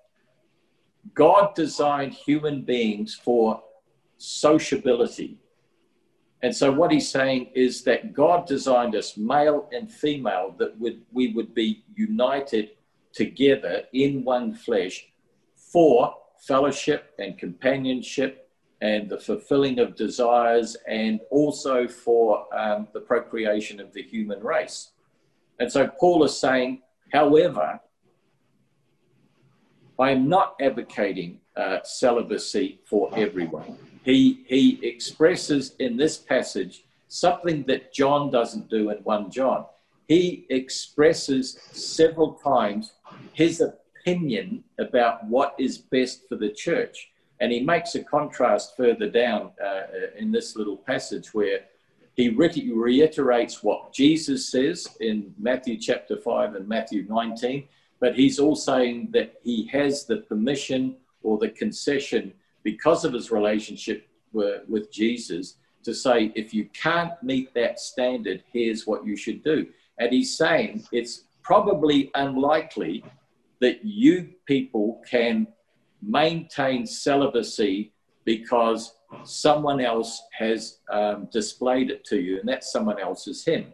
God 1.13 1.56
designed 1.56 2.13
human 2.13 2.62
beings 2.63 3.15
for 3.15 3.62
sociability. 4.17 5.38
And 6.41 6.56
so 6.56 6.71
what 6.71 6.91
he's 6.91 7.10
saying 7.10 7.52
is 7.56 7.84
that 7.84 8.13
God 8.13 8.45
designed 8.45 8.95
us 8.95 9.17
male 9.17 9.69
and 9.71 9.91
female 9.91 10.56
that 10.60 10.78
we 10.80 11.34
would 11.34 11.56
be 11.56 11.84
united 11.95 12.71
together 13.15 13.84
in 13.93 14.23
one 14.23 14.54
flesh 14.54 15.08
for 15.56 16.15
fellowship 16.38 17.13
and 17.17 17.38
companionship 17.38 18.49
and 18.82 19.10
the 19.10 19.17
fulfilling 19.17 19.80
of 19.80 19.95
desires 19.95 20.78
and 20.88 21.19
also 21.32 21.88
for 21.88 22.45
um, 22.56 22.88
the 22.93 22.99
procreation 22.99 23.80
of 23.80 23.91
the 23.93 24.04
human 24.04 24.39
race. 24.41 24.91
And 25.60 25.71
so 25.71 25.88
Paul 25.88 26.23
is 26.23 26.38
saying, 26.38 26.82
however, 27.12 27.80
I 29.97 30.12
am 30.12 30.28
not 30.28 30.56
advocating 30.60 31.39
uh, 31.56 31.80
celibacy 31.84 32.80
for 32.84 33.10
everyone. 33.17 33.78
He, 34.04 34.43
he 34.45 34.80
expresses 34.84 35.75
in 35.80 35.95
this 35.95 36.17
passage 36.17 36.84
something 37.08 37.63
that 37.63 37.93
John 37.93 38.30
doesn't 38.30 38.69
do 38.69 38.89
in 38.89 38.97
1 38.97 39.32
John. 39.32 39.65
He 40.08 40.45
expresses 40.49 41.58
several 41.71 42.34
times 42.34 42.93
his 43.34 43.62
opinion 43.62 44.63
about 44.80 45.25
what 45.25 45.56
is 45.58 45.78
best 45.78 46.28
for 46.28 46.36
the 46.36 46.49
church. 46.49 47.12
And 47.39 47.51
he 47.51 47.62
makes 47.62 47.95
a 47.95 48.04
contrast 48.04 48.78
further 48.78 49.10
down 49.10 49.51
uh, 49.63 49.82
in 50.17 50.32
this 50.32 50.56
little 50.56 50.78
passage 50.78 51.34
where 51.34 51.62
he 52.15 52.30
reiterates 52.30 53.62
what 53.62 53.91
Jesus 53.93 54.49
says 54.49 54.88
in 55.01 55.34
Matthew 55.38 55.78
chapter 55.78 56.15
5 56.15 56.56
and 56.56 56.67
Matthew 56.67 57.06
19, 57.10 57.67
but 57.99 58.15
he's 58.15 58.39
also 58.39 58.71
saying 58.73 59.10
that 59.12 59.36
he 59.43 59.67
has 59.67 60.06
the 60.06 60.17
permission 60.17 60.95
or 61.23 61.38
the 61.38 61.49
concession 61.49 62.34
because 62.63 63.04
of 63.04 63.12
his 63.12 63.32
relationship 63.32 64.08
with 64.32 64.91
Jesus 64.91 65.58
to 65.84 65.93
say, 65.93 66.32
if 66.36 66.54
you 66.54 66.69
can't 66.73 67.13
meet 67.21 67.54
that 67.54 67.80
standard, 67.80 68.43
here's 68.51 68.88
what 68.88 69.06
you 69.06 69.15
should 69.15 69.43
do. 69.43 69.67
And 69.97 70.12
he's 70.12 70.36
saying 70.36 70.86
it's 70.91 71.23
probably 71.46 72.10
unlikely 72.16 73.06
that 73.62 73.86
you 73.86 74.32
people 74.48 75.02
can 75.10 75.48
maintain 76.02 76.86
celibacy 76.86 77.94
because 78.26 78.96
someone 79.24 79.80
else 79.80 80.22
has 80.38 80.80
um, 80.92 81.30
displayed 81.32 81.92
it 81.92 82.04
to 82.06 82.20
you, 82.20 82.40
and 82.40 82.50
that 82.50 82.64
someone 82.64 83.00
else 83.00 83.28
is 83.28 83.46
him. 83.46 83.72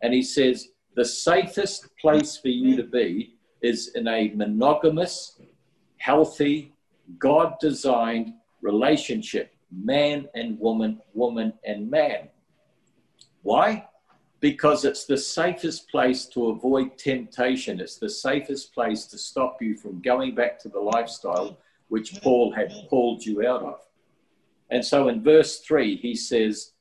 And 0.00 0.14
he 0.14 0.22
says, 0.22 0.68
the 0.94 1.04
safest 1.04 1.88
place 2.00 2.36
for 2.36 2.48
you 2.48 2.76
to 2.76 2.84
be 2.84 3.34
is 3.62 3.92
in 3.96 4.06
a 4.06 4.32
monogamous, 4.34 5.40
healthy, 5.98 6.72
God 7.18 7.54
designed 7.60 8.34
relationship, 8.62 9.52
man 9.72 10.28
and 10.34 10.58
woman, 10.60 11.00
woman 11.14 11.52
and 11.64 11.90
man. 11.90 12.28
Why? 13.42 13.88
Because 14.40 14.84
it's 14.84 15.04
the 15.04 15.18
safest 15.18 15.88
place 15.88 16.26
to 16.26 16.48
avoid 16.48 16.96
temptation. 16.96 17.80
It's 17.80 17.98
the 17.98 18.10
safest 18.10 18.72
place 18.72 19.06
to 19.06 19.18
stop 19.18 19.60
you 19.60 19.76
from 19.76 20.00
going 20.00 20.34
back 20.34 20.58
to 20.60 20.68
the 20.68 20.80
lifestyle 20.80 21.58
which 21.88 22.20
Paul 22.22 22.52
had 22.52 22.72
pulled 22.88 23.24
you 23.24 23.46
out 23.46 23.62
of. 23.62 23.80
And 24.70 24.84
so 24.84 25.08
in 25.08 25.22
verse 25.22 25.60
3, 25.60 25.96
he 25.96 26.14
says, 26.14 26.72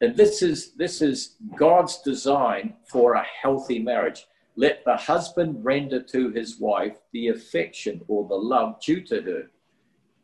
and 0.00 0.16
this 0.16 0.40
is, 0.40 0.72
this 0.72 1.02
is 1.02 1.36
God's 1.56 2.00
design 2.00 2.74
for 2.86 3.14
a 3.14 3.26
healthy 3.42 3.78
marriage. 3.78 4.26
Let 4.56 4.84
the 4.84 4.96
husband 4.96 5.64
render 5.64 6.02
to 6.02 6.30
his 6.30 6.58
wife 6.58 6.96
the 7.12 7.28
affection 7.28 8.00
or 8.08 8.26
the 8.26 8.34
love 8.34 8.80
due 8.80 9.02
to 9.02 9.20
her. 9.22 9.50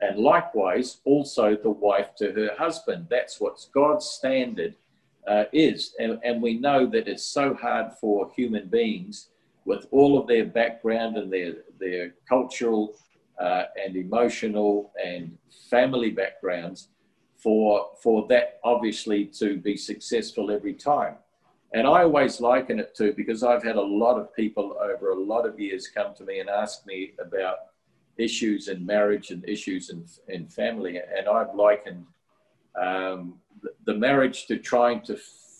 And 0.01 0.19
likewise, 0.19 0.99
also 1.05 1.57
the 1.57 1.71
wife 1.71 2.15
to 2.17 2.33
her 2.33 2.51
husband. 2.59 3.07
That's 3.11 3.41
what's 3.41 3.67
God's 3.67 4.07
standard 4.07 4.77
uh, 5.27 5.45
is. 5.53 5.95
And, 5.99 6.19
and 6.25 6.43
we 6.43 6.59
know 6.59 6.87
that 6.87 7.09
it's 7.09 7.25
so 7.25 7.55
hard 7.55 7.93
for 8.01 8.31
human 8.35 8.69
beings 8.69 9.29
with 9.65 9.87
all 9.91 10.19
of 10.19 10.27
their 10.27 10.45
background 10.45 11.17
and 11.17 11.33
their, 11.33 11.55
their 11.81 12.15
cultural 12.29 12.95
uh, 13.41 13.65
and 13.85 13.97
emotional 13.97 14.93
and 15.05 15.37
family 15.69 16.11
backgrounds 16.11 16.89
for, 17.37 17.91
for 18.03 18.27
that 18.29 18.61
obviously 18.65 19.25
to 19.25 19.57
be 19.59 19.77
successful 19.77 20.51
every 20.51 20.73
time. 20.73 21.17
And 21.75 21.87
I 21.87 22.05
always 22.05 22.41
liken 22.41 22.79
it 22.79 22.95
to 22.97 23.13
because 23.13 23.43
I've 23.43 23.63
had 23.63 23.77
a 23.77 23.83
lot 23.83 24.19
of 24.19 24.35
people 24.35 24.77
over 24.81 25.11
a 25.11 25.21
lot 25.21 25.47
of 25.47 25.59
years 25.59 25.89
come 25.89 26.15
to 26.15 26.25
me 26.25 26.39
and 26.39 26.49
ask 26.49 26.87
me 26.87 27.13
about 27.21 27.57
issues 28.17 28.69
in 28.69 28.87
marriage 28.87 29.31
and 29.31 29.47
issues 29.47 29.91
in, 29.91 30.05
in 30.29 30.47
family. 30.49 30.99
And 30.99 31.29
I've 31.29 31.55
likened 31.55 32.07
um, 32.81 33.35
the, 33.85 33.95
marriage 33.95 34.47
to 34.47 34.59
trying 34.59 35.01
to 35.03 35.17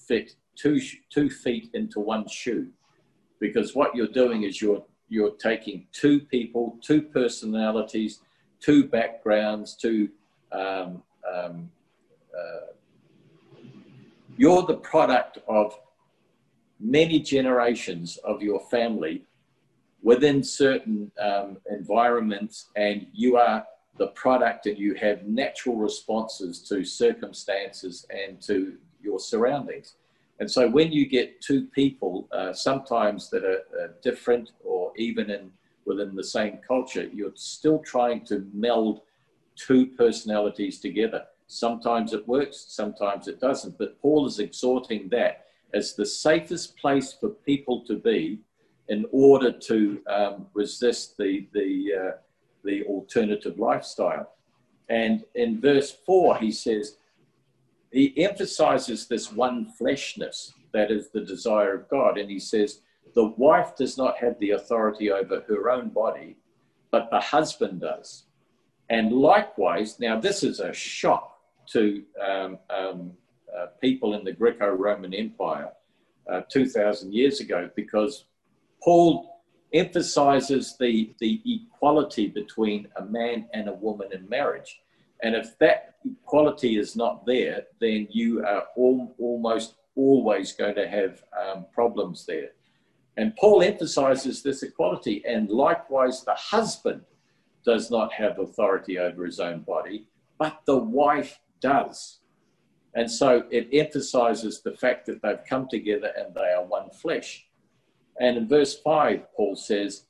fit 0.07 0.35
two, 0.55 0.81
two 1.11 1.31
feet 1.31 1.71
into 1.75 2.01
one 2.01 2.27
shoe. 2.29 2.69
Because 3.41 3.75
what 3.75 3.95
you're 3.95 4.07
doing 4.07 4.45
is 4.45 4.61
you're, 4.63 4.85
you're 5.09 5.37
taking 5.37 5.87
two 5.93 6.21
people, 6.21 6.79
two 6.83 7.03
personalities, 7.03 8.21
two 8.61 8.85
backgrounds, 8.85 9.77
two 9.77 10.09
um, 10.53 11.03
um, 11.33 11.71
uh, 12.37 12.73
you're 14.37 14.63
the 14.63 14.77
product 14.77 15.39
of 15.49 15.79
many 16.79 17.19
generations 17.21 18.19
of 18.19 18.43
your 18.43 18.61
family 18.71 19.25
within 20.03 20.43
certain 20.43 21.11
um, 21.21 21.57
environments, 21.71 22.69
and 22.77 23.07
you 23.13 23.37
are 23.37 23.67
the 23.99 24.09
product 24.09 24.67
and 24.67 24.79
you 24.79 24.95
have 24.95 25.27
natural 25.27 25.77
responses 25.77 26.61
to 26.69 26.85
circumstances 26.85 28.07
and 28.11 28.41
to 28.43 28.77
your 29.03 29.19
surroundings. 29.19 29.95
And 30.39 30.51
so 30.51 30.69
when 30.69 30.93
you 30.93 31.07
get 31.07 31.41
two 31.41 31.67
people, 31.67 32.29
uh, 32.31 32.53
sometimes 32.53 33.31
that 33.31 33.45
are, 33.45 33.63
are, 33.81 33.95
different 34.03 34.51
or 34.63 34.93
even 34.97 35.31
in 35.31 35.51
within 35.87 36.15
the 36.15 36.25
same 36.25 36.59
culture, 36.67 37.09
you're 37.13 37.31
still 37.37 37.79
trying 37.79 38.25
to 38.27 38.47
meld 38.53 39.01
two 39.55 39.87
personalities 39.87 40.81
together. 40.81 41.23
Sometimes 41.47 42.13
it 42.13 42.27
works, 42.27 42.67
sometimes 42.69 43.29
it 43.29 43.41
doesn't. 43.41 43.79
But 43.79 44.01
Paul 44.03 44.27
is 44.27 44.41
exhorting 44.41 45.09
that 45.11 45.47
as 45.73 45.95
the 45.95 46.05
safest 46.05 46.77
place 46.77 47.13
for 47.13 47.29
people 47.29 47.85
to 47.87 47.97
be 47.97 48.41
in 48.89 49.07
order 49.13 49.51
to 49.51 50.01
um, 50.09 50.47
resist 50.55 51.17
the, 51.17 51.47
the, 51.53 51.93
uh, 51.95 52.17
the 52.67 52.85
alternative 52.85 53.59
lifestyle. 53.59 54.33
And 54.89 55.25
in 55.35 55.61
verse 55.61 55.91
4, 56.05 56.39
he 56.39 56.53
says, 56.53 56.99
he 57.91 58.13
emphasizes 58.23 59.07
this 59.07 59.33
one 59.33 59.73
fleshness 59.79 60.53
that 60.73 60.91
is 60.91 61.09
the 61.09 61.23
desire 61.23 61.75
of 61.75 61.89
God. 61.89 62.19
And 62.19 62.31
he 62.31 62.39
says, 62.39 62.81
the 63.15 63.33
wife 63.39 63.75
does 63.77 63.97
not 63.97 64.19
have 64.19 64.39
the 64.39 64.51
authority 64.51 65.11
over 65.11 65.43
her 65.49 65.71
own 65.71 65.89
body, 65.89 66.37
but 66.91 67.09
the 67.11 67.21
husband 67.21 67.81
does. 67.81 68.25
And 68.91 69.13
likewise, 69.13 69.99
now 69.99 70.21
this 70.21 70.43
is 70.43 70.61
a 70.61 70.73
shock 70.73 71.39
to 71.73 72.03
um, 72.23 72.59
um, 72.71 73.13
uh, 73.57 73.67
people 73.81 74.15
in 74.15 74.23
the 74.23 74.33
Greco 74.33 74.69
Roman 74.69 75.15
Empire 75.15 75.71
uh, 76.31 76.43
2,000 76.51 77.13
years 77.13 77.41
ago 77.41 77.71
because 77.75 78.27
Paul 78.83 79.36
emphasizes 79.73 80.77
the, 80.79 81.15
the 81.21 81.41
equality 81.45 82.29
between 82.29 82.89
a 82.97 83.05
man 83.05 83.49
and 83.53 83.69
a 83.69 83.75
woman 83.75 84.09
in 84.13 84.29
marriage. 84.29 84.81
And 85.23 85.35
if 85.35 85.59
that 85.59 85.97
equality 86.05 86.79
is 86.79 86.97
not 86.97 87.27
there, 87.27 87.65
then 87.81 88.07
you 88.11 88.45
are 88.45 88.65
al- 88.79 89.15
almost 89.19 89.75
always 89.97 90.53
going 90.53 90.75
to 90.75 90.89
have 90.89 91.23
um, 91.41 91.67
problems 91.73 92.27
there. 92.27 92.51
And 93.17 93.35
Paul 93.37 93.63
emphasizes 93.63 94.43
this 94.43 94.63
equality, 94.63 95.25
and 95.27 95.49
likewise, 95.49 96.23
the 96.23 96.35
husband 96.35 97.03
does 97.65 97.91
not 97.91 98.13
have 98.13 98.39
authority 98.39 98.99
over 98.99 99.25
his 99.25 99.41
own 99.41 99.61
body, 99.61 100.07
but 100.39 100.61
the 100.67 100.77
wife 100.77 101.41
does. 101.61 102.21
And 102.95 103.11
so 103.11 103.45
it 103.51 103.69
emphasizes 103.73 104.63
the 104.63 104.73
fact 104.73 105.07
that 105.07 105.23
they've 105.23 105.45
come 105.49 105.69
together 105.69 106.13
and 106.17 106.35
they 106.35 106.53
are 106.57 106.65
one 106.65 106.91
flesh. 106.91 107.47
And 108.21 108.37
in 108.37 108.49
verse 108.49 108.79
5, 108.79 109.35
Paul 109.35 109.57
says, 109.57 110.05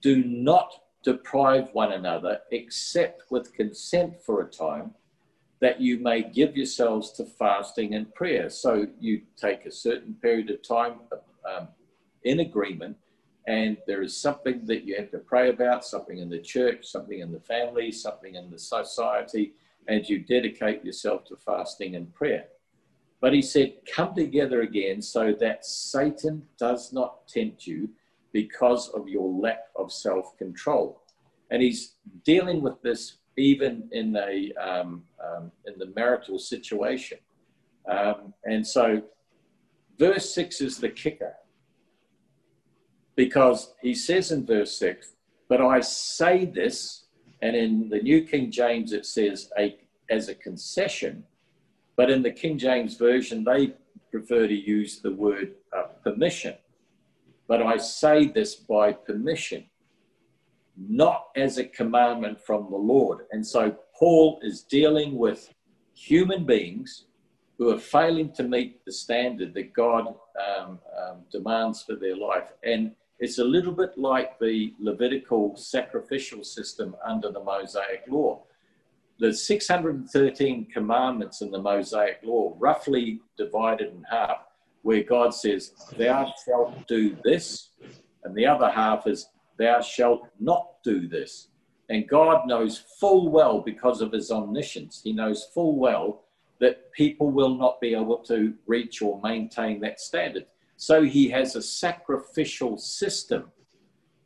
Do 0.00 0.22
not 0.24 0.72
deprive 1.02 1.68
one 1.72 1.92
another 1.92 2.40
except 2.50 3.30
with 3.30 3.52
consent 3.52 4.20
for 4.24 4.40
a 4.40 4.50
time, 4.50 4.92
that 5.60 5.80
you 5.80 5.98
may 5.98 6.22
give 6.22 6.56
yourselves 6.56 7.12
to 7.12 7.24
fasting 7.24 7.94
and 7.94 8.12
prayer. 8.14 8.50
So 8.50 8.86
you 8.98 9.22
take 9.36 9.64
a 9.64 9.70
certain 9.70 10.14
period 10.14 10.50
of 10.50 10.66
time 10.66 10.94
um, 11.44 11.68
in 12.24 12.40
agreement, 12.40 12.96
and 13.46 13.76
there 13.86 14.02
is 14.02 14.16
something 14.16 14.64
that 14.66 14.84
you 14.84 14.96
have 14.96 15.10
to 15.10 15.18
pray 15.18 15.50
about, 15.50 15.84
something 15.84 16.18
in 16.18 16.28
the 16.28 16.40
church, 16.40 16.86
something 16.86 17.20
in 17.20 17.32
the 17.32 17.40
family, 17.40 17.90
something 17.90 18.34
in 18.34 18.50
the 18.50 18.58
society, 18.58 19.54
and 19.88 20.08
you 20.08 20.20
dedicate 20.20 20.84
yourself 20.84 21.24
to 21.26 21.36
fasting 21.36 21.96
and 21.96 22.12
prayer. 22.14 22.46
But 23.22 23.32
he 23.32 23.40
said, 23.40 23.74
Come 23.94 24.14
together 24.14 24.62
again 24.62 25.00
so 25.00 25.32
that 25.40 25.64
Satan 25.64 26.42
does 26.58 26.92
not 26.92 27.28
tempt 27.28 27.66
you 27.66 27.88
because 28.32 28.88
of 28.88 29.08
your 29.08 29.32
lack 29.32 29.66
of 29.76 29.92
self 29.92 30.36
control. 30.36 31.00
And 31.50 31.62
he's 31.62 31.94
dealing 32.24 32.60
with 32.62 32.82
this 32.82 33.18
even 33.38 33.88
in 33.92 34.16
a 34.16 34.52
um, 34.54 35.04
um, 35.24 35.52
in 35.66 35.78
the 35.78 35.92
marital 35.94 36.38
situation. 36.38 37.18
Um, 37.88 38.34
and 38.44 38.66
so, 38.66 39.02
verse 39.98 40.34
six 40.34 40.60
is 40.60 40.78
the 40.78 40.88
kicker 40.88 41.34
because 43.14 43.74
he 43.80 43.94
says 43.94 44.32
in 44.32 44.44
verse 44.44 44.76
six, 44.76 45.14
"But 45.48 45.60
I 45.60 45.80
say 45.80 46.44
this," 46.44 47.04
and 47.40 47.54
in 47.54 47.88
the 47.88 48.00
New 48.00 48.24
King 48.24 48.50
James 48.50 48.92
it 48.92 49.06
says 49.06 49.50
a 49.58 49.78
as 50.10 50.28
a 50.28 50.34
concession, 50.34 51.24
but 51.96 52.10
in 52.10 52.22
the 52.22 52.30
King 52.30 52.58
James 52.58 52.96
version 52.96 53.44
they 53.44 53.74
prefer 54.10 54.46
to 54.46 54.54
use 54.54 55.00
the 55.00 55.12
word 55.12 55.54
uh, 55.76 55.84
permission. 56.04 56.54
But 57.48 57.62
I 57.62 57.76
say 57.76 58.26
this 58.26 58.54
by 58.54 58.92
permission 58.92 59.64
not 60.76 61.26
as 61.36 61.58
a 61.58 61.64
commandment 61.64 62.40
from 62.40 62.68
the 62.70 62.76
Lord. 62.76 63.26
And 63.30 63.46
so 63.46 63.76
Paul 63.98 64.40
is 64.42 64.62
dealing 64.62 65.16
with 65.18 65.52
human 65.94 66.44
beings 66.44 67.06
who 67.58 67.70
are 67.70 67.78
failing 67.78 68.32
to 68.32 68.42
meet 68.42 68.84
the 68.84 68.92
standard 68.92 69.54
that 69.54 69.72
God 69.72 70.06
um, 70.08 70.78
um, 70.98 71.18
demands 71.30 71.82
for 71.82 71.94
their 71.94 72.16
life. 72.16 72.52
And 72.64 72.92
it's 73.18 73.38
a 73.38 73.44
little 73.44 73.72
bit 73.72 73.96
like 73.96 74.38
the 74.38 74.74
Levitical 74.80 75.54
sacrificial 75.56 76.42
system 76.42 76.96
under 77.06 77.30
the 77.30 77.42
Mosaic 77.42 78.02
law. 78.08 78.42
The 79.22 79.32
613 79.32 80.66
commandments 80.74 81.42
in 81.42 81.52
the 81.52 81.62
Mosaic 81.62 82.18
law, 82.24 82.56
roughly 82.58 83.20
divided 83.36 83.92
in 83.92 84.02
half, 84.10 84.38
where 84.82 85.04
God 85.04 85.32
says, 85.32 85.74
Thou 85.96 86.34
shalt 86.44 86.88
do 86.88 87.16
this, 87.22 87.68
and 88.24 88.34
the 88.34 88.46
other 88.46 88.68
half 88.68 89.06
is, 89.06 89.28
Thou 89.60 89.80
shalt 89.80 90.26
not 90.40 90.82
do 90.82 91.06
this. 91.06 91.50
And 91.88 92.08
God 92.08 92.48
knows 92.48 92.82
full 92.98 93.28
well, 93.28 93.60
because 93.60 94.00
of 94.00 94.10
his 94.10 94.32
omniscience, 94.32 95.02
he 95.04 95.12
knows 95.12 95.44
full 95.54 95.78
well 95.78 96.24
that 96.58 96.90
people 96.90 97.30
will 97.30 97.54
not 97.54 97.80
be 97.80 97.94
able 97.94 98.18
to 98.24 98.54
reach 98.66 99.02
or 99.02 99.20
maintain 99.22 99.78
that 99.82 100.00
standard. 100.00 100.46
So 100.76 101.04
he 101.04 101.28
has 101.28 101.54
a 101.54 101.62
sacrificial 101.62 102.76
system 102.76 103.52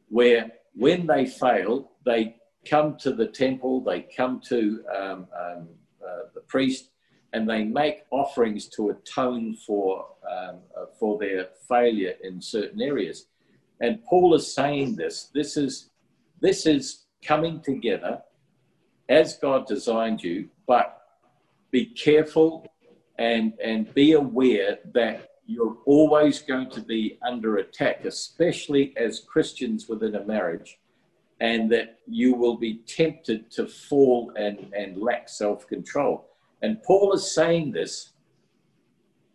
where 0.09 0.53
when 0.75 1.07
they 1.07 1.27
fail, 1.27 1.91
they 2.07 2.37
come 2.69 2.97
to 2.99 3.13
the 3.13 3.27
temple, 3.27 3.81
they 3.81 4.03
come 4.17 4.41
to 4.49 4.85
um, 4.95 5.27
um, 5.39 5.69
uh, 6.05 6.29
the 6.35 6.41
priest, 6.47 6.91
and 7.33 7.49
they 7.49 7.65
make 7.65 8.05
offerings 8.11 8.67
to 8.69 8.91
atone 8.91 9.57
for, 9.67 10.07
um, 10.31 10.57
uh, 10.77 10.87
for 10.99 11.19
their 11.19 11.49
failure 11.69 12.15
in 12.23 12.41
certain 12.41 12.81
areas. 12.81 13.27
And 13.81 14.03
Paul 14.05 14.35
is 14.35 14.55
saying 14.55 14.97
this. 14.97 15.31
This 15.35 15.57
is 15.57 15.91
this 16.41 16.67
is 16.67 17.07
coming 17.25 17.61
together 17.61 18.23
as 19.09 19.39
God 19.39 19.67
designed 19.67 20.23
you, 20.23 20.49
but 20.67 21.03
be 21.71 21.87
careful 21.87 22.67
and 23.19 23.53
and 23.63 23.93
be 23.95 24.13
aware 24.13 24.79
that 24.95 25.31
you're 25.47 25.77
always 25.87 26.41
going 26.43 26.71
to 26.71 26.81
be 26.81 27.19
under 27.27 27.59
attack, 27.59 28.05
especially 28.05 28.93
as 28.97 29.21
Christians 29.21 29.89
within 29.89 30.17
a 30.17 30.25
marriage, 30.25 30.79
and 31.41 31.71
that 31.71 31.99
you 32.07 32.35
will 32.35 32.57
be 32.57 32.81
tempted 32.87 33.51
to 33.51 33.67
fall 33.67 34.33
and, 34.37 34.73
and 34.75 34.97
lack 34.97 35.29
self 35.29 35.67
control. 35.67 36.29
And 36.63 36.83
Paul 36.83 37.13
is 37.13 37.35
saying 37.35 37.73
this 37.73 38.13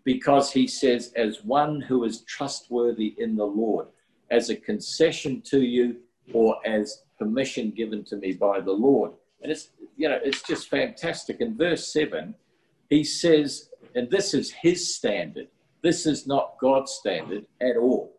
because 0.04 0.52
he 0.52 0.68
says, 0.68 1.14
as 1.16 1.44
one 1.44 1.82
who 1.82 2.04
is 2.04 2.22
trustworthy 2.22 3.16
in 3.18 3.36
the 3.36 3.46
Lord 3.46 3.88
as 4.32 4.50
a 4.50 4.56
concession 4.56 5.42
to 5.42 5.62
you 5.62 5.98
or 6.34 6.56
as 6.66 7.04
permission 7.20 7.70
given 7.72 8.04
to 8.06 8.16
me 8.16 8.34
by 8.34 8.60
the 8.60 8.72
Lord. 8.72 9.12
And 9.42 9.52
it's, 9.52 9.70
you 9.98 10.10
know, 10.10 10.20
it's 10.24 10.42
just 10.42 10.70
fantastic. 10.70 11.42
In 11.42 11.56
verse 11.56 11.92
7, 11.94 12.34
he 12.90 13.04
says, 13.04 13.70
and 13.94 14.10
this 14.10 14.34
is 14.34 14.52
his 14.52 14.96
standard. 14.96 15.48
This 15.82 16.06
is 16.06 16.26
not 16.26 16.56
God's 16.60 16.92
standard 16.92 17.46
at 17.60 17.78
all. 17.78 18.14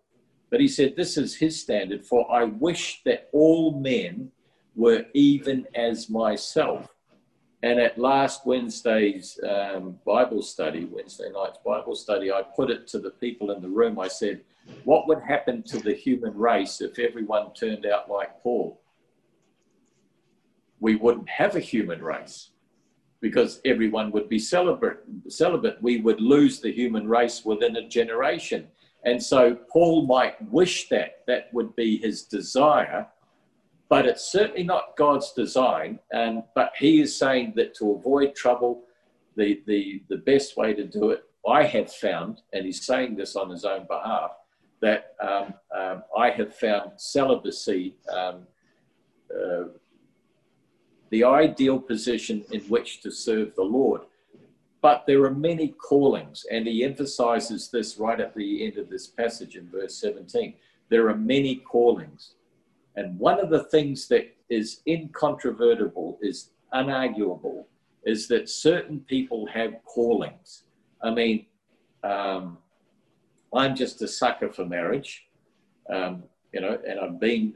But 0.52 0.60
he 0.60 0.68
said, 0.68 0.94
This 0.94 1.16
is 1.16 1.34
his 1.34 1.58
standard, 1.58 2.04
for 2.04 2.30
I 2.30 2.44
wish 2.44 3.00
that 3.06 3.30
all 3.32 3.72
men 3.72 4.30
were 4.76 5.06
even 5.14 5.66
as 5.74 6.10
myself. 6.10 6.94
And 7.62 7.80
at 7.80 7.96
last 7.96 8.46
Wednesday's 8.46 9.40
um, 9.48 9.98
Bible 10.04 10.42
study, 10.42 10.84
Wednesday 10.84 11.30
night's 11.32 11.58
Bible 11.64 11.96
study, 11.96 12.30
I 12.30 12.42
put 12.42 12.70
it 12.70 12.86
to 12.88 12.98
the 12.98 13.12
people 13.12 13.50
in 13.52 13.62
the 13.62 13.68
room. 13.68 13.98
I 13.98 14.08
said, 14.08 14.42
what 14.84 15.08
would 15.08 15.22
happen 15.22 15.62
to 15.64 15.78
the 15.78 15.94
human 15.94 16.36
race 16.36 16.82
if 16.82 16.98
everyone 16.98 17.54
turned 17.54 17.86
out 17.86 18.10
like 18.10 18.42
Paul? 18.42 18.78
We 20.80 20.96
wouldn't 20.96 21.30
have 21.30 21.56
a 21.56 21.60
human 21.60 22.02
race 22.02 22.50
because 23.22 23.62
everyone 23.64 24.10
would 24.10 24.28
be 24.28 24.38
celibate. 24.38 24.98
celibate. 25.28 25.80
We 25.80 26.00
would 26.02 26.20
lose 26.20 26.60
the 26.60 26.72
human 26.72 27.08
race 27.08 27.42
within 27.42 27.76
a 27.76 27.88
generation. 27.88 28.68
And 29.04 29.22
so 29.22 29.56
Paul 29.70 30.06
might 30.06 30.40
wish 30.50 30.88
that, 30.88 31.22
that 31.26 31.52
would 31.52 31.74
be 31.74 31.98
his 31.98 32.22
desire, 32.22 33.06
but 33.88 34.06
it's 34.06 34.30
certainly 34.30 34.62
not 34.62 34.96
God's 34.96 35.32
design. 35.32 35.98
And, 36.12 36.44
but 36.54 36.72
he 36.78 37.00
is 37.00 37.16
saying 37.16 37.54
that 37.56 37.74
to 37.76 37.92
avoid 37.92 38.34
trouble, 38.34 38.84
the, 39.36 39.62
the, 39.66 40.02
the 40.08 40.18
best 40.18 40.56
way 40.56 40.72
to 40.74 40.84
do 40.84 41.10
it, 41.10 41.24
I 41.48 41.64
have 41.64 41.92
found, 41.92 42.42
and 42.52 42.64
he's 42.64 42.86
saying 42.86 43.16
this 43.16 43.34
on 43.34 43.50
his 43.50 43.64
own 43.64 43.86
behalf, 43.88 44.30
that 44.80 45.14
um, 45.20 45.54
um, 45.76 46.02
I 46.16 46.30
have 46.30 46.54
found 46.54 46.92
celibacy 46.96 47.96
um, 48.12 48.46
uh, 49.32 49.64
the 51.10 51.24
ideal 51.24 51.78
position 51.78 52.44
in 52.52 52.60
which 52.62 53.02
to 53.02 53.10
serve 53.10 53.54
the 53.54 53.62
Lord. 53.62 54.02
But 54.82 55.04
there 55.06 55.22
are 55.24 55.30
many 55.30 55.68
callings, 55.68 56.44
and 56.50 56.66
he 56.66 56.84
emphasizes 56.84 57.68
this 57.68 57.98
right 57.98 58.20
at 58.20 58.34
the 58.34 58.66
end 58.66 58.78
of 58.78 58.90
this 58.90 59.06
passage 59.06 59.56
in 59.56 59.70
verse 59.70 59.96
17. 59.96 60.54
There 60.88 61.08
are 61.08 61.16
many 61.16 61.56
callings. 61.56 62.34
And 62.96 63.18
one 63.18 63.38
of 63.38 63.48
the 63.48 63.64
things 63.64 64.08
that 64.08 64.34
is 64.50 64.82
incontrovertible, 64.86 66.18
is 66.20 66.50
unarguable, 66.74 67.64
is 68.04 68.26
that 68.28 68.50
certain 68.50 69.00
people 69.00 69.46
have 69.46 69.82
callings. 69.84 70.64
I 71.00 71.10
mean, 71.10 71.46
um, 72.02 72.58
I'm 73.54 73.76
just 73.76 74.02
a 74.02 74.08
sucker 74.08 74.50
for 74.50 74.66
marriage, 74.66 75.26
um, 75.90 76.24
you 76.52 76.60
know, 76.60 76.78
and 76.86 76.98
I've 76.98 77.20
been 77.20 77.54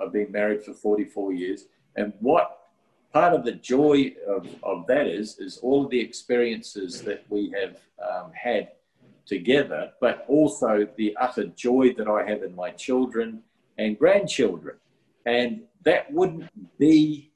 I've 0.00 0.12
been 0.12 0.30
married 0.30 0.62
for 0.62 0.74
44 0.74 1.32
years. 1.32 1.64
And 1.96 2.12
what 2.20 2.65
part 3.12 3.32
of 3.32 3.44
the 3.44 3.52
joy 3.52 4.14
of, 4.26 4.46
of 4.62 4.86
that 4.86 5.06
is 5.06 5.38
is 5.38 5.58
all 5.58 5.84
of 5.84 5.90
the 5.90 6.00
experiences 6.00 7.02
that 7.02 7.24
we 7.28 7.52
have 7.58 7.76
um, 8.08 8.32
had 8.32 8.68
together, 9.26 9.92
but 10.00 10.24
also 10.28 10.86
the 10.96 11.16
utter 11.20 11.46
joy 11.48 11.92
that 11.98 12.08
I 12.08 12.28
have 12.28 12.42
in 12.42 12.54
my 12.54 12.70
children 12.70 13.42
and 13.78 13.98
grandchildren. 13.98 14.76
And 15.26 15.62
that 15.82 16.12
wouldn't 16.12 16.48
be 16.78 17.32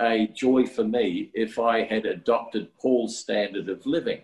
a 0.00 0.26
joy 0.28 0.66
for 0.66 0.84
me 0.84 1.30
if 1.34 1.58
I 1.58 1.84
had 1.84 2.06
adopted 2.06 2.76
Paul's 2.78 3.18
standard 3.18 3.68
of 3.68 3.84
living. 3.86 4.22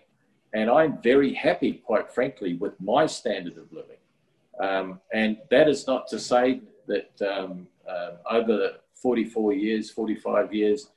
And 0.53 0.69
I'm 0.69 1.01
very 1.01 1.33
happy, 1.33 1.73
quite 1.73 2.11
frankly, 2.11 2.55
with 2.55 2.79
my 2.79 3.05
standard 3.05 3.57
of 3.57 3.71
living. 3.71 3.97
Um, 4.59 4.99
and 5.13 5.37
that 5.51 5.67
is 5.67 5.85
not 5.85 6.07
to 6.07 6.19
say 6.19 6.61
that 6.87 7.11
um, 7.21 7.67
uh, 7.87 8.11
over 8.29 8.71
44 8.95 9.53
years, 9.53 9.89
45 9.91 10.53
years, 10.53 10.89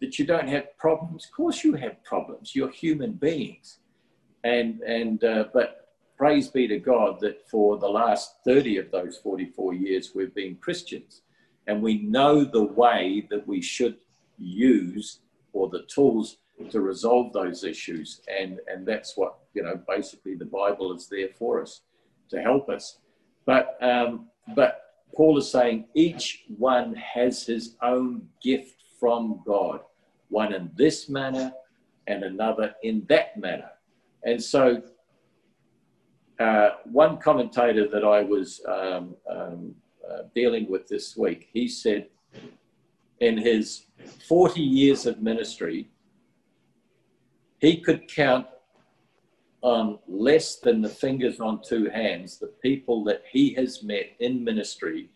that 0.00 0.18
you 0.18 0.26
don't 0.26 0.48
have 0.48 0.76
problems. 0.78 1.26
Of 1.26 1.32
course, 1.32 1.64
you 1.64 1.74
have 1.74 2.02
problems. 2.04 2.54
You're 2.54 2.70
human 2.70 3.12
beings. 3.12 3.78
And, 4.44 4.80
and 4.82 5.22
uh, 5.24 5.44
but 5.52 5.88
praise 6.16 6.48
be 6.48 6.68
to 6.68 6.78
God 6.78 7.20
that 7.20 7.48
for 7.48 7.78
the 7.78 7.88
last 7.88 8.36
30 8.44 8.78
of 8.78 8.90
those 8.90 9.18
44 9.18 9.74
years, 9.74 10.12
we've 10.14 10.34
been 10.34 10.56
Christians. 10.56 11.22
And 11.66 11.82
we 11.82 12.02
know 12.02 12.44
the 12.44 12.64
way 12.64 13.26
that 13.30 13.46
we 13.46 13.60
should 13.60 13.96
use 14.38 15.20
or 15.52 15.68
the 15.68 15.82
tools 15.82 16.38
to 16.70 16.80
resolve 16.80 17.32
those 17.32 17.64
issues. 17.64 18.20
And, 18.28 18.60
and 18.68 18.86
that's 18.86 19.16
what, 19.16 19.36
you 19.54 19.62
know, 19.62 19.80
basically 19.88 20.34
the 20.34 20.44
Bible 20.44 20.94
is 20.94 21.08
there 21.08 21.28
for 21.38 21.62
us 21.62 21.82
to 22.30 22.40
help 22.40 22.68
us. 22.68 22.98
But, 23.46 23.76
um, 23.82 24.26
but 24.54 24.87
Paul 25.14 25.38
is 25.38 25.50
saying 25.50 25.86
each 25.94 26.44
one 26.56 26.94
has 26.94 27.44
his 27.44 27.76
own 27.82 28.28
gift 28.42 28.84
from 29.00 29.42
God, 29.46 29.80
one 30.28 30.52
in 30.52 30.70
this 30.76 31.08
manner, 31.08 31.52
and 32.06 32.22
another 32.22 32.74
in 32.82 33.04
that 33.08 33.36
manner. 33.36 33.70
And 34.24 34.42
so, 34.42 34.82
uh, 36.38 36.70
one 36.84 37.18
commentator 37.18 37.88
that 37.88 38.04
I 38.04 38.22
was 38.22 38.60
um, 38.68 39.16
um, 39.28 39.74
uh, 40.08 40.22
dealing 40.34 40.70
with 40.70 40.88
this 40.88 41.16
week, 41.16 41.48
he 41.52 41.68
said, 41.68 42.08
in 43.20 43.36
his 43.36 43.86
40 44.28 44.60
years 44.60 45.06
of 45.06 45.20
ministry, 45.20 45.88
he 47.60 47.80
could 47.80 48.08
count 48.08 48.46
on 49.62 49.98
less 50.06 50.56
than 50.56 50.80
the 50.80 50.88
fingers 50.88 51.40
on 51.40 51.60
two 51.62 51.88
hands 51.90 52.38
the 52.38 52.52
people 52.62 53.02
that 53.04 53.22
he 53.30 53.52
has 53.54 53.82
met 53.82 54.06
in 54.20 54.44
ministry 54.44 55.10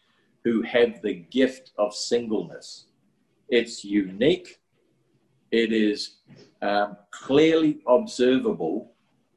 who 0.45 0.63
have 0.63 1.01
the 1.03 1.15
gift 1.15 1.71
of 1.79 1.95
singleness. 1.95 2.87
It's 3.49 3.85
unique, 3.85 4.61
it 5.53 5.73
is 5.73 6.17
um, 6.63 6.97
clearly 7.11 7.81
observable 7.87 8.93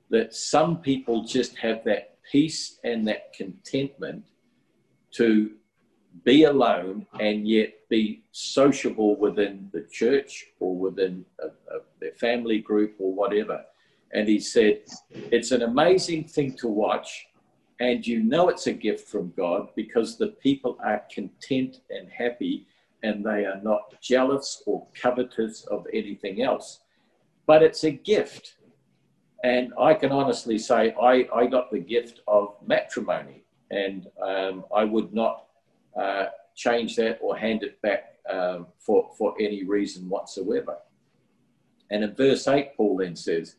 that 0.09 0.33
some 0.33 0.77
people 0.77 1.23
just 1.23 1.57
have 1.57 1.83
that 1.85 2.17
peace 2.31 2.79
and 2.83 3.07
that 3.07 3.33
contentment 3.33 4.25
to 5.11 5.51
be 6.23 6.43
alone 6.43 7.05
and 7.19 7.47
yet 7.47 7.73
be 7.89 8.23
sociable 8.31 9.17
within 9.17 9.69
the 9.73 9.85
church 9.91 10.47
or 10.59 10.75
within 10.77 11.25
a, 11.39 11.47
a, 11.47 11.79
their 11.99 12.13
family 12.13 12.59
group 12.59 12.95
or 12.99 13.13
whatever. 13.13 13.63
And 14.13 14.27
he 14.27 14.39
said, 14.39 14.81
It's 15.11 15.51
an 15.51 15.63
amazing 15.63 16.25
thing 16.25 16.53
to 16.57 16.67
watch. 16.67 17.27
And 17.79 18.05
you 18.07 18.23
know 18.23 18.47
it's 18.49 18.67
a 18.67 18.73
gift 18.73 19.09
from 19.09 19.33
God 19.35 19.69
because 19.75 20.17
the 20.17 20.29
people 20.41 20.77
are 20.83 21.03
content 21.13 21.81
and 21.89 22.09
happy 22.09 22.67
and 23.03 23.23
they 23.23 23.45
are 23.45 23.59
not 23.61 24.01
jealous 24.01 24.63
or 24.65 24.87
covetous 24.99 25.65
of 25.65 25.85
anything 25.93 26.41
else. 26.41 26.79
But 27.45 27.63
it's 27.63 27.83
a 27.83 27.91
gift. 27.91 28.55
And 29.43 29.73
I 29.79 29.93
can 29.93 30.11
honestly 30.11 30.57
say 30.57 30.95
I, 30.99 31.27
I 31.35 31.47
got 31.47 31.69
the 31.69 31.79
gift 31.79 32.21
of 32.27 32.55
matrimony 32.65 33.43
and 33.69 34.07
um, 34.21 34.65
I 34.73 34.85
would 34.85 35.13
not 35.13 35.45
uh, 35.99 36.27
change 36.55 36.95
that 36.95 37.19
or 37.21 37.37
hand 37.37 37.63
it 37.63 37.81
back 37.81 38.15
um, 38.31 38.67
for, 38.79 39.11
for 39.17 39.35
any 39.39 39.63
reason 39.63 40.09
whatsoever. 40.09 40.77
And 41.91 42.03
in 42.03 42.15
verse 42.15 42.47
8, 42.47 42.75
Paul 42.75 42.97
then 42.97 43.15
says, 43.15 43.57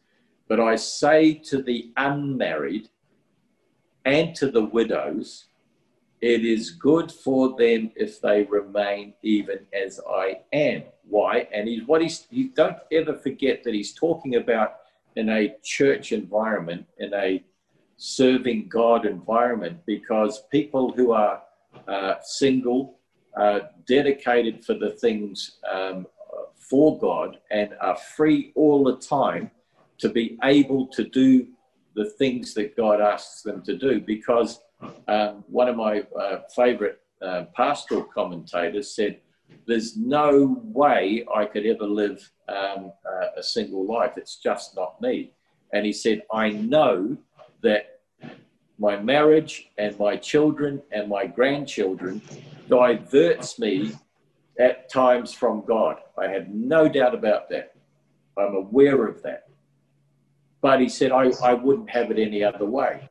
But 0.49 0.61
I 0.61 0.77
say 0.77 1.35
to 1.35 1.61
the 1.61 1.93
unmarried 1.97 2.89
and 4.05 4.35
to 4.37 4.51
the 4.51 4.65
widows, 4.65 5.47
it 6.21 6.45
is 6.45 6.71
good 6.71 7.11
for 7.13 7.57
them 7.59 7.91
if 7.97 8.21
they 8.21 8.45
remain 8.45 9.15
even 9.23 9.61
as 9.73 10.01
I 10.09 10.41
am. 10.53 10.85
Why? 11.09 11.49
And 11.53 11.69
he's 11.69 11.85
what 11.85 12.01
he's 12.01 12.27
you 12.31 12.49
don't 12.49 12.79
ever 12.91 13.15
forget 13.15 13.63
that 13.65 13.75
he's 13.75 13.93
talking 13.93 14.37
about 14.37 14.77
in 15.17 15.29
a 15.29 15.57
church 15.63 16.13
environment, 16.13 16.87
in 16.99 17.13
a 17.15 17.45
serving 17.97 18.69
God 18.69 19.07
environment, 19.07 19.81
because 19.87 20.45
people 20.51 20.93
who 20.93 21.13
are 21.13 21.43
uh, 21.87 22.15
single, 22.23 22.99
uh, 23.37 23.61
dedicated 23.87 24.65
for 24.65 24.75
the 24.75 24.91
things 24.91 25.59
um, 25.71 26.07
for 26.55 26.99
God, 26.99 27.39
and 27.51 27.75
are 27.81 27.97
free 27.97 28.53
all 28.55 28.85
the 28.85 28.97
time 28.97 29.51
to 29.99 30.09
be 30.09 30.39
able 30.45 30.87
to 30.89 31.05
do 31.05 31.47
the 31.95 32.11
things 32.11 32.55
that 32.55 32.77
God 32.77 33.01
asks 33.01 33.43
them 33.43 33.63
to 33.63 33.77
do. 33.77 34.01
Because 34.01 34.61
um, 35.09 35.45
one 35.49 35.69
of 35.69 35.77
my 35.77 36.03
uh, 36.19 36.41
favorite 36.55 37.01
uh, 37.23 37.45
pastoral 37.55 38.05
commentators 38.05 38.95
said, 38.95 39.21
There's 39.67 39.97
no 39.97 40.61
way 40.63 41.27
I 41.35 41.47
could 41.47 41.67
ever 41.67 41.87
live 41.87 42.31
um, 42.49 42.93
uh, 43.05 43.27
a 43.39 43.43
single 43.43 43.87
life. 43.87 44.13
It's 44.17 44.37
just 44.37 44.77
not 44.77 45.01
me. 45.01 45.33
And 45.73 45.85
he 45.85 45.93
said, 45.93 46.23
I 46.33 46.51
know 46.51 47.17
that 47.63 48.01
my 48.79 48.97
marriage 49.01 49.71
and 49.79 49.99
my 49.99 50.17
children 50.17 50.83
and 50.93 51.09
my 51.09 51.27
grandchildren 51.27 52.21
diverts 52.69 53.59
me 53.59 53.93
at 54.59 54.91
times 54.91 55.33
from 55.33 55.65
God. 55.67 55.97
I 56.19 56.29
have 56.29 56.49
no 56.49 56.89
doubt 56.89 57.15
about 57.15 57.49
that. 57.51 57.75
I'm 58.39 58.55
aware 58.55 59.07
of 59.07 59.23
that. 59.23 59.46
But 60.67 60.81
he 60.81 60.89
said, 60.89 61.13
I, 61.13 61.31
I 61.45 61.55
wouldn't 61.55 61.89
have 61.91 62.11
it 62.11 62.19
any 62.19 62.43
other 62.43 62.65
way. 62.65 63.09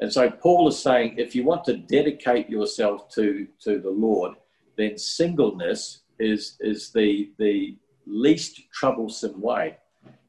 And 0.00 0.10
so 0.10 0.30
Paul 0.30 0.68
is 0.68 0.78
saying, 0.78 1.16
if 1.18 1.34
you 1.34 1.44
want 1.44 1.62
to 1.64 1.76
dedicate 1.76 2.48
yourself 2.48 3.10
to, 3.10 3.46
to 3.60 3.78
the 3.78 3.90
Lord, 3.90 4.36
then 4.78 4.96
singleness 4.96 6.04
is, 6.18 6.56
is 6.60 6.92
the, 6.92 7.30
the 7.38 7.76
least 8.06 8.62
troublesome 8.72 9.38
way. 9.38 9.76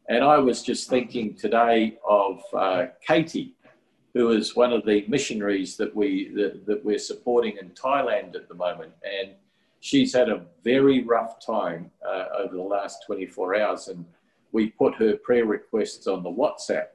And 0.10 0.22
I 0.22 0.38
was 0.38 0.64
just 0.64 0.90
thinking 0.90 1.36
today 1.36 1.98
of 2.06 2.42
uh, 2.54 2.88
Katie, 3.08 3.56
who 4.14 4.32
is 4.32 4.58
one 4.58 4.74
of 4.74 4.86
the 4.86 5.06
missionaries 5.08 5.78
that 5.78 5.96
we 5.96 6.34
that, 6.36 6.66
that 6.66 6.84
we're 6.84 7.00
supporting 7.00 7.56
in 7.62 7.70
Thailand 7.70 8.36
at 8.36 8.50
the 8.50 8.56
moment, 8.56 8.92
and 9.02 9.32
she's 9.80 10.14
had 10.14 10.28
a 10.28 10.46
very 10.66 11.06
rough 11.06 11.40
time 11.40 11.90
uh, 12.06 12.26
over 12.38 12.54
the 12.54 12.62
last 12.62 13.06
24 13.06 13.62
hours, 13.62 13.88
and 13.88 14.06
we 14.56 14.70
put 14.70 14.96
her 14.96 15.18
prayer 15.18 15.46
requests 15.46 16.08
on 16.08 16.24
the 16.24 16.30
WhatsApp. 16.32 16.88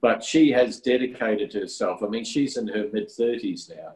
But 0.00 0.24
she 0.24 0.50
has 0.52 0.80
dedicated 0.80 1.52
herself. 1.52 2.02
I 2.02 2.06
mean, 2.06 2.24
she's 2.24 2.56
in 2.56 2.66
her 2.68 2.88
mid 2.94 3.08
30s 3.08 3.70
now, 3.76 3.92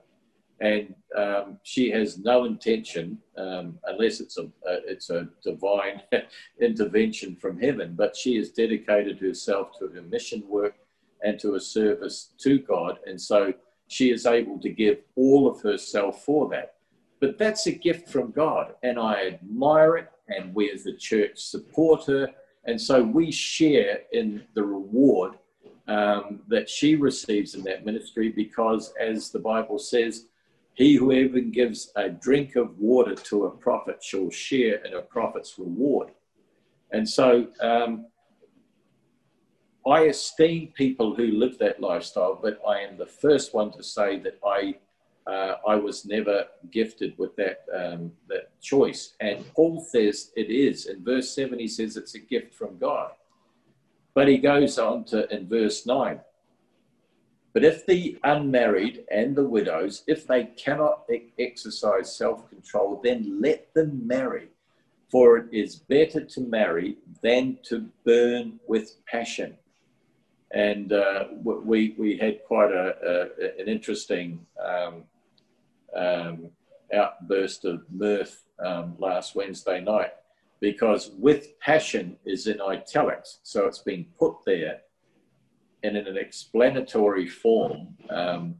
and 0.60 0.94
um, 1.16 1.58
she 1.62 1.90
has 1.90 2.18
no 2.18 2.44
intention, 2.44 3.18
um, 3.38 3.78
unless 3.84 4.20
it's 4.20 4.36
a, 4.36 4.42
a, 4.42 4.74
it's 4.86 5.08
a 5.08 5.26
divine 5.42 6.02
intervention 6.60 7.34
from 7.36 7.58
heaven. 7.58 7.94
But 7.96 8.14
she 8.14 8.36
has 8.36 8.50
dedicated 8.50 9.18
herself 9.18 9.70
to 9.78 9.88
her 9.88 10.02
mission 10.02 10.42
work 10.46 10.74
and 11.22 11.40
to 11.40 11.54
a 11.54 11.60
service 11.60 12.32
to 12.40 12.58
God. 12.58 12.98
And 13.06 13.18
so 13.18 13.54
she 13.88 14.10
is 14.10 14.26
able 14.26 14.58
to 14.60 14.68
give 14.68 14.98
all 15.16 15.48
of 15.50 15.62
herself 15.62 16.24
for 16.24 16.46
that. 16.50 16.74
But 17.20 17.38
that's 17.38 17.66
a 17.66 17.72
gift 17.72 18.10
from 18.10 18.32
God, 18.32 18.74
and 18.82 18.98
I 18.98 19.26
admire 19.26 19.96
it, 19.96 20.10
and 20.28 20.54
we 20.54 20.70
as 20.70 20.84
the 20.84 20.92
church 20.92 21.38
support 21.38 22.04
her. 22.04 22.28
And 22.68 22.78
so 22.78 23.02
we 23.02 23.32
share 23.32 24.00
in 24.12 24.44
the 24.52 24.62
reward 24.62 25.38
um, 25.88 26.40
that 26.48 26.68
she 26.68 26.96
receives 26.96 27.54
in 27.54 27.62
that 27.62 27.86
ministry 27.86 28.28
because, 28.28 28.92
as 29.00 29.30
the 29.30 29.38
Bible 29.38 29.78
says, 29.78 30.26
he 30.74 30.94
who 30.94 31.12
even 31.12 31.50
gives 31.50 31.90
a 31.96 32.10
drink 32.10 32.56
of 32.56 32.78
water 32.78 33.14
to 33.14 33.46
a 33.46 33.50
prophet 33.50 34.04
shall 34.04 34.28
share 34.28 34.84
in 34.84 34.92
a 34.92 35.00
prophet's 35.00 35.58
reward. 35.58 36.10
And 36.92 37.08
so 37.08 37.46
um, 37.62 38.08
I 39.86 40.00
esteem 40.00 40.74
people 40.76 41.14
who 41.14 41.28
live 41.28 41.56
that 41.60 41.80
lifestyle, 41.80 42.38
but 42.40 42.60
I 42.68 42.80
am 42.80 42.98
the 42.98 43.06
first 43.06 43.54
one 43.54 43.72
to 43.72 43.82
say 43.82 44.18
that 44.18 44.38
I 44.44 44.74
uh, 45.28 45.56
I 45.66 45.76
was 45.76 46.06
never 46.06 46.46
gifted 46.70 47.16
with 47.18 47.36
that 47.36 47.64
um, 47.74 48.12
that 48.28 48.58
choice. 48.60 49.14
And 49.20 49.44
Paul 49.54 49.80
says 49.80 50.32
it 50.36 50.50
is. 50.50 50.86
In 50.86 51.04
verse 51.04 51.30
seven, 51.30 51.58
he 51.58 51.68
says 51.68 51.96
it's 51.96 52.14
a 52.14 52.18
gift 52.18 52.54
from 52.54 52.78
God. 52.78 53.12
But 54.14 54.28
he 54.28 54.38
goes 54.38 54.78
on 54.78 55.04
to 55.06 55.32
in 55.34 55.48
verse 55.48 55.86
nine. 55.86 56.20
But 57.52 57.64
if 57.64 57.86
the 57.86 58.18
unmarried 58.24 59.04
and 59.10 59.36
the 59.36 59.48
widows, 59.48 60.02
if 60.06 60.26
they 60.26 60.44
cannot 60.44 61.04
exercise 61.38 62.16
self 62.16 62.48
control, 62.48 63.00
then 63.04 63.40
let 63.40 63.72
them 63.74 64.06
marry. 64.06 64.48
For 65.10 65.38
it 65.38 65.46
is 65.52 65.76
better 65.76 66.24
to 66.24 66.40
marry 66.40 66.98
than 67.22 67.58
to 67.64 67.88
burn 68.04 68.60
with 68.66 69.04
passion 69.06 69.56
and 70.52 70.92
uh, 70.92 71.24
we 71.42 71.94
we 71.98 72.16
had 72.16 72.44
quite 72.46 72.72
a, 72.72 72.96
a 73.04 73.60
an 73.60 73.68
interesting 73.68 74.46
um, 74.64 75.04
um, 75.96 76.50
outburst 76.94 77.64
of 77.64 77.82
mirth 77.90 78.44
um, 78.64 78.96
last 78.98 79.34
Wednesday 79.34 79.80
night 79.80 80.12
because 80.60 81.12
with 81.18 81.58
passion 81.60 82.16
is 82.24 82.46
in 82.46 82.60
italics, 82.60 83.38
so 83.42 83.66
it's 83.66 83.78
been 83.78 84.06
put 84.18 84.34
there 84.44 84.80
and 85.84 85.96
in 85.96 86.06
an 86.08 86.16
explanatory 86.16 87.28
form 87.28 87.96
um, 88.10 88.56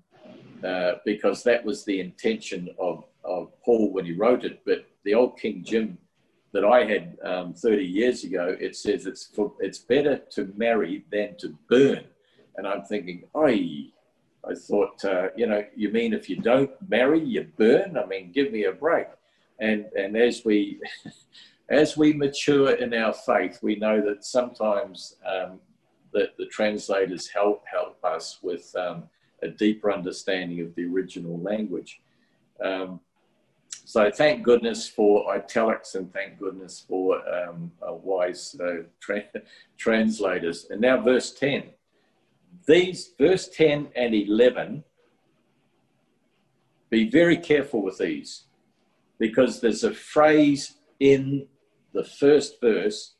uh, 0.63 0.93
because 1.05 1.43
that 1.43 1.65
was 1.65 1.85
the 1.85 2.01
intention 2.01 2.69
of 2.79 3.05
of 3.25 3.53
Paul 3.63 3.93
when 3.93 4.05
he 4.05 4.13
wrote 4.13 4.45
it. 4.45 4.63
But 4.65 4.87
the 5.05 5.15
old 5.15 5.39
King 5.39 5.63
Jim 5.65 5.99
that 6.53 6.65
I 6.65 6.85
had 6.85 7.17
um, 7.23 7.55
30 7.55 7.85
years 7.85 8.25
ago, 8.25 8.57
it 8.59 8.75
says 8.75 9.07
it's 9.07 9.27
for, 9.27 9.53
it's 9.61 9.79
better 9.79 10.19
to 10.31 10.53
marry 10.57 11.05
than 11.13 11.37
to 11.39 11.57
burn. 11.69 12.05
And 12.57 12.67
I'm 12.67 12.83
thinking, 12.85 13.25
I, 13.35 13.91
I 14.47 14.55
thought, 14.55 15.05
uh, 15.05 15.29
you 15.37 15.47
know, 15.47 15.65
you 15.77 15.91
mean 15.91 16.13
if 16.13 16.29
you 16.31 16.37
don't 16.37 16.71
marry, 16.89 17.21
you 17.21 17.47
burn? 17.57 17.97
I 17.97 18.07
mean, 18.07 18.33
give 18.33 18.53
me 18.53 18.65
a 18.65 18.73
break. 18.73 19.07
And 19.61 19.87
and 19.97 20.17
as 20.17 20.45
we 20.45 20.81
as 21.69 21.97
we 21.97 22.13
mature 22.13 22.71
in 22.71 22.95
our 22.95 23.13
faith, 23.13 23.59
we 23.63 23.77
know 23.77 24.01
that 24.01 24.25
sometimes 24.25 25.17
um, 25.27 25.61
that 26.13 26.37
the 26.39 26.47
translators 26.47 27.29
help 27.29 27.65
help 27.71 28.03
us 28.05 28.39
with 28.43 28.75
um, 28.77 29.05
a 29.43 29.49
deeper 29.49 29.93
understanding 29.93 30.61
of 30.61 30.75
the 30.75 30.85
original 30.85 31.39
language. 31.41 32.01
Um, 32.65 33.01
So 33.85 34.11
thank 34.11 34.43
goodness 34.45 34.87
for 34.89 35.35
italics 35.35 35.95
and 35.95 36.13
thank 36.13 36.39
goodness 36.39 36.85
for 36.87 37.23
um, 37.37 37.73
wise 37.81 38.55
uh, 38.61 38.83
tra- 39.01 39.25
translators. 39.79 40.67
And 40.71 40.81
now 40.81 41.01
verse 41.01 41.33
10. 41.33 41.71
These, 42.67 43.11
verse 43.19 43.49
10 43.49 43.89
and 43.97 44.15
11, 44.15 44.85
be 46.91 47.09
very 47.09 47.37
careful 47.37 47.83
with 47.83 47.99
these 47.99 48.45
because 49.19 49.61
there's 49.61 49.85
a 49.85 49.93
phrase 49.93 50.75
in 51.01 51.47
the 51.93 52.05
first 52.05 52.61
verse 52.61 53.15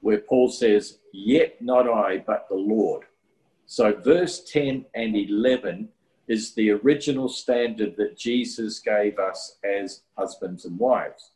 where 0.00 0.18
Paul 0.18 0.50
says, 0.50 0.98
Yet 1.12 1.62
not 1.62 1.88
I, 1.88 2.18
but 2.18 2.46
the 2.48 2.56
Lord. 2.56 3.04
So 3.66 3.92
verse 3.92 4.44
10 4.50 4.84
and 4.94 5.16
11 5.16 5.88
is 6.28 6.54
the 6.54 6.70
original 6.70 7.28
standard 7.28 7.96
that 7.96 8.16
Jesus 8.16 8.78
gave 8.78 9.18
us 9.18 9.58
as 9.64 10.02
husbands 10.16 10.64
and 10.64 10.78
wives. 10.78 11.30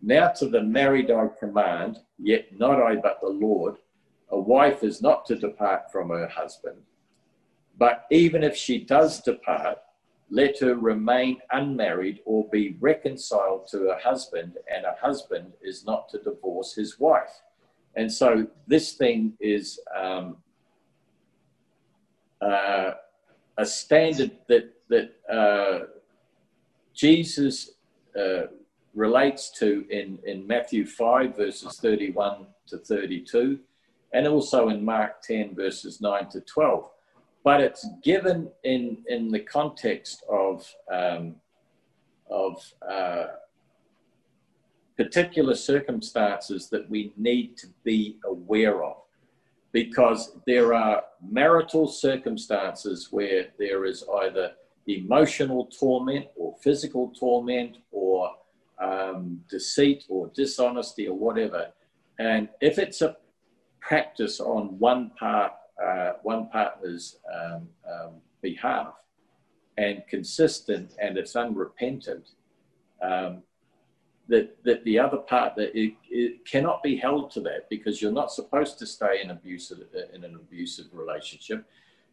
Now 0.00 0.28
to 0.28 0.48
the 0.48 0.62
married 0.62 1.10
I 1.10 1.28
command, 1.38 1.98
yet 2.18 2.58
not 2.58 2.82
I 2.82 2.96
but 2.96 3.20
the 3.20 3.28
Lord, 3.28 3.76
a 4.32 4.38
wife 4.38 4.82
is 4.82 5.00
not 5.00 5.24
to 5.26 5.36
depart 5.36 5.92
from 5.92 6.08
her 6.08 6.26
husband. 6.26 6.78
But 7.78 8.06
even 8.10 8.42
if 8.42 8.56
she 8.56 8.78
does 8.78 9.20
depart, 9.20 9.78
let 10.30 10.58
her 10.60 10.74
remain 10.74 11.38
unmarried 11.50 12.20
or 12.24 12.48
be 12.48 12.76
reconciled 12.80 13.68
to 13.68 13.78
her 13.88 13.98
husband, 14.02 14.56
and 14.74 14.86
a 14.86 14.96
husband 15.00 15.52
is 15.62 15.84
not 15.84 16.08
to 16.08 16.18
divorce 16.18 16.74
his 16.74 16.98
wife. 16.98 17.42
And 17.94 18.10
so 18.10 18.46
this 18.66 18.94
thing 18.94 19.34
is 19.40 19.78
um, 19.94 20.38
uh, 22.40 22.92
a 23.58 23.66
standard 23.66 24.32
that 24.48 24.72
that 24.88 25.14
uh, 25.30 25.86
Jesus 26.94 27.72
uh, 28.18 28.44
relates 28.94 29.50
to 29.58 29.84
in 29.90 30.18
in 30.24 30.46
Matthew 30.46 30.86
five 30.86 31.36
verses 31.36 31.78
thirty 31.78 32.10
one 32.10 32.46
to 32.68 32.78
thirty 32.78 33.20
two, 33.20 33.58
and 34.12 34.26
also 34.26 34.68
in 34.68 34.84
Mark 34.84 35.22
ten 35.22 35.54
verses 35.54 36.00
nine 36.00 36.28
to 36.30 36.40
twelve. 36.40 36.90
But 37.44 37.60
it's 37.60 37.86
given 38.02 38.50
in 38.64 38.98
in 39.08 39.30
the 39.30 39.40
context 39.40 40.24
of 40.28 40.72
um, 40.90 41.36
of 42.30 42.72
uh, 42.88 43.24
particular 44.96 45.54
circumstances 45.54 46.68
that 46.70 46.88
we 46.88 47.12
need 47.16 47.56
to 47.56 47.66
be 47.84 48.18
aware 48.24 48.84
of 48.84 48.96
because 49.72 50.36
there 50.46 50.74
are 50.74 51.02
marital 51.30 51.88
circumstances 51.88 53.08
where 53.10 53.46
there 53.58 53.86
is 53.86 54.04
either 54.22 54.52
emotional 54.86 55.66
torment 55.66 56.26
or 56.36 56.54
physical 56.62 57.12
torment 57.18 57.78
or 57.90 58.30
um, 58.80 59.40
deceit 59.48 60.04
or 60.08 60.30
dishonesty 60.34 61.08
or 61.08 61.16
whatever. 61.16 61.68
And 62.18 62.48
if 62.60 62.78
it's 62.78 63.00
a 63.00 63.16
practice 63.82 64.40
on 64.40 64.78
one 64.78 65.10
part, 65.18 65.52
uh, 65.82 66.12
one 66.22 66.48
partner's 66.48 67.18
um, 67.34 67.68
um, 67.92 68.12
behalf 68.40 68.94
and 69.76 70.02
consistent 70.08 70.94
and 71.00 71.18
it's 71.18 71.34
unrepentant, 71.34 72.30
um, 73.02 73.42
that, 74.28 74.56
that 74.64 74.84
the 74.84 74.98
other 74.98 75.18
partner 75.18 75.64
it, 75.74 75.94
it 76.08 76.46
cannot 76.46 76.82
be 76.82 76.96
held 76.96 77.30
to 77.32 77.40
that 77.40 77.68
because 77.68 78.00
you're 78.00 78.12
not 78.12 78.30
supposed 78.30 78.78
to 78.78 78.86
stay 78.86 79.20
in 79.22 79.30
abusive 79.30 79.80
in 80.14 80.24
an 80.24 80.36
abusive 80.36 80.86
relationship. 80.92 81.64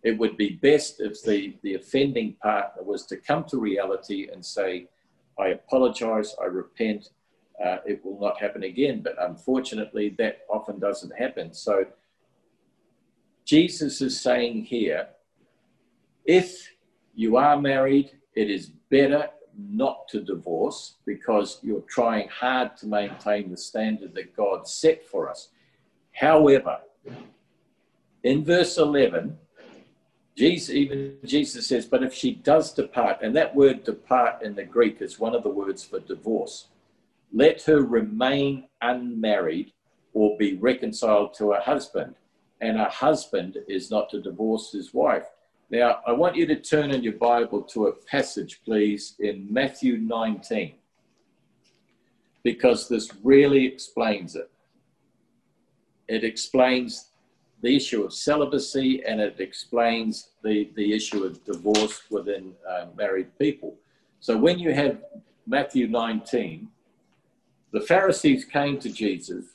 It 0.01 0.17
would 0.17 0.35
be 0.35 0.51
best 0.61 1.01
if 1.01 1.21
the, 1.23 1.55
the 1.61 1.75
offending 1.75 2.33
partner 2.41 2.83
was 2.83 3.05
to 3.07 3.17
come 3.17 3.43
to 3.45 3.57
reality 3.57 4.29
and 4.31 4.43
say, 4.43 4.87
I 5.37 5.49
apologize, 5.49 6.35
I 6.41 6.45
repent, 6.45 7.09
uh, 7.63 7.77
it 7.85 8.03
will 8.03 8.19
not 8.19 8.39
happen 8.39 8.63
again. 8.63 9.01
But 9.01 9.15
unfortunately, 9.19 10.15
that 10.17 10.39
often 10.49 10.79
doesn't 10.79 11.11
happen. 11.17 11.53
So 11.53 11.85
Jesus 13.45 14.01
is 14.01 14.19
saying 14.19 14.65
here 14.65 15.07
if 16.25 16.71
you 17.15 17.37
are 17.37 17.59
married, 17.59 18.11
it 18.35 18.49
is 18.49 18.67
better 18.89 19.29
not 19.57 20.07
to 20.09 20.21
divorce 20.21 20.95
because 21.05 21.59
you're 21.61 21.83
trying 21.89 22.29
hard 22.29 22.77
to 22.77 22.87
maintain 22.87 23.49
the 23.49 23.57
standard 23.57 24.13
that 24.15 24.35
God 24.35 24.67
set 24.67 25.05
for 25.05 25.29
us. 25.29 25.49
However, 26.13 26.79
in 28.23 28.43
verse 28.45 28.77
11, 28.77 29.37
Jesus, 30.37 30.69
even 30.73 31.17
Jesus 31.25 31.67
says, 31.67 31.85
but 31.85 32.03
if 32.03 32.13
she 32.13 32.35
does 32.35 32.73
depart, 32.73 33.17
and 33.21 33.35
that 33.35 33.55
word 33.55 33.83
depart 33.83 34.41
in 34.41 34.55
the 34.55 34.63
Greek 34.63 35.01
is 35.01 35.19
one 35.19 35.35
of 35.35 35.43
the 35.43 35.49
words 35.49 35.83
for 35.83 35.99
divorce, 35.99 36.67
let 37.33 37.61
her 37.63 37.81
remain 37.81 38.67
unmarried 38.81 39.71
or 40.13 40.37
be 40.37 40.55
reconciled 40.55 41.33
to 41.35 41.51
her 41.51 41.61
husband. 41.61 42.15
And 42.61 42.77
her 42.77 42.89
husband 42.89 43.57
is 43.67 43.89
not 43.89 44.09
to 44.09 44.21
divorce 44.21 44.71
his 44.71 44.93
wife. 44.93 45.25
Now, 45.69 45.99
I 46.05 46.13
want 46.13 46.35
you 46.35 46.45
to 46.47 46.55
turn 46.55 46.91
in 46.91 47.03
your 47.03 47.13
Bible 47.13 47.61
to 47.61 47.87
a 47.87 47.93
passage, 47.93 48.61
please, 48.65 49.15
in 49.19 49.47
Matthew 49.51 49.97
19, 49.97 50.73
because 52.43 52.89
this 52.89 53.11
really 53.23 53.65
explains 53.65 54.35
it. 54.35 54.49
It 56.07 56.23
explains 56.23 57.11
the 57.61 57.75
issue 57.75 58.03
of 58.03 58.13
celibacy 58.13 59.03
and 59.05 59.21
it 59.21 59.39
explains 59.39 60.31
the, 60.43 60.71
the 60.75 60.93
issue 60.93 61.23
of 61.23 61.43
divorce 61.45 62.01
within 62.09 62.53
uh, 62.67 62.87
married 62.97 63.37
people. 63.37 63.75
So, 64.21 64.35
when 64.37 64.57
you 64.57 64.73
have 64.73 65.03
Matthew 65.45 65.87
19, 65.87 66.67
the 67.71 67.81
Pharisees 67.81 68.45
came 68.45 68.79
to 68.79 68.89
Jesus 68.89 69.45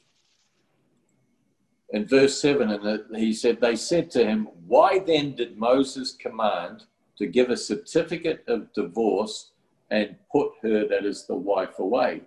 in 1.95 2.07
verse 2.07 2.41
7, 2.41 2.71
and 2.71 3.17
he 3.17 3.33
said, 3.33 3.61
They 3.61 3.77
said 3.77 4.11
to 4.13 4.27
him, 4.27 4.49
Why 4.67 4.99
then 4.99 5.37
did 5.37 5.57
Moses 5.57 6.13
command 6.13 6.85
to 7.19 7.27
give 7.27 7.51
a 7.51 7.57
certificate 7.57 8.43
of 8.49 8.73
divorce 8.73 9.53
and 9.93 10.17
put 10.33 10.51
her, 10.63 10.89
that 10.89 11.05
is 11.05 11.25
the 11.27 11.37
wife, 11.37 11.79
away? 11.79 12.23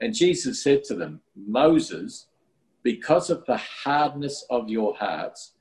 And 0.00 0.14
Jesus 0.14 0.62
said 0.62 0.84
to 0.84 0.94
them, 0.94 1.20
Moses, 1.34 2.28
because 2.84 3.30
of 3.30 3.44
the 3.46 3.56
hardness 3.56 4.44
of 4.48 4.68
your 4.68 4.94
hearts, 4.94 5.54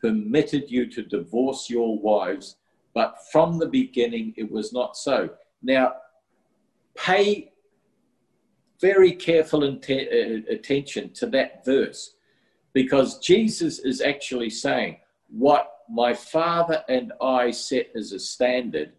permitted 0.00 0.68
you 0.68 0.90
to 0.90 1.02
divorce 1.02 1.70
your 1.70 1.98
wives, 2.00 2.56
but 2.94 3.16
from 3.30 3.58
the 3.58 3.68
beginning 3.68 4.34
it 4.36 4.50
was 4.50 4.72
not 4.72 4.96
so. 4.96 5.30
Now, 5.62 5.94
pay 6.96 7.52
very 8.80 9.12
careful 9.12 9.64
uh, 9.64 9.68
attention 10.50 11.12
to 11.12 11.26
that 11.26 11.64
verse 11.64 12.14
because 12.72 13.18
Jesus 13.18 13.80
is 13.80 14.00
actually 14.00 14.50
saying, 14.50 14.98
What 15.30 15.70
my 15.90 16.14
father 16.14 16.84
and 16.88 17.12
I 17.20 17.50
set 17.50 17.90
as 17.96 18.12
a 18.12 18.18
standard, 18.18 18.92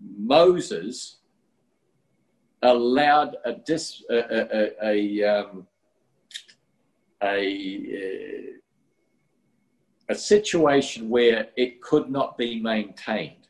Moses 0.00 1.16
allowed 2.62 3.36
a, 3.44 3.54
dis, 3.54 4.02
a, 4.10 4.16
a, 4.16 4.70
a, 4.82 5.24
um, 5.24 5.66
a, 7.22 8.54
a 10.08 10.14
situation 10.14 11.08
where 11.08 11.48
it 11.56 11.82
could 11.82 12.10
not 12.10 12.38
be 12.38 12.60
maintained. 12.60 13.47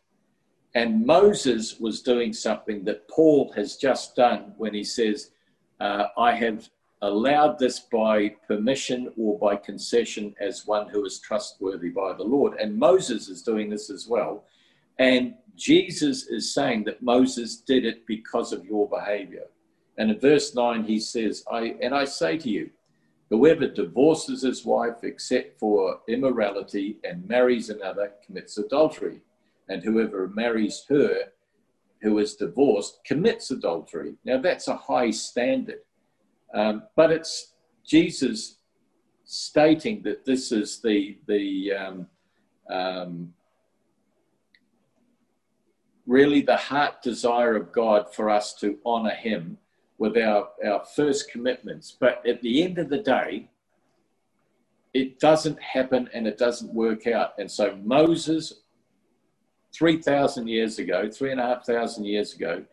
And 0.79 1.05
Moses 1.05 1.81
was 1.81 2.03
doing 2.03 2.33
something 2.33 2.85
that 2.85 3.09
Paul 3.09 3.53
has 3.57 3.76
just 3.76 4.14
done 4.14 4.53
when 4.59 4.72
he 4.72 4.85
says, 4.85 5.33
uh, 5.81 6.05
I 6.16 6.33
have 6.35 6.70
allowed 7.03 7.59
this 7.59 7.81
by 7.81 8.37
permission 8.47 9.12
or 9.16 9.37
by 9.41 9.57
concession 9.57 10.37
as 10.41 10.68
one 10.68 10.89
who 10.89 11.05
is 11.05 11.18
trustworthy 11.18 11.89
by 11.89 12.12
the 12.12 12.22
Lord. 12.22 12.61
And 12.61 12.79
Moses 12.79 13.29
is 13.29 13.43
doing 13.43 13.68
this 13.68 13.91
as 13.91 14.07
well. 14.07 14.45
And 15.01 15.35
Jesus 15.57 16.29
is 16.29 16.55
saying 16.55 16.85
that 16.85 17.03
Moses 17.03 17.57
did 17.57 17.85
it 17.85 18.07
because 18.07 18.53
of 18.53 18.64
your 18.64 18.89
behavior. 18.89 19.47
And 19.97 20.12
in 20.12 20.20
verse 20.20 20.55
9, 20.55 20.85
he 20.85 21.01
says, 21.01 21.43
I, 21.51 21.74
And 21.83 21.93
I 21.93 22.05
say 22.05 22.39
to 22.39 22.49
you, 22.49 22.70
whoever 23.31 23.66
divorces 23.66 24.43
his 24.43 24.64
wife 24.64 25.03
except 25.03 25.59
for 25.59 26.03
immorality 26.07 26.99
and 27.03 27.26
marries 27.26 27.68
another 27.68 28.12
commits 28.24 28.59
adultery. 28.59 29.22
And 29.69 29.83
whoever 29.83 30.29
marries 30.29 30.85
her 30.89 31.33
who 32.01 32.19
is 32.19 32.37
divorced 32.37 33.01
commits 33.05 33.51
adultery. 33.51 34.14
Now, 34.25 34.39
that's 34.41 34.69
a 34.69 34.77
high 34.77 35.11
standard. 35.11 35.81
Um, 36.55 36.85
but 36.97 37.11
it's 37.11 37.55
Jesus 37.85 38.59
stating 39.25 40.03
that 40.03 40.25
this 40.25 40.53
is 40.53 40.81
the 40.81 41.19
the 41.27 41.73
um, 41.73 42.07
um, 42.71 43.35
really 46.07 46.41
the 46.41 46.57
heart 46.57 47.03
desire 47.03 47.55
of 47.55 47.71
God 47.73 48.14
for 48.14 48.31
us 48.31 48.55
to 48.55 48.79
honor 48.85 49.11
Him 49.11 49.59
with 49.99 50.16
our, 50.16 50.49
our 50.64 50.85
first 50.97 51.31
commitments. 51.31 51.97
But 51.99 52.27
at 52.27 52.41
the 52.41 52.62
end 52.62 52.79
of 52.79 52.89
the 52.89 52.99
day, 52.99 53.51
it 54.95 55.21
doesn't 55.21 55.61
happen 55.61 56.09
and 56.14 56.27
it 56.27 56.39
doesn't 56.39 56.73
work 56.73 57.07
out. 57.07 57.35
And 57.39 57.51
so 57.51 57.77
Moses, 57.85 58.62
3,000 59.75 60.47
years 60.47 60.79
ago, 60.79 61.11
three 61.11 61.31
and 61.31 61.41
a 61.41 61.45
half 61.45 61.64
thousand 61.64 62.05
years 62.05 62.35
ago, 62.35 62.64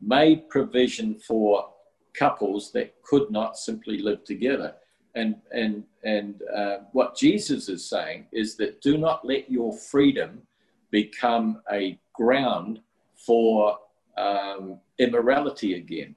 made 0.00 0.48
provision 0.48 1.18
for 1.18 1.68
couples 2.14 2.70
that 2.72 2.94
could 3.02 3.30
not 3.30 3.56
simply 3.56 3.98
live 3.98 4.24
together. 4.24 4.74
And, 5.14 5.36
and, 5.52 5.84
and 6.04 6.42
uh, 6.54 6.78
what 6.92 7.16
Jesus 7.16 7.68
is 7.68 7.88
saying 7.88 8.26
is 8.32 8.56
that 8.56 8.80
do 8.80 8.98
not 8.98 9.24
let 9.24 9.50
your 9.50 9.76
freedom 9.76 10.42
become 10.90 11.60
a 11.72 11.98
ground 12.14 12.80
for 13.16 13.78
um, 14.16 14.78
immorality 14.98 15.74
again. 15.74 16.14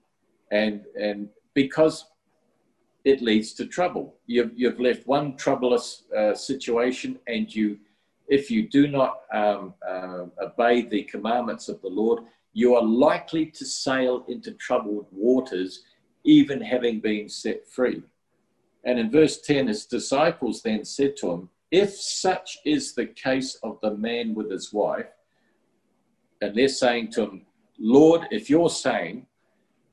And, 0.52 0.84
and 1.00 1.30
because 1.54 2.06
it 3.08 3.22
leads 3.22 3.54
to 3.54 3.66
trouble. 3.66 4.16
You've, 4.26 4.52
you've 4.54 4.82
left 4.82 5.08
one 5.08 5.38
troublous 5.38 6.04
uh, 6.16 6.36
situation, 6.36 7.18
and 7.28 7.54
you, 7.54 7.80
if 8.28 8.52
you 8.52 8.68
do 8.68 8.88
not 8.88 9.22
um, 9.34 9.74
uh, 9.88 10.26
obey 10.42 10.82
the 10.82 11.04
commandments 11.04 11.70
of 11.70 11.82
the 11.82 11.88
Lord, 11.88 12.24
you 12.54 12.76
are 12.76 12.84
likely 12.84 13.46
to 13.46 13.66
sail 13.66 14.26
into 14.28 14.52
troubled 14.54 15.08
waters, 15.12 15.84
even 16.24 16.62
having 16.62 17.00
been 17.00 17.30
set 17.30 17.68
free. 17.68 18.02
And 18.84 19.00
in 19.00 19.12
verse 19.12 19.42
10, 19.42 19.68
his 19.68 19.86
disciples 19.86 20.62
then 20.62 20.84
said 20.84 21.16
to 21.18 21.32
him, 21.32 21.50
If 21.72 21.96
such 21.96 22.58
is 22.66 22.94
the 22.94 23.08
case 23.08 23.56
of 23.64 23.80
the 23.82 23.96
man 23.96 24.34
with 24.34 24.52
his 24.52 24.74
wife, 24.74 25.08
and 26.42 26.56
they're 26.56 26.68
saying 26.68 27.12
to 27.12 27.24
him, 27.24 27.46
Lord, 27.80 28.28
if 28.32 28.50
you're 28.50 28.70
saying 28.70 29.26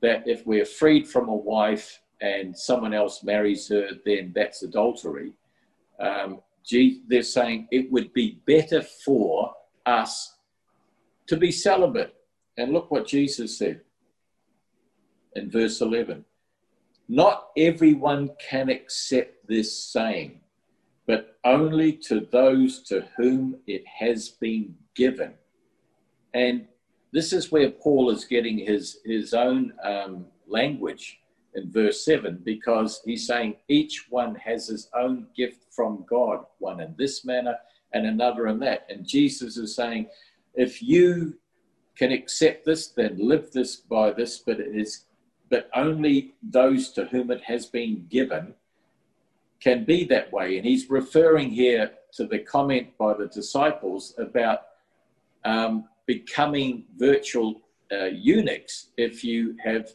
that 0.01 0.27
if 0.27 0.45
we're 0.45 0.65
freed 0.65 1.07
from 1.07 1.29
a 1.29 1.35
wife 1.35 2.01
and 2.21 2.57
someone 2.57 2.93
else 2.93 3.23
marries 3.23 3.67
her, 3.69 3.89
then 4.05 4.31
that's 4.35 4.63
adultery. 4.63 5.33
Um, 5.99 6.41
they're 6.69 7.23
saying 7.23 7.67
it 7.71 7.91
would 7.91 8.13
be 8.13 8.41
better 8.45 8.81
for 8.81 9.53
us 9.85 10.35
to 11.27 11.37
be 11.37 11.51
celibate. 11.51 12.15
And 12.57 12.71
look 12.71 12.91
what 12.91 13.07
Jesus 13.07 13.57
said 13.57 13.81
in 15.35 15.49
verse 15.49 15.81
11. 15.81 16.23
Not 17.07 17.49
everyone 17.57 18.31
can 18.39 18.69
accept 18.69 19.47
this 19.47 19.77
saying, 19.91 20.39
but 21.05 21.37
only 21.43 21.91
to 21.93 22.27
those 22.31 22.81
to 22.83 23.07
whom 23.17 23.57
it 23.67 23.83
has 23.85 24.29
been 24.29 24.75
given. 24.95 25.33
And 26.33 26.67
this 27.13 27.31
is 27.31 27.51
where 27.51 27.69
Paul 27.69 28.09
is 28.09 28.25
getting 28.25 28.57
his, 28.57 28.99
his 29.05 29.33
own 29.33 29.73
um, 29.83 30.25
language 30.47 31.19
in 31.55 31.71
verse 31.71 32.03
7 32.05 32.41
because 32.43 33.01
he's 33.05 33.25
saying 33.25 33.55
each 33.67 34.07
one 34.09 34.35
has 34.35 34.67
his 34.67 34.89
own 34.93 35.27
gift 35.35 35.73
from 35.73 36.05
God, 36.07 36.45
one 36.59 36.79
in 36.79 36.93
this 36.97 37.25
manner 37.25 37.55
and 37.93 38.05
another 38.05 38.47
in 38.47 38.59
that. 38.59 38.85
And 38.89 39.05
Jesus 39.05 39.57
is 39.57 39.75
saying, 39.75 40.07
if 40.53 40.81
you 40.81 41.37
can 41.97 42.11
accept 42.11 42.65
this, 42.65 42.89
then 42.89 43.17
live 43.17 43.51
this 43.51 43.77
by 43.77 44.11
this, 44.11 44.39
but 44.39 44.59
it 44.59 44.75
is 44.75 45.05
but 45.49 45.69
only 45.75 46.33
those 46.41 46.91
to 46.91 47.05
whom 47.05 47.29
it 47.31 47.43
has 47.43 47.67
been 47.67 48.07
given 48.09 48.53
can 49.61 49.85
be 49.85 50.03
that 50.05 50.31
way. 50.33 50.57
And 50.57 50.65
he's 50.65 50.89
referring 50.89 51.49
here 51.49 51.91
to 52.13 52.25
the 52.25 52.39
comment 52.39 52.97
by 52.97 53.13
the 53.13 53.27
disciples 53.27 54.15
about 54.17 54.61
um, 55.43 55.85
becoming 56.07 56.85
virtual 56.97 57.61
uh, 57.91 58.05
eunuchs 58.05 58.87
if 58.97 59.23
you 59.23 59.55
have 59.63 59.89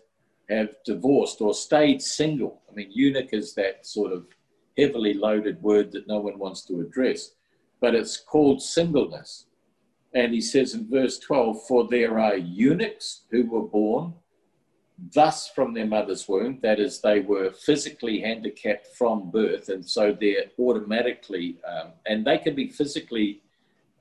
have 0.50 0.74
divorced 0.84 1.40
or 1.40 1.54
stayed 1.54 2.02
single. 2.02 2.60
I 2.70 2.74
mean, 2.74 2.90
eunuch 2.90 3.32
is 3.32 3.54
that 3.54 3.86
sort 3.86 4.12
of 4.12 4.26
heavily 4.76 5.14
loaded 5.14 5.62
word 5.62 5.92
that 5.92 6.08
no 6.08 6.20
one 6.20 6.38
wants 6.38 6.62
to 6.66 6.80
address, 6.80 7.32
but 7.80 7.94
it's 7.94 8.16
called 8.16 8.62
singleness. 8.62 9.46
And 10.14 10.34
he 10.34 10.40
says 10.40 10.74
in 10.74 10.90
verse 10.90 11.18
12, 11.18 11.66
For 11.68 11.86
there 11.88 12.18
are 12.18 12.36
eunuchs 12.36 13.22
who 13.30 13.46
were 13.46 13.62
born 13.62 14.14
thus 15.12 15.48
from 15.48 15.72
their 15.72 15.86
mother's 15.86 16.28
womb, 16.28 16.58
that 16.62 16.78
is, 16.78 17.00
they 17.00 17.20
were 17.20 17.50
physically 17.52 18.20
handicapped 18.20 18.88
from 18.88 19.30
birth, 19.30 19.68
and 19.68 19.88
so 19.88 20.16
they're 20.18 20.44
automatically, 20.58 21.56
um, 21.66 21.92
and 22.06 22.24
they 22.24 22.38
can 22.38 22.54
be 22.54 22.68
physically 22.68 23.40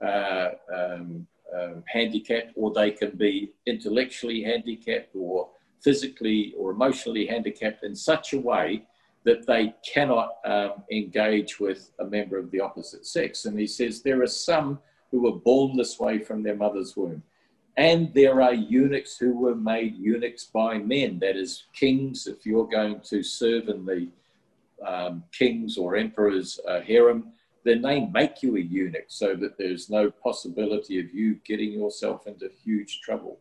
uh, 0.01 0.49
um, 0.73 1.25
uh, 1.55 1.75
handicapped, 1.87 2.51
or 2.55 2.73
they 2.73 2.91
can 2.91 3.11
be 3.11 3.51
intellectually 3.65 4.43
handicapped, 4.43 5.15
or 5.15 5.49
physically 5.81 6.53
or 6.57 6.71
emotionally 6.71 7.25
handicapped 7.25 7.83
in 7.83 7.95
such 7.95 8.33
a 8.33 8.39
way 8.39 8.83
that 9.23 9.45
they 9.45 9.73
cannot 9.83 10.37
um, 10.45 10.83
engage 10.91 11.59
with 11.59 11.91
a 11.99 12.05
member 12.05 12.37
of 12.37 12.49
the 12.51 12.59
opposite 12.59 13.05
sex. 13.05 13.45
And 13.45 13.59
he 13.59 13.67
says 13.67 14.01
there 14.01 14.21
are 14.21 14.27
some 14.27 14.79
who 15.11 15.21
were 15.21 15.39
born 15.39 15.75
this 15.75 15.99
way 15.99 16.19
from 16.19 16.43
their 16.43 16.55
mother's 16.55 16.95
womb. 16.95 17.23
And 17.77 18.13
there 18.13 18.41
are 18.41 18.53
eunuchs 18.53 19.17
who 19.17 19.37
were 19.37 19.55
made 19.55 19.95
eunuchs 19.97 20.45
by 20.45 20.77
men, 20.79 21.19
that 21.19 21.37
is, 21.37 21.65
kings. 21.73 22.27
If 22.27 22.45
you're 22.45 22.67
going 22.67 23.01
to 23.01 23.23
serve 23.23 23.69
in 23.69 23.85
the 23.85 24.09
um, 24.85 25.23
king's 25.31 25.77
or 25.77 25.95
emperor's 25.95 26.59
uh, 26.67 26.81
harem, 26.81 27.31
then 27.63 27.81
they 27.81 28.05
make 28.05 28.41
you 28.41 28.55
a 28.57 28.59
eunuch 28.59 29.05
so 29.07 29.35
that 29.35 29.57
there's 29.57 29.89
no 29.89 30.11
possibility 30.11 30.99
of 30.99 31.13
you 31.13 31.35
getting 31.45 31.71
yourself 31.71 32.27
into 32.27 32.49
huge 32.63 33.01
trouble. 33.01 33.39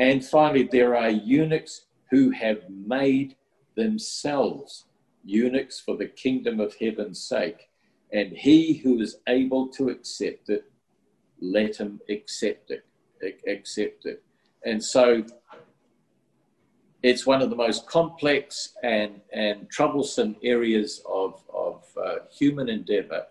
And 0.00 0.24
finally, 0.24 0.62
there 0.62 0.96
are 0.96 1.10
eunuchs 1.10 1.82
who 2.10 2.30
have 2.30 2.62
made 2.70 3.36
themselves 3.76 4.86
eunuchs 5.22 5.78
for 5.78 5.94
the 5.94 6.06
kingdom 6.06 6.58
of 6.58 6.74
heaven's 6.80 7.22
sake. 7.22 7.68
And 8.10 8.32
he 8.32 8.78
who 8.78 8.98
is 9.02 9.18
able 9.28 9.68
to 9.68 9.90
accept 9.90 10.48
it, 10.48 10.64
let 11.42 11.76
him 11.76 12.00
accept 12.08 12.70
it. 12.70 12.86
Accept 13.46 14.06
it. 14.06 14.22
And 14.64 14.82
so 14.82 15.22
it's 17.02 17.26
one 17.26 17.42
of 17.42 17.50
the 17.50 17.56
most 17.56 17.86
complex 17.86 18.72
and, 18.82 19.20
and 19.34 19.68
troublesome 19.68 20.36
areas 20.42 21.02
of, 21.06 21.42
of 21.52 21.84
uh, 22.02 22.14
human 22.32 22.70
endeavor 22.70 23.26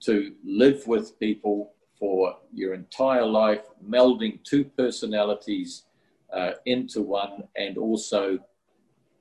to 0.00 0.34
live 0.44 0.84
with 0.88 1.16
people 1.20 1.74
for 1.96 2.36
your 2.52 2.74
entire 2.74 3.24
life, 3.24 3.62
melding 3.88 4.42
two 4.42 4.64
personalities 4.64 5.84
uh, 6.32 6.52
into 6.66 7.02
one 7.02 7.44
and 7.56 7.78
also 7.78 8.38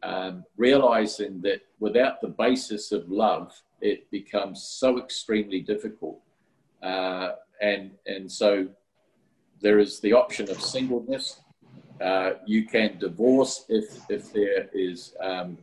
um, 0.03 0.43
realizing 0.57 1.41
that 1.41 1.61
without 1.79 2.21
the 2.21 2.27
basis 2.27 2.91
of 2.91 3.09
love, 3.09 3.53
it 3.81 4.09
becomes 4.11 4.63
so 4.63 4.99
extremely 4.99 5.59
difficult. 5.59 6.19
Uh, 6.81 7.31
and, 7.61 7.91
and 8.05 8.31
so 8.31 8.67
there 9.61 9.79
is 9.79 9.99
the 9.99 10.13
option 10.13 10.49
of 10.49 10.61
singleness. 10.61 11.41
Uh, 11.99 12.33
you 12.45 12.65
can 12.65 12.97
divorce 12.99 13.65
if, 13.69 13.99
if 14.09 14.31
there 14.31 14.69
is 14.73 15.15
um, 15.21 15.57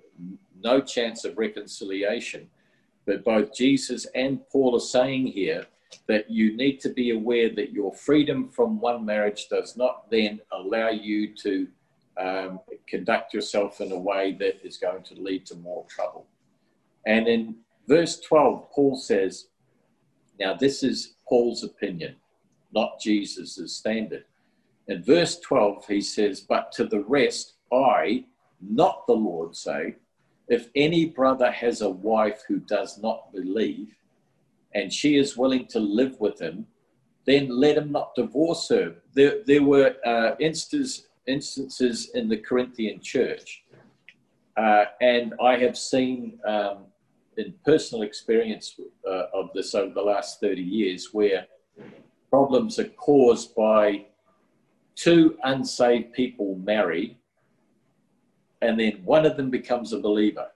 no 0.62 0.80
chance 0.80 1.24
of 1.24 1.38
reconciliation. 1.38 2.48
But 3.06 3.24
both 3.24 3.54
Jesus 3.54 4.06
and 4.14 4.40
Paul 4.48 4.76
are 4.76 4.80
saying 4.80 5.28
here 5.28 5.66
that 6.06 6.30
you 6.30 6.56
need 6.56 6.80
to 6.80 6.88
be 6.88 7.10
aware 7.10 7.48
that 7.54 7.72
your 7.72 7.92
freedom 7.92 8.48
from 8.48 8.80
one 8.80 9.04
marriage 9.04 9.48
does 9.48 9.76
not 9.76 10.10
then 10.10 10.40
allow 10.52 10.90
you 10.90 11.34
to 11.36 11.68
um, 12.18 12.60
conduct 12.86 13.34
yourself 13.34 13.80
in 13.80 13.92
a 13.92 13.98
way 13.98 14.36
that 14.38 14.64
is 14.64 14.76
going 14.76 15.02
to 15.04 15.14
lead 15.14 15.46
to 15.46 15.56
more 15.56 15.84
trouble. 15.88 16.26
And 17.06 17.26
in 17.28 17.56
verse 17.88 18.20
12, 18.20 18.70
Paul 18.70 18.96
says, 18.96 19.46
now 20.38 20.54
this 20.54 20.82
is 20.82 21.14
Paul's 21.28 21.62
opinion, 21.64 22.16
not 22.72 23.00
Jesus' 23.00 23.72
standard. 23.72 24.24
In 24.88 25.02
verse 25.02 25.38
12, 25.40 25.86
he 25.86 26.00
says, 26.00 26.40
But 26.40 26.72
to 26.72 26.84
the 26.84 27.00
rest, 27.00 27.54
I, 27.72 28.24
not 28.60 29.06
the 29.06 29.14
Lord, 29.14 29.56
say, 29.56 29.96
if 30.48 30.68
any 30.74 31.06
brother 31.06 31.50
has 31.50 31.80
a 31.80 31.88
wife 31.88 32.42
who 32.46 32.58
does 32.58 32.98
not 32.98 33.32
believe, 33.32 33.94
and 34.74 34.92
she 34.92 35.16
is 35.16 35.36
willing 35.36 35.66
to 35.66 35.78
live 35.78 36.18
with 36.20 36.40
him, 36.40 36.66
then 37.26 37.48
let 37.48 37.78
him 37.78 37.92
not 37.92 38.14
divorce 38.14 38.68
her. 38.68 38.96
There, 39.14 39.42
there 39.46 39.62
were 39.62 39.94
uh, 40.04 40.34
instances, 40.40 41.08
instances 41.26 42.10
in 42.14 42.28
the 42.28 42.36
Corinthian 42.36 43.00
church, 43.00 43.64
uh, 44.56 44.84
and 45.00 45.34
I 45.42 45.56
have 45.58 45.76
seen 45.76 46.38
um, 46.46 46.86
in 47.36 47.54
personal 47.64 48.02
experience 48.02 48.78
uh, 49.08 49.24
of 49.32 49.50
this 49.54 49.74
over 49.74 49.92
the 49.92 50.02
last 50.02 50.40
30 50.40 50.62
years 50.62 51.08
where 51.12 51.46
problems 52.30 52.78
are 52.78 52.88
caused 52.90 53.54
by 53.54 54.06
two 54.94 55.36
unsaved 55.44 56.12
people 56.12 56.56
marry, 56.56 57.18
and 58.62 58.78
then 58.78 59.00
one 59.04 59.26
of 59.26 59.36
them 59.36 59.50
becomes 59.50 59.92
a 59.92 59.98
believer. 59.98 60.48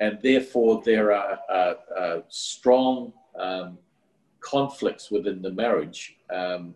And 0.00 0.18
therefore, 0.22 0.82
there 0.84 1.12
are 1.12 1.38
uh, 1.48 1.74
uh, 1.96 2.20
strong 2.28 3.12
um, 3.38 3.78
conflicts 4.40 5.10
within 5.10 5.42
the 5.42 5.50
marriage 5.50 6.16
um, 6.30 6.74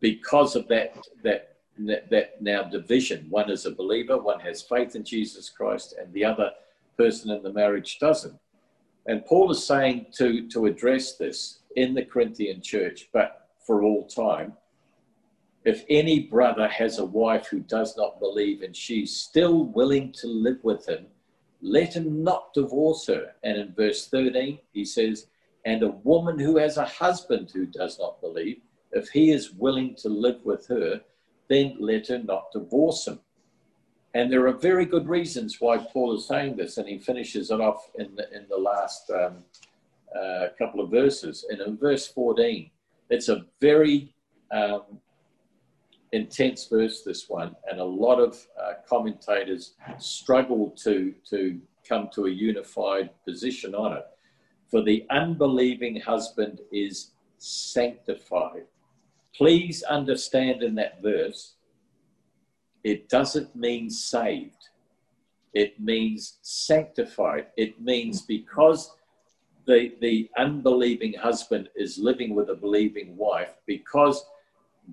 because 0.00 0.56
of 0.56 0.68
that, 0.68 0.96
that, 1.22 1.56
that 1.78 2.40
now 2.40 2.62
division. 2.62 3.26
One 3.30 3.50
is 3.50 3.66
a 3.66 3.70
believer, 3.70 4.18
one 4.18 4.40
has 4.40 4.62
faith 4.62 4.94
in 4.94 5.04
Jesus 5.04 5.48
Christ, 5.48 5.94
and 6.00 6.12
the 6.12 6.24
other 6.24 6.50
person 6.96 7.30
in 7.30 7.42
the 7.42 7.52
marriage 7.52 7.98
doesn't. 7.98 8.38
And 9.06 9.24
Paul 9.24 9.50
is 9.50 9.64
saying 9.64 10.06
to, 10.14 10.48
to 10.48 10.66
address 10.66 11.16
this 11.16 11.60
in 11.76 11.94
the 11.94 12.04
Corinthian 12.04 12.60
church, 12.60 13.08
but 13.12 13.48
for 13.64 13.82
all 13.82 14.06
time, 14.06 14.54
if 15.64 15.84
any 15.88 16.20
brother 16.20 16.68
has 16.68 16.98
a 16.98 17.04
wife 17.04 17.48
who 17.48 17.60
does 17.60 17.96
not 17.96 18.20
believe 18.20 18.62
and 18.62 18.74
she's 18.74 19.14
still 19.14 19.64
willing 19.64 20.12
to 20.12 20.28
live 20.28 20.58
with 20.62 20.88
him, 20.88 21.06
let 21.60 21.94
him 21.94 22.22
not 22.22 22.54
divorce 22.54 23.06
her. 23.08 23.32
And 23.42 23.58
in 23.58 23.74
verse 23.74 24.06
13, 24.08 24.60
he 24.72 24.84
says, 24.84 25.26
and 25.66 25.82
a 25.82 25.88
woman 26.04 26.38
who 26.38 26.56
has 26.56 26.76
a 26.76 26.84
husband 26.84 27.50
who 27.52 27.66
does 27.66 27.98
not 27.98 28.20
believe, 28.20 28.60
if 28.92 29.08
he 29.08 29.32
is 29.32 29.52
willing 29.52 29.96
to 29.96 30.08
live 30.08 30.38
with 30.44 30.64
her, 30.68 31.00
then 31.48 31.76
let 31.80 32.06
her 32.06 32.18
not 32.18 32.52
divorce 32.52 33.08
him. 33.08 33.18
And 34.14 34.32
there 34.32 34.46
are 34.46 34.52
very 34.52 34.86
good 34.86 35.08
reasons 35.08 35.60
why 35.60 35.78
Paul 35.78 36.16
is 36.16 36.26
saying 36.26 36.56
this, 36.56 36.78
and 36.78 36.88
he 36.88 36.98
finishes 36.98 37.50
it 37.50 37.60
off 37.60 37.90
in 37.98 38.14
the, 38.14 38.32
in 38.32 38.46
the 38.48 38.56
last 38.56 39.10
um, 39.10 39.38
uh, 40.16 40.46
couple 40.56 40.80
of 40.80 40.90
verses. 40.90 41.44
And 41.50 41.60
in 41.60 41.76
verse 41.76 42.06
14, 42.06 42.70
it's 43.10 43.28
a 43.28 43.44
very 43.60 44.14
um, 44.52 44.82
intense 46.12 46.68
verse, 46.68 47.02
this 47.02 47.28
one, 47.28 47.56
and 47.68 47.80
a 47.80 47.84
lot 47.84 48.20
of 48.20 48.38
uh, 48.62 48.74
commentators 48.88 49.74
struggle 49.98 50.70
to, 50.84 51.12
to 51.28 51.60
come 51.86 52.08
to 52.14 52.26
a 52.26 52.30
unified 52.30 53.10
position 53.24 53.74
on 53.74 53.94
it. 53.94 54.06
For 54.76 54.82
the 54.82 55.06
unbelieving 55.08 55.98
husband 56.02 56.60
is 56.70 57.12
sanctified. 57.38 58.66
Please 59.34 59.82
understand 59.82 60.62
in 60.62 60.74
that 60.74 61.00
verse, 61.00 61.54
it 62.84 63.08
doesn't 63.08 63.56
mean 63.56 63.88
saved. 63.88 64.68
It 65.54 65.80
means 65.80 66.36
sanctified. 66.42 67.46
It 67.56 67.80
means 67.80 68.20
because 68.20 68.92
the, 69.66 69.94
the 70.02 70.28
unbelieving 70.36 71.14
husband 71.14 71.70
is 71.74 71.96
living 71.96 72.34
with 72.34 72.50
a 72.50 72.54
believing 72.54 73.16
wife, 73.16 73.54
because 73.64 74.26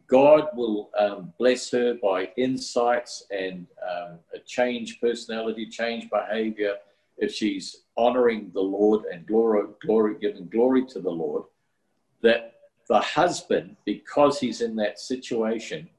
God 0.07 0.47
will 0.55 0.91
um, 0.97 1.33
bless 1.37 1.69
her 1.71 1.95
by 2.01 2.29
insights 2.37 3.25
and 3.31 3.67
um, 3.85 4.19
a 4.33 4.39
change 4.45 5.01
personality, 5.01 5.65
change 5.65 6.09
behavior. 6.09 6.75
If 7.17 7.33
she's 7.33 7.83
honoring 7.95 8.51
the 8.53 8.61
Lord 8.61 9.05
and 9.11 9.25
glory, 9.25 9.67
glory, 9.85 10.15
giving 10.19 10.47
glory 10.47 10.85
to 10.87 10.99
the 10.99 11.09
Lord, 11.09 11.43
that 12.21 12.55
the 12.87 12.99
husband, 12.99 13.75
because 13.85 14.39
he's 14.39 14.61
in 14.61 14.75
that 14.77 14.99
situation, 14.99 15.89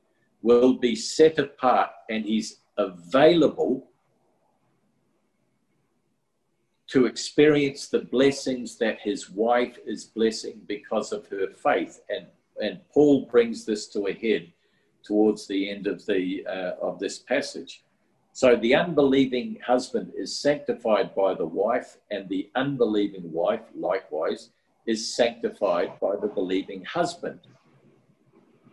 will 0.43 0.75
be 0.75 0.95
set 0.95 1.39
apart 1.39 1.91
and 2.11 2.25
he's 2.25 2.59
available 2.77 3.89
to 6.89 7.07
experience 7.07 7.89
the 7.89 8.01
blessings 8.01 8.77
that 8.77 9.01
his 9.01 9.31
wife 9.31 9.79
is 9.87 10.05
blessing 10.05 10.61
because 10.67 11.13
of 11.13 11.27
her 11.29 11.49
faith 11.49 12.01
and 12.11 12.27
and 12.61 12.81
Paul 12.93 13.27
brings 13.27 13.65
this 13.65 13.89
to 13.89 14.07
a 14.07 14.13
head 14.13 14.53
towards 15.03 15.47
the 15.47 15.71
end 15.71 15.87
of 15.87 16.05
the 16.07 16.47
uh, 16.47 16.75
of 16.81 16.99
this 16.99 17.19
passage. 17.19 17.83
So 18.37 18.57
the 18.57 18.75
unbelieving 18.75 19.59
husband 19.65 20.13
is 20.17 20.37
sanctified 20.37 21.15
by 21.15 21.35
the 21.35 21.47
wife, 21.47 21.99
and 22.11 22.29
the 22.29 22.51
unbelieving 22.57 23.31
wife, 23.31 23.63
likewise, 23.77 24.51
is 24.89 25.15
sanctified 25.15 26.01
by 26.01 26.17
the 26.21 26.27
believing 26.27 26.85
husband. 26.85 27.39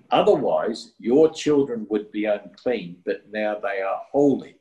Otherwise, 0.09 0.93
your 0.97 1.31
children 1.31 1.85
would 1.91 2.11
be 2.11 2.25
unclean, 2.25 2.97
but 3.05 3.31
now 3.31 3.55
they 3.59 3.83
are 3.83 4.01
holy. 4.11 4.55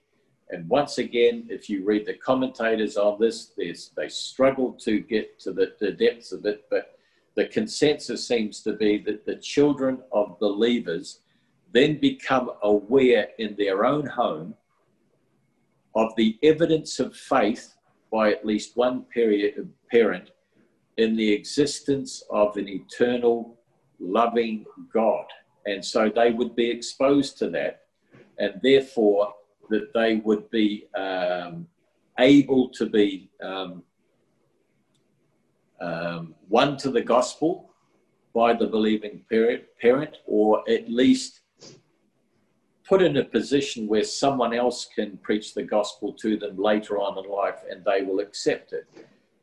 And 0.51 0.69
once 0.69 0.99
again, 0.99 1.47
if 1.49 1.71
you 1.71 1.83
read 1.83 2.05
the 2.05 2.19
commentators 2.19 2.99
on 2.99 3.19
this, 3.19 3.53
they 3.57 4.09
struggle 4.11 4.75
to 4.81 5.01
get 5.01 5.41
to 5.41 5.55
the, 5.55 5.73
the 5.81 5.93
depths 5.93 6.31
of 6.31 6.45
it, 6.45 6.67
but 6.69 6.99
the 7.37 7.47
consensus 7.47 8.29
seems 8.29 8.61
to 8.65 8.75
be 8.75 8.99
that 8.99 9.25
the 9.25 9.37
children 9.37 10.03
of 10.13 10.39
believers 10.39 11.21
then 11.73 11.99
become 11.99 12.51
aware 12.63 13.29
in 13.39 13.57
their 13.57 13.87
own 13.87 14.05
home 14.05 14.55
of 15.95 16.15
the 16.17 16.39
evidence 16.43 17.01
of 17.01 17.17
faith 17.17 17.75
by 18.13 18.31
at 18.31 18.45
least 18.45 18.77
won 18.77 19.05
parent 19.91 20.31
in 20.97 21.17
the 21.17 21.33
existence 21.33 22.23
of 22.31 22.57
an 22.57 22.69
eternal, 22.69 23.59
loving 23.99 24.65
God. 24.93 25.27
And 25.67 25.85
so 25.85 26.11
they 26.15 26.33
would 26.33 26.57
be 26.57 26.71
exposed 26.71 27.39
to 27.39 27.51
that, 27.51 27.83
and 28.39 28.61
therefore 28.63 29.35
that 29.69 29.93
they 29.95 30.17
would 30.17 30.51
be 30.51 30.87
um, 30.97 31.67
able 32.19 32.69
to 32.71 32.87
be 32.87 33.31
um, 33.43 33.83
um, 35.81 36.35
one 36.49 36.77
to 36.79 36.91
the 36.91 37.03
gospel 37.03 37.71
by 38.35 38.53
the 38.53 38.67
believing 38.67 39.25
parent, 39.29 39.65
parent, 39.81 40.19
or 40.27 40.69
at 40.69 40.91
least 40.91 41.41
put 42.91 43.03
in 43.03 43.19
a 43.19 43.25
position 43.25 43.87
where 43.87 44.03
someone 44.03 44.53
else 44.53 44.89
can 44.93 45.17
preach 45.19 45.55
the 45.55 45.63
gospel 45.63 46.13
to 46.13 46.37
them 46.37 46.57
later 46.59 46.99
on 46.99 47.25
in 47.25 47.31
life 47.31 47.61
and 47.71 47.85
they 47.85 48.03
will 48.03 48.19
accept 48.19 48.73
it. 48.73 48.85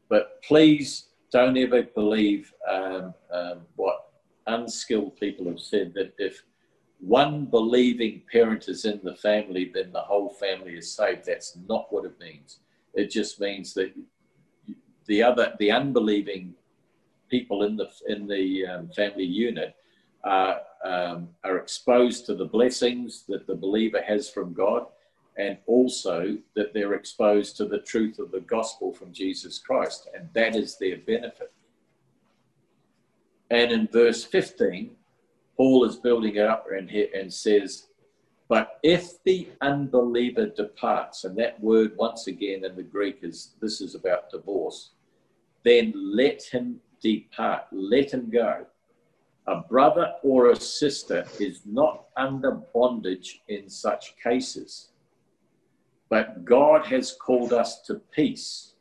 But 0.09 0.43
please 0.43 1.05
don't 1.31 1.57
ever 1.57 1.83
believe 1.83 2.53
um, 2.69 3.13
um, 3.31 3.61
what 3.77 4.11
unskilled 4.47 5.17
people 5.17 5.45
have 5.45 5.61
said 5.61 5.93
that 5.93 6.13
if 6.17 6.43
one 6.99 7.45
believing 7.45 8.21
parent 8.29 8.67
is 8.67 8.83
in 8.83 8.99
the 9.01 9.15
family, 9.15 9.71
then 9.73 9.93
the 9.93 10.01
whole 10.01 10.29
family 10.33 10.73
is 10.73 10.91
saved. 10.91 11.25
That's 11.25 11.57
not 11.69 11.87
what 11.89 12.03
it 12.03 12.19
means. 12.19 12.59
It 12.95 13.09
just 13.09 13.39
means 13.39 13.73
that 13.75 13.93
the 15.05 15.23
other, 15.23 15.53
the 15.57 15.71
unbelieving 15.71 16.53
people 17.29 17.63
in 17.63 17.77
the 17.77 17.89
in 18.07 18.27
the 18.27 18.65
um, 18.65 18.89
family 18.89 19.23
unit 19.23 19.73
are 20.23 20.61
um, 20.83 21.29
are 21.43 21.57
exposed 21.57 22.25
to 22.27 22.35
the 22.35 22.45
blessings 22.45 23.23
that 23.27 23.47
the 23.47 23.55
believer 23.55 24.01
has 24.01 24.29
from 24.29 24.53
God, 24.53 24.85
and 25.37 25.57
also 25.65 26.37
that 26.55 26.73
they're 26.73 26.93
exposed 26.93 27.57
to 27.57 27.65
the 27.65 27.79
truth 27.79 28.19
of 28.19 28.31
the 28.31 28.41
gospel 28.41 28.93
from 28.93 29.11
Jesus 29.11 29.59
Christ, 29.59 30.09
and 30.15 30.29
that 30.33 30.55
is 30.55 30.77
their 30.77 30.97
benefit. 30.97 31.51
And 33.49 33.71
in 33.71 33.87
verse 33.87 34.23
15, 34.23 34.91
Paul 35.55 35.85
is 35.85 35.95
building 35.95 36.35
it 36.35 36.45
up 36.45 36.67
and, 36.71 36.89
and 36.89 37.33
says, 37.33 37.87
But 38.47 38.79
if 38.83 39.23
the 39.23 39.49
unbeliever 39.61 40.47
departs, 40.47 41.23
and 41.23 41.37
that 41.37 41.59
word 41.59 41.93
once 41.97 42.27
again 42.27 42.63
in 42.65 42.75
the 42.75 42.83
Greek 42.83 43.19
is 43.21 43.55
this 43.61 43.81
is 43.81 43.95
about 43.95 44.29
divorce, 44.29 44.91
then 45.63 45.93
let 45.95 46.43
him 46.43 46.79
depart, 47.01 47.65
let 47.71 48.11
him 48.11 48.29
go. 48.29 48.65
A 49.47 49.61
brother 49.61 50.13
or 50.23 50.51
a 50.51 50.55
sister 50.55 51.25
is 51.39 51.61
not 51.65 52.05
under 52.17 52.51
bondage 52.51 53.41
in 53.47 53.69
such 53.69 54.15
cases. 54.21 54.89
But 56.09 56.45
God 56.45 56.85
has 56.87 57.13
called 57.13 57.53
us 57.53 57.81
to 57.83 57.95
peace. 57.95 58.73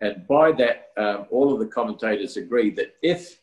And 0.00 0.26
by 0.26 0.52
that, 0.52 0.90
um, 0.96 1.26
all 1.30 1.52
of 1.52 1.58
the 1.58 1.66
commentators 1.66 2.36
agree 2.36 2.70
that 2.70 2.94
if 3.02 3.40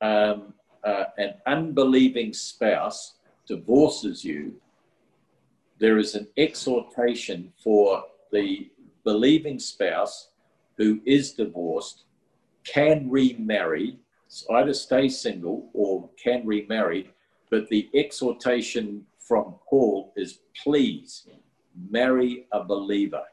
um, 0.00 0.54
uh, 0.84 1.04
an 1.18 1.34
unbelieving 1.46 2.32
spouse 2.32 3.14
divorces 3.46 4.24
you, 4.24 4.54
there 5.78 5.98
is 5.98 6.14
an 6.14 6.28
exhortation 6.36 7.52
for 7.62 8.04
the 8.30 8.70
believing 9.04 9.58
spouse 9.58 10.28
who 10.76 11.00
is 11.04 11.32
divorced 11.32 12.04
can 12.64 13.10
remarry, 13.10 13.98
either 14.50 14.72
stay 14.74 15.08
single 15.08 15.70
or 15.74 16.08
can 16.22 16.46
remarry, 16.46 17.10
but 17.50 17.68
the 17.68 17.88
exhortation 17.94 19.06
from 19.18 19.54
Paul 19.68 20.12
is 20.16 20.40
please 20.62 21.26
marry 21.90 22.46
a 22.52 22.64
believer 22.64 23.24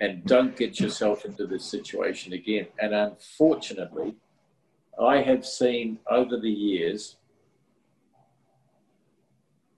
and 0.00 0.24
don't 0.24 0.56
get 0.56 0.80
yourself 0.80 1.24
into 1.24 1.46
this 1.46 1.64
situation 1.64 2.32
again. 2.32 2.66
And 2.78 2.94
unfortunately, 2.94 4.16
I 5.00 5.18
have 5.22 5.44
seen 5.46 5.98
over 6.10 6.38
the 6.38 6.50
years 6.50 7.16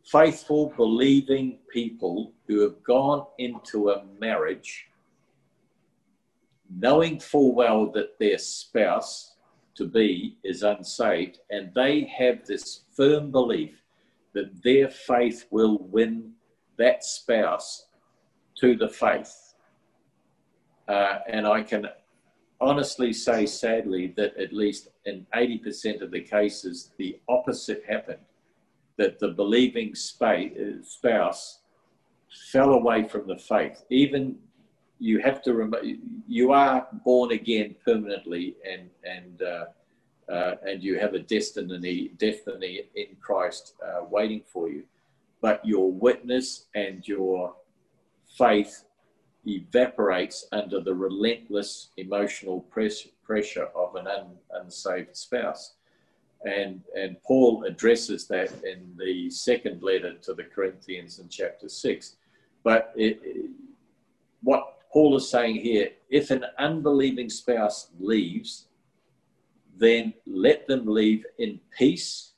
faithful, 0.04 0.72
believing 0.76 1.58
people 1.72 2.32
who 2.46 2.60
have 2.60 2.82
gone 2.82 3.26
into 3.38 3.90
a 3.90 4.04
marriage 4.20 4.88
knowing 6.78 7.20
full 7.20 7.54
well 7.54 7.90
that 7.92 8.18
their 8.18 8.38
spouse 8.38 9.31
to 9.74 9.86
be 9.86 10.36
is 10.44 10.62
unsaved, 10.62 11.38
and 11.50 11.72
they 11.74 12.04
have 12.18 12.44
this 12.46 12.82
firm 12.96 13.30
belief 13.30 13.82
that 14.34 14.62
their 14.62 14.88
faith 14.88 15.46
will 15.50 15.78
win 15.78 16.32
that 16.78 17.04
spouse 17.04 17.86
to 18.56 18.76
the 18.76 18.88
faith. 18.88 19.54
Uh, 20.88 21.18
and 21.28 21.46
I 21.46 21.62
can 21.62 21.86
honestly 22.60 23.12
say, 23.12 23.46
sadly, 23.46 24.14
that 24.16 24.36
at 24.36 24.52
least 24.52 24.88
in 25.04 25.26
80% 25.34 26.02
of 26.02 26.10
the 26.10 26.20
cases, 26.20 26.92
the 26.98 27.18
opposite 27.28 27.82
happened 27.88 28.24
that 28.98 29.18
the 29.18 29.28
believing 29.28 29.94
spouse 29.94 31.60
fell 32.50 32.74
away 32.74 33.08
from 33.08 33.26
the 33.26 33.36
faith, 33.36 33.84
even 33.90 34.36
you 35.02 35.18
have 35.18 35.42
to 35.42 35.52
remember 35.52 35.82
you 36.28 36.52
are 36.52 36.86
born 37.04 37.32
again 37.32 37.74
permanently 37.84 38.54
and 38.70 38.88
and 39.04 39.42
uh, 39.42 39.64
uh, 40.28 40.54
and 40.66 40.82
you 40.82 40.98
have 40.98 41.14
a 41.14 41.18
destiny, 41.18 42.10
destiny 42.16 42.82
in 42.94 43.16
Christ 43.20 43.74
uh, 43.84 44.04
waiting 44.08 44.42
for 44.46 44.68
you. 44.68 44.84
But 45.40 45.64
your 45.64 45.90
witness 45.90 46.66
and 46.74 47.06
your 47.06 47.54
faith 48.38 48.84
evaporates 49.44 50.46
under 50.52 50.80
the 50.80 50.94
relentless 50.94 51.88
emotional 51.96 52.60
press, 52.60 53.06
pressure 53.24 53.68
of 53.74 53.96
an 53.96 54.06
un, 54.06 54.28
unsaved 54.52 55.16
spouse. 55.16 55.74
And, 56.44 56.82
and 56.96 57.22
Paul 57.22 57.64
addresses 57.64 58.26
that 58.28 58.52
in 58.64 58.94
the 58.96 59.28
second 59.30 59.82
letter 59.82 60.14
to 60.14 60.34
the 60.34 60.44
Corinthians 60.44 61.18
in 61.18 61.28
chapter 61.28 61.68
6. 61.68 62.16
But 62.62 62.92
it, 62.96 63.20
it, 63.22 63.50
what 64.42 64.71
Paul 64.92 65.16
is 65.16 65.28
saying 65.28 65.56
here 65.56 65.90
if 66.10 66.30
an 66.30 66.44
unbelieving 66.58 67.30
spouse 67.30 67.88
leaves, 67.98 68.66
then 69.76 70.12
let 70.26 70.66
them 70.66 70.86
leave 70.86 71.24
in 71.38 71.58
peace. 71.76 72.32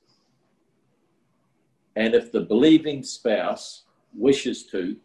And 1.96 2.14
if 2.14 2.30
the 2.30 2.40
believing 2.40 3.02
spouse 3.02 3.84
wishes 4.14 4.64
to 4.66 4.96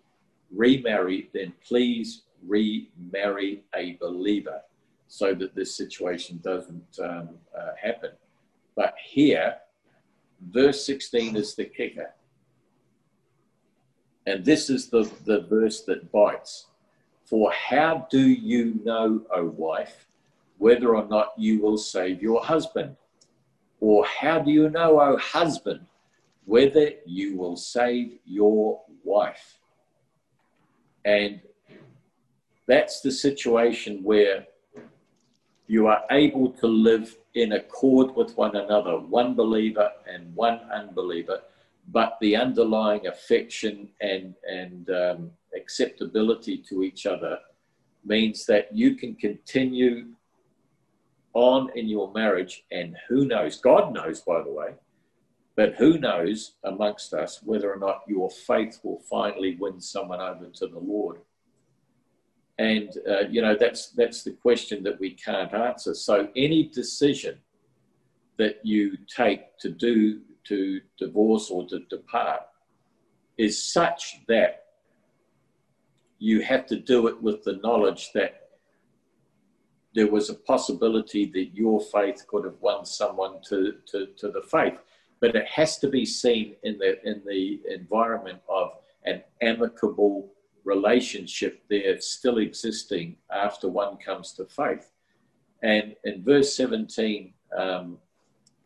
remarry, 0.51 1.29
then 1.33 1.53
please 1.67 2.23
remarry 2.47 3.63
a 3.75 3.93
believer 3.99 4.61
so 5.07 5.33
that 5.33 5.55
this 5.55 5.75
situation 5.75 6.39
doesn't 6.43 6.99
um, 7.03 7.29
uh, 7.57 7.71
happen. 7.81 8.11
But 8.75 8.93
here, 9.03 9.55
verse 10.51 10.85
16 10.85 11.35
is 11.35 11.55
the 11.55 11.65
kicker. 11.65 12.13
And 14.27 14.45
this 14.45 14.69
is 14.69 14.89
the, 14.89 15.09
the 15.25 15.41
verse 15.41 15.81
that 15.83 16.11
bites. 16.11 16.68
For 17.29 17.51
how 17.51 18.07
do 18.09 18.27
you 18.27 18.79
know, 18.83 19.21
O 19.35 19.45
wife, 19.45 20.07
whether 20.57 20.95
or 20.95 21.05
not 21.07 21.33
you 21.37 21.61
will 21.61 21.77
save 21.77 22.23
your 22.23 22.43
husband? 22.43 22.95
Or 23.79 24.03
how 24.03 24.39
do 24.39 24.49
you 24.49 24.67
know, 24.71 24.99
O 24.99 25.15
husband, 25.17 25.85
whether 26.45 26.89
you 27.05 27.37
will 27.37 27.55
save 27.55 28.17
your 28.25 28.81
wife? 29.03 29.59
And 31.05 31.39
that's 32.65 33.01
the 33.01 33.11
situation 33.11 34.03
where 34.03 34.47
you 35.67 35.85
are 35.85 36.05
able 36.09 36.49
to 36.53 36.65
live 36.65 37.15
in 37.35 37.51
accord 37.51 38.15
with 38.15 38.35
one 38.35 38.55
another, 38.55 38.97
one 38.97 39.35
believer 39.35 39.91
and 40.11 40.35
one 40.35 40.61
unbeliever, 40.73 41.41
but 41.91 42.17
the 42.21 42.35
underlying 42.35 43.07
affection 43.07 43.89
and, 44.01 44.35
and 44.47 44.89
um, 44.89 45.31
acceptability 45.55 46.57
to 46.69 46.83
each 46.83 47.05
other 47.05 47.39
means 48.05 48.45
that 48.45 48.69
you 48.75 48.95
can 48.95 49.15
continue 49.15 50.07
on 51.33 51.69
in 51.75 51.87
your 51.87 52.11
marriage, 52.13 52.65
and 52.71 52.95
who 53.07 53.25
knows, 53.25 53.59
God 53.59 53.93
knows, 53.93 54.21
by 54.21 54.41
the 54.41 54.51
way, 54.51 54.73
but 55.55 55.75
who 55.75 55.97
knows 55.99 56.53
amongst 56.63 57.13
us 57.13 57.41
whether 57.43 57.71
or 57.71 57.77
not 57.77 58.01
your 58.07 58.29
faith 58.29 58.79
will 58.83 59.01
finally 59.09 59.55
win 59.59 59.79
someone 59.79 60.21
over 60.21 60.47
to 60.47 60.67
the 60.67 60.79
Lord. 60.79 61.19
And 62.57 62.89
uh, 63.09 63.27
you 63.29 63.41
know 63.41 63.55
that's 63.57 63.91
that's 63.91 64.23
the 64.23 64.31
question 64.31 64.83
that 64.83 64.99
we 64.99 65.11
can't 65.11 65.53
answer. 65.53 65.93
So 65.93 66.27
any 66.35 66.69
decision 66.69 67.39
that 68.37 68.59
you 68.63 68.97
take 69.07 69.57
to 69.59 69.69
do 69.69 70.21
to 70.45 70.81
divorce 70.97 71.49
or 71.49 71.67
to 71.67 71.79
depart 71.89 72.41
is 73.37 73.61
such 73.61 74.19
that 74.27 74.65
you 76.19 76.41
have 76.41 76.65
to 76.67 76.77
do 76.77 77.07
it 77.07 77.21
with 77.21 77.43
the 77.43 77.59
knowledge 77.63 78.11
that 78.13 78.49
there 79.95 80.07
was 80.07 80.29
a 80.29 80.35
possibility 80.35 81.25
that 81.25 81.55
your 81.55 81.81
faith 81.81 82.25
could 82.27 82.45
have 82.45 82.59
won 82.61 82.85
someone 82.85 83.41
to, 83.47 83.75
to, 83.87 84.07
to 84.17 84.29
the 84.29 84.41
faith. 84.41 84.77
But 85.19 85.35
it 85.35 85.47
has 85.47 85.79
to 85.79 85.89
be 85.89 86.05
seen 86.05 86.55
in 86.63 86.77
the, 86.77 87.01
in 87.07 87.21
the 87.25 87.61
environment 87.73 88.39
of 88.47 88.73
an 89.05 89.23
amicable 89.41 90.31
relationship 90.63 91.63
there 91.69 91.99
still 91.99 92.37
existing 92.37 93.15
after 93.33 93.67
one 93.67 93.97
comes 93.97 94.33
to 94.33 94.45
faith. 94.45 94.91
And 95.63 95.95
in 96.03 96.23
verse 96.23 96.55
17, 96.55 97.33
um, 97.57 97.97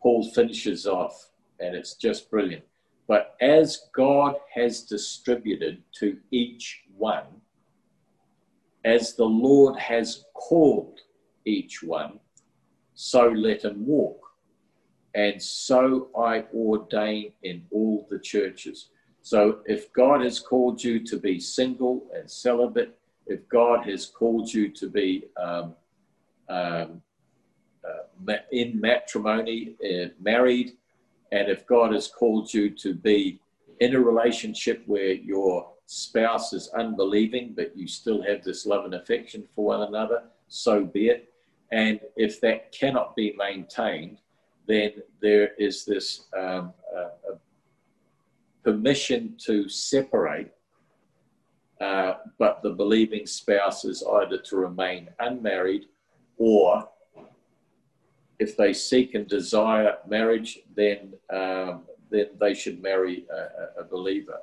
Paul 0.02 0.30
finishes 0.32 0.86
off, 0.86 1.30
and 1.60 1.74
it's 1.74 1.94
just 1.94 2.30
brilliant. 2.30 2.64
But 3.06 3.36
as 3.40 3.88
God 3.94 4.36
has 4.54 4.82
distributed 4.82 5.82
to 6.00 6.18
each 6.30 6.82
one, 6.96 7.26
as 8.84 9.14
the 9.14 9.24
Lord 9.24 9.78
has 9.78 10.24
called 10.34 11.00
each 11.44 11.82
one, 11.82 12.20
so 12.94 13.28
let 13.28 13.64
him 13.64 13.86
walk. 13.86 14.20
And 15.14 15.40
so 15.40 16.08
I 16.18 16.44
ordain 16.54 17.32
in 17.42 17.64
all 17.70 18.06
the 18.10 18.18
churches. 18.18 18.88
So 19.22 19.60
if 19.66 19.92
God 19.92 20.22
has 20.22 20.40
called 20.40 20.82
you 20.82 21.04
to 21.06 21.18
be 21.18 21.38
single 21.40 22.08
and 22.14 22.30
celibate, 22.30 22.98
if 23.26 23.48
God 23.48 23.88
has 23.88 24.06
called 24.06 24.52
you 24.52 24.68
to 24.70 24.88
be 24.88 25.24
um, 25.36 25.74
um, 26.48 27.02
uh, 27.84 28.34
in 28.52 28.80
matrimony, 28.80 29.76
uh, 29.82 30.08
married, 30.20 30.72
and 31.34 31.48
if 31.48 31.66
God 31.66 31.92
has 31.92 32.06
called 32.06 32.54
you 32.54 32.70
to 32.70 32.94
be 32.94 33.40
in 33.80 33.96
a 33.96 34.00
relationship 34.00 34.84
where 34.86 35.12
you're 35.12 35.68
spouse 35.86 36.52
is 36.52 36.68
unbelieving, 36.78 37.54
but 37.56 37.76
you 37.76 37.88
still 37.88 38.22
have 38.22 38.44
this 38.44 38.64
love 38.66 38.84
and 38.84 38.94
affection 38.94 39.44
for 39.52 39.64
one 39.64 39.82
another, 39.82 40.22
so 40.46 40.84
be 40.84 41.08
it. 41.08 41.32
And 41.72 41.98
if 42.16 42.40
that 42.40 42.70
cannot 42.70 43.16
be 43.16 43.34
maintained, 43.36 44.18
then 44.68 44.92
there 45.20 45.54
is 45.58 45.84
this 45.84 46.26
um, 46.38 46.72
uh, 46.96 47.34
permission 48.62 49.34
to 49.46 49.68
separate, 49.68 50.52
uh, 51.80 52.14
but 52.38 52.62
the 52.62 52.70
believing 52.70 53.26
spouse 53.26 53.84
is 53.84 54.04
either 54.20 54.38
to 54.38 54.56
remain 54.56 55.10
unmarried 55.18 55.86
or 56.38 56.88
if 58.38 58.56
they 58.56 58.72
seek 58.72 59.14
and 59.14 59.28
desire 59.28 59.96
marriage, 60.08 60.60
then 60.74 61.14
um, 61.30 61.82
then 62.10 62.26
they 62.40 62.54
should 62.54 62.82
marry 62.82 63.24
a, 63.30 63.80
a 63.80 63.84
believer 63.84 64.40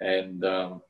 and 0.00 0.44
um, 0.44 0.82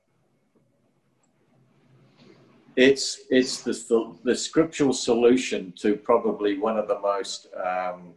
it's 2.77 3.23
it's 3.31 3.63
the 3.63 4.17
the 4.25 4.35
scriptural 4.35 4.93
solution 4.93 5.73
to 5.77 5.97
probably 5.97 6.59
one 6.59 6.79
of 6.79 6.89
the 6.89 6.99
most 7.01 7.49
um, 7.65 8.15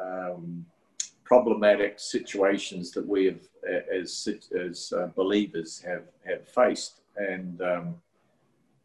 um, 0.00 0.64
problematic 1.24 1.98
situations 1.98 2.90
that 2.92 3.06
we 3.06 3.26
have 3.26 3.40
as 3.92 4.28
as 4.58 4.92
uh, 4.96 5.08
believers 5.16 5.80
have 5.80 6.04
have 6.24 6.46
faced, 6.48 7.00
and 7.16 7.60
um, 7.60 7.94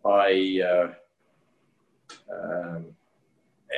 I. 0.05 0.61
Uh, 0.61 0.93
um, 2.31 2.85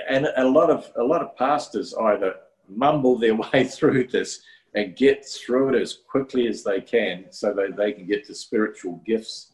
and 0.09 0.27
a 0.37 0.47
lot 0.47 0.69
of 0.69 0.91
a 0.97 1.03
lot 1.03 1.21
of 1.21 1.35
pastors 1.35 1.93
either 1.93 2.35
mumble 2.67 3.17
their 3.17 3.35
way 3.53 3.63
through 3.63 4.07
this 4.07 4.41
and 4.75 4.95
get 4.95 5.25
through 5.25 5.69
it 5.69 5.81
as 5.81 5.99
quickly 6.09 6.47
as 6.47 6.63
they 6.63 6.81
can 6.81 7.25
so 7.31 7.53
that 7.53 7.77
they 7.77 7.93
can 7.93 8.05
get 8.05 8.25
to 8.25 8.35
spiritual 8.35 9.01
gifts 9.05 9.53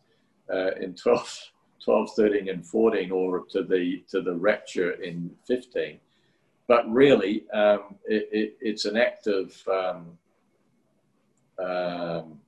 uh, 0.51 0.71
in 0.81 0.95
12, 0.95 1.51
12, 1.83 2.09
13, 2.15 2.49
and 2.49 2.65
14 2.65 3.11
or 3.11 3.45
to 3.51 3.63
the, 3.63 4.03
to 4.09 4.21
the 4.21 4.33
rapture 4.33 4.93
in 5.03 5.29
15. 5.47 5.99
But 6.67 6.91
really, 6.91 7.47
um, 7.51 7.95
it, 8.05 8.27
it, 8.31 8.57
it's 8.61 8.85
an 8.85 8.97
act 8.97 9.27
of 9.27 9.55
um, 9.67 10.17
um, 11.63 12.39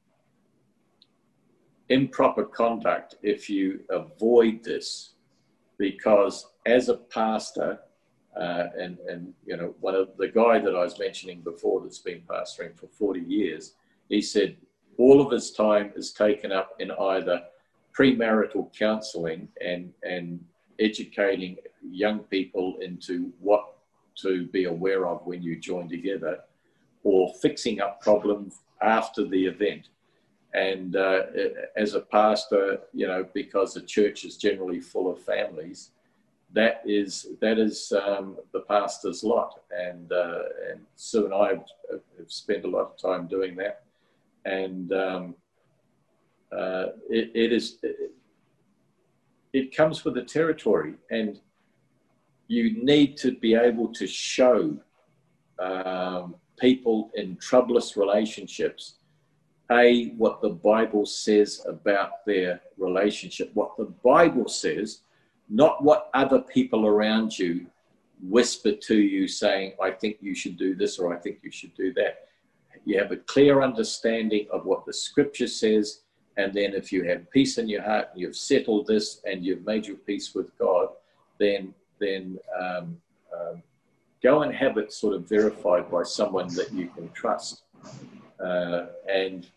improper 1.89 2.45
conduct 2.45 3.15
if 3.21 3.49
you 3.49 3.81
avoid 3.91 4.63
this 4.63 5.11
because 5.77 6.47
as 6.65 6.89
a 6.89 6.95
pastor, 6.95 7.79
uh, 8.39 8.67
and, 8.79 8.97
and, 9.07 9.33
you 9.45 9.55
know, 9.55 9.75
one 9.79 9.95
of 9.95 10.09
the 10.17 10.27
guy 10.27 10.59
that 10.59 10.75
I 10.75 10.83
was 10.83 10.97
mentioning 10.97 11.41
before 11.41 11.81
that's 11.81 11.99
been 11.99 12.21
pastoring 12.21 12.77
for 12.77 12.87
40 12.87 13.19
years, 13.21 13.73
he 14.09 14.21
said 14.21 14.57
all 14.97 15.21
of 15.21 15.31
his 15.31 15.51
time 15.51 15.91
is 15.95 16.11
taken 16.11 16.51
up 16.51 16.75
in 16.79 16.91
either 16.91 17.43
premarital 17.97 18.75
counseling 18.77 19.47
and, 19.63 19.93
and 20.03 20.43
educating 20.79 21.57
young 21.81 22.19
people 22.19 22.77
into 22.81 23.31
what 23.39 23.77
to 24.15 24.47
be 24.47 24.65
aware 24.65 25.07
of 25.07 25.25
when 25.25 25.41
you 25.41 25.59
join 25.59 25.89
together 25.89 26.39
or 27.03 27.33
fixing 27.41 27.81
up 27.81 28.01
problems 28.01 28.59
after 28.81 29.25
the 29.25 29.45
event. 29.45 29.89
And 30.53 30.95
uh, 30.95 31.23
as 31.75 31.95
a 31.95 32.01
pastor, 32.01 32.79
you 32.93 33.07
know, 33.07 33.25
because 33.33 33.73
the 33.73 33.81
church 33.81 34.23
is 34.23 34.37
generally 34.37 34.79
full 34.79 35.11
of 35.11 35.19
families, 35.19 35.91
that 36.53 36.83
is 36.85 37.27
that 37.41 37.57
is 37.57 37.91
um, 37.91 38.37
the 38.51 38.61
pastor's 38.61 39.23
lot, 39.23 39.61
and 39.71 40.11
uh, 40.11 40.43
and 40.69 40.81
Sue 40.95 41.25
and 41.25 41.33
I 41.33 41.49
have, 41.49 41.65
have, 41.89 42.31
spent 42.31 42.65
a 42.65 42.67
lot 42.67 42.91
of 42.91 42.97
time 42.97 43.27
doing 43.27 43.55
that, 43.55 43.83
and 44.45 44.93
um, 44.93 45.35
uh, 46.55 46.85
it, 47.09 47.31
it 47.33 47.51
is 47.51 47.79
it, 47.81 48.11
it, 49.53 49.75
comes 49.75 50.05
with 50.05 50.13
the 50.13 50.21
territory, 50.21 50.93
and 51.09 51.39
you 52.47 52.83
need 52.83 53.17
to 53.17 53.31
be 53.31 53.55
able 53.55 53.91
to 53.93 54.05
show 54.05 54.77
um, 55.57 56.35
people 56.59 57.09
in 57.15 57.35
troublous 57.37 57.97
relationships 57.97 58.97
a 59.73 60.09
what 60.11 60.41
the 60.41 60.49
bible 60.49 61.05
says 61.05 61.65
about 61.67 62.25
their 62.25 62.61
relationship 62.77 63.49
what 63.53 63.75
the 63.77 63.91
bible 64.03 64.47
says 64.47 65.01
not 65.49 65.83
what 65.83 66.09
other 66.13 66.39
people 66.39 66.85
around 66.85 67.37
you 67.37 67.65
whisper 68.21 68.71
to 68.71 68.95
you 68.95 69.27
saying 69.27 69.73
i 69.81 69.91
think 69.91 70.17
you 70.21 70.33
should 70.33 70.57
do 70.57 70.75
this 70.75 70.97
or 70.99 71.13
i 71.13 71.19
think 71.19 71.39
you 71.43 71.51
should 71.51 71.73
do 71.75 71.93
that 71.93 72.27
you 72.85 72.97
have 72.97 73.11
a 73.11 73.17
clear 73.17 73.61
understanding 73.61 74.47
of 74.51 74.65
what 74.65 74.85
the 74.85 74.93
scripture 74.93 75.47
says 75.47 76.01
and 76.37 76.53
then 76.53 76.73
if 76.73 76.91
you 76.91 77.03
have 77.03 77.29
peace 77.31 77.57
in 77.57 77.67
your 77.67 77.81
heart 77.81 78.09
and 78.11 78.21
you've 78.21 78.35
settled 78.35 78.87
this 78.87 79.21
and 79.25 79.45
you've 79.45 79.65
made 79.65 79.85
your 79.85 79.97
peace 79.97 80.33
with 80.33 80.57
god 80.57 80.87
then 81.39 81.73
then 81.99 82.37
um, 82.59 82.97
um, 83.33 83.63
go 84.23 84.41
and 84.43 84.55
have 84.55 84.77
it 84.77 84.91
sort 84.91 85.13
of 85.13 85.27
verified 85.27 85.91
by 85.91 86.01
someone 86.01 86.47
that 86.55 86.71
you 86.71 86.87
can 86.87 87.09
trust. 87.11 87.63
Uh, 88.43 88.85
and 89.11 89.47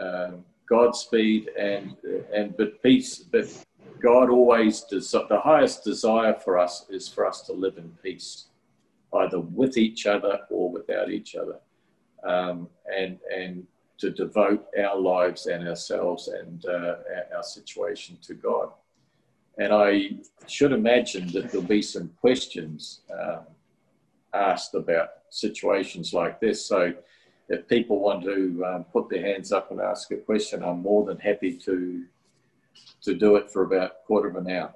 um, 0.00 0.44
Godspeed 0.68 1.50
and 1.58 1.96
and 2.32 2.56
but 2.56 2.80
peace. 2.82 3.18
But 3.18 3.46
God 4.00 4.30
always 4.30 4.82
does. 4.82 5.10
The 5.10 5.40
highest 5.42 5.84
desire 5.84 6.34
for 6.34 6.58
us 6.58 6.86
is 6.88 7.08
for 7.08 7.26
us 7.26 7.42
to 7.42 7.52
live 7.52 7.76
in 7.76 7.90
peace, 8.02 8.46
either 9.14 9.40
with 9.40 9.76
each 9.76 10.06
other 10.06 10.40
or 10.48 10.70
without 10.70 11.10
each 11.10 11.34
other, 11.34 11.58
um, 12.24 12.68
and 12.96 13.18
and 13.36 13.66
to 13.98 14.10
devote 14.10 14.66
our 14.78 14.98
lives 14.98 15.46
and 15.46 15.68
ourselves 15.68 16.28
and 16.28 16.64
uh, 16.66 16.96
our 17.34 17.42
situation 17.42 18.16
to 18.22 18.34
God. 18.34 18.70
And 19.58 19.74
I 19.74 20.12
should 20.46 20.72
imagine 20.72 21.30
that 21.32 21.50
there'll 21.50 21.66
be 21.66 21.82
some 21.82 22.10
questions 22.20 23.00
um, 23.12 23.40
asked 24.32 24.74
about 24.74 25.08
situations 25.28 26.14
like 26.14 26.40
this. 26.40 26.64
So 26.64 26.94
if 27.50 27.66
people 27.66 27.98
want 27.98 28.22
to 28.24 28.64
um, 28.64 28.84
put 28.84 29.10
their 29.10 29.22
hands 29.22 29.50
up 29.50 29.72
and 29.72 29.80
ask 29.80 30.10
a 30.12 30.16
question, 30.16 30.62
I'm 30.62 30.80
more 30.80 31.04
than 31.04 31.18
happy 31.18 31.52
to 31.58 32.04
to 33.02 33.14
do 33.14 33.36
it 33.36 33.50
for 33.50 33.64
about 33.64 33.90
a 33.90 34.06
quarter 34.06 34.28
of 34.28 34.36
an 34.36 34.48
hour. 34.48 34.72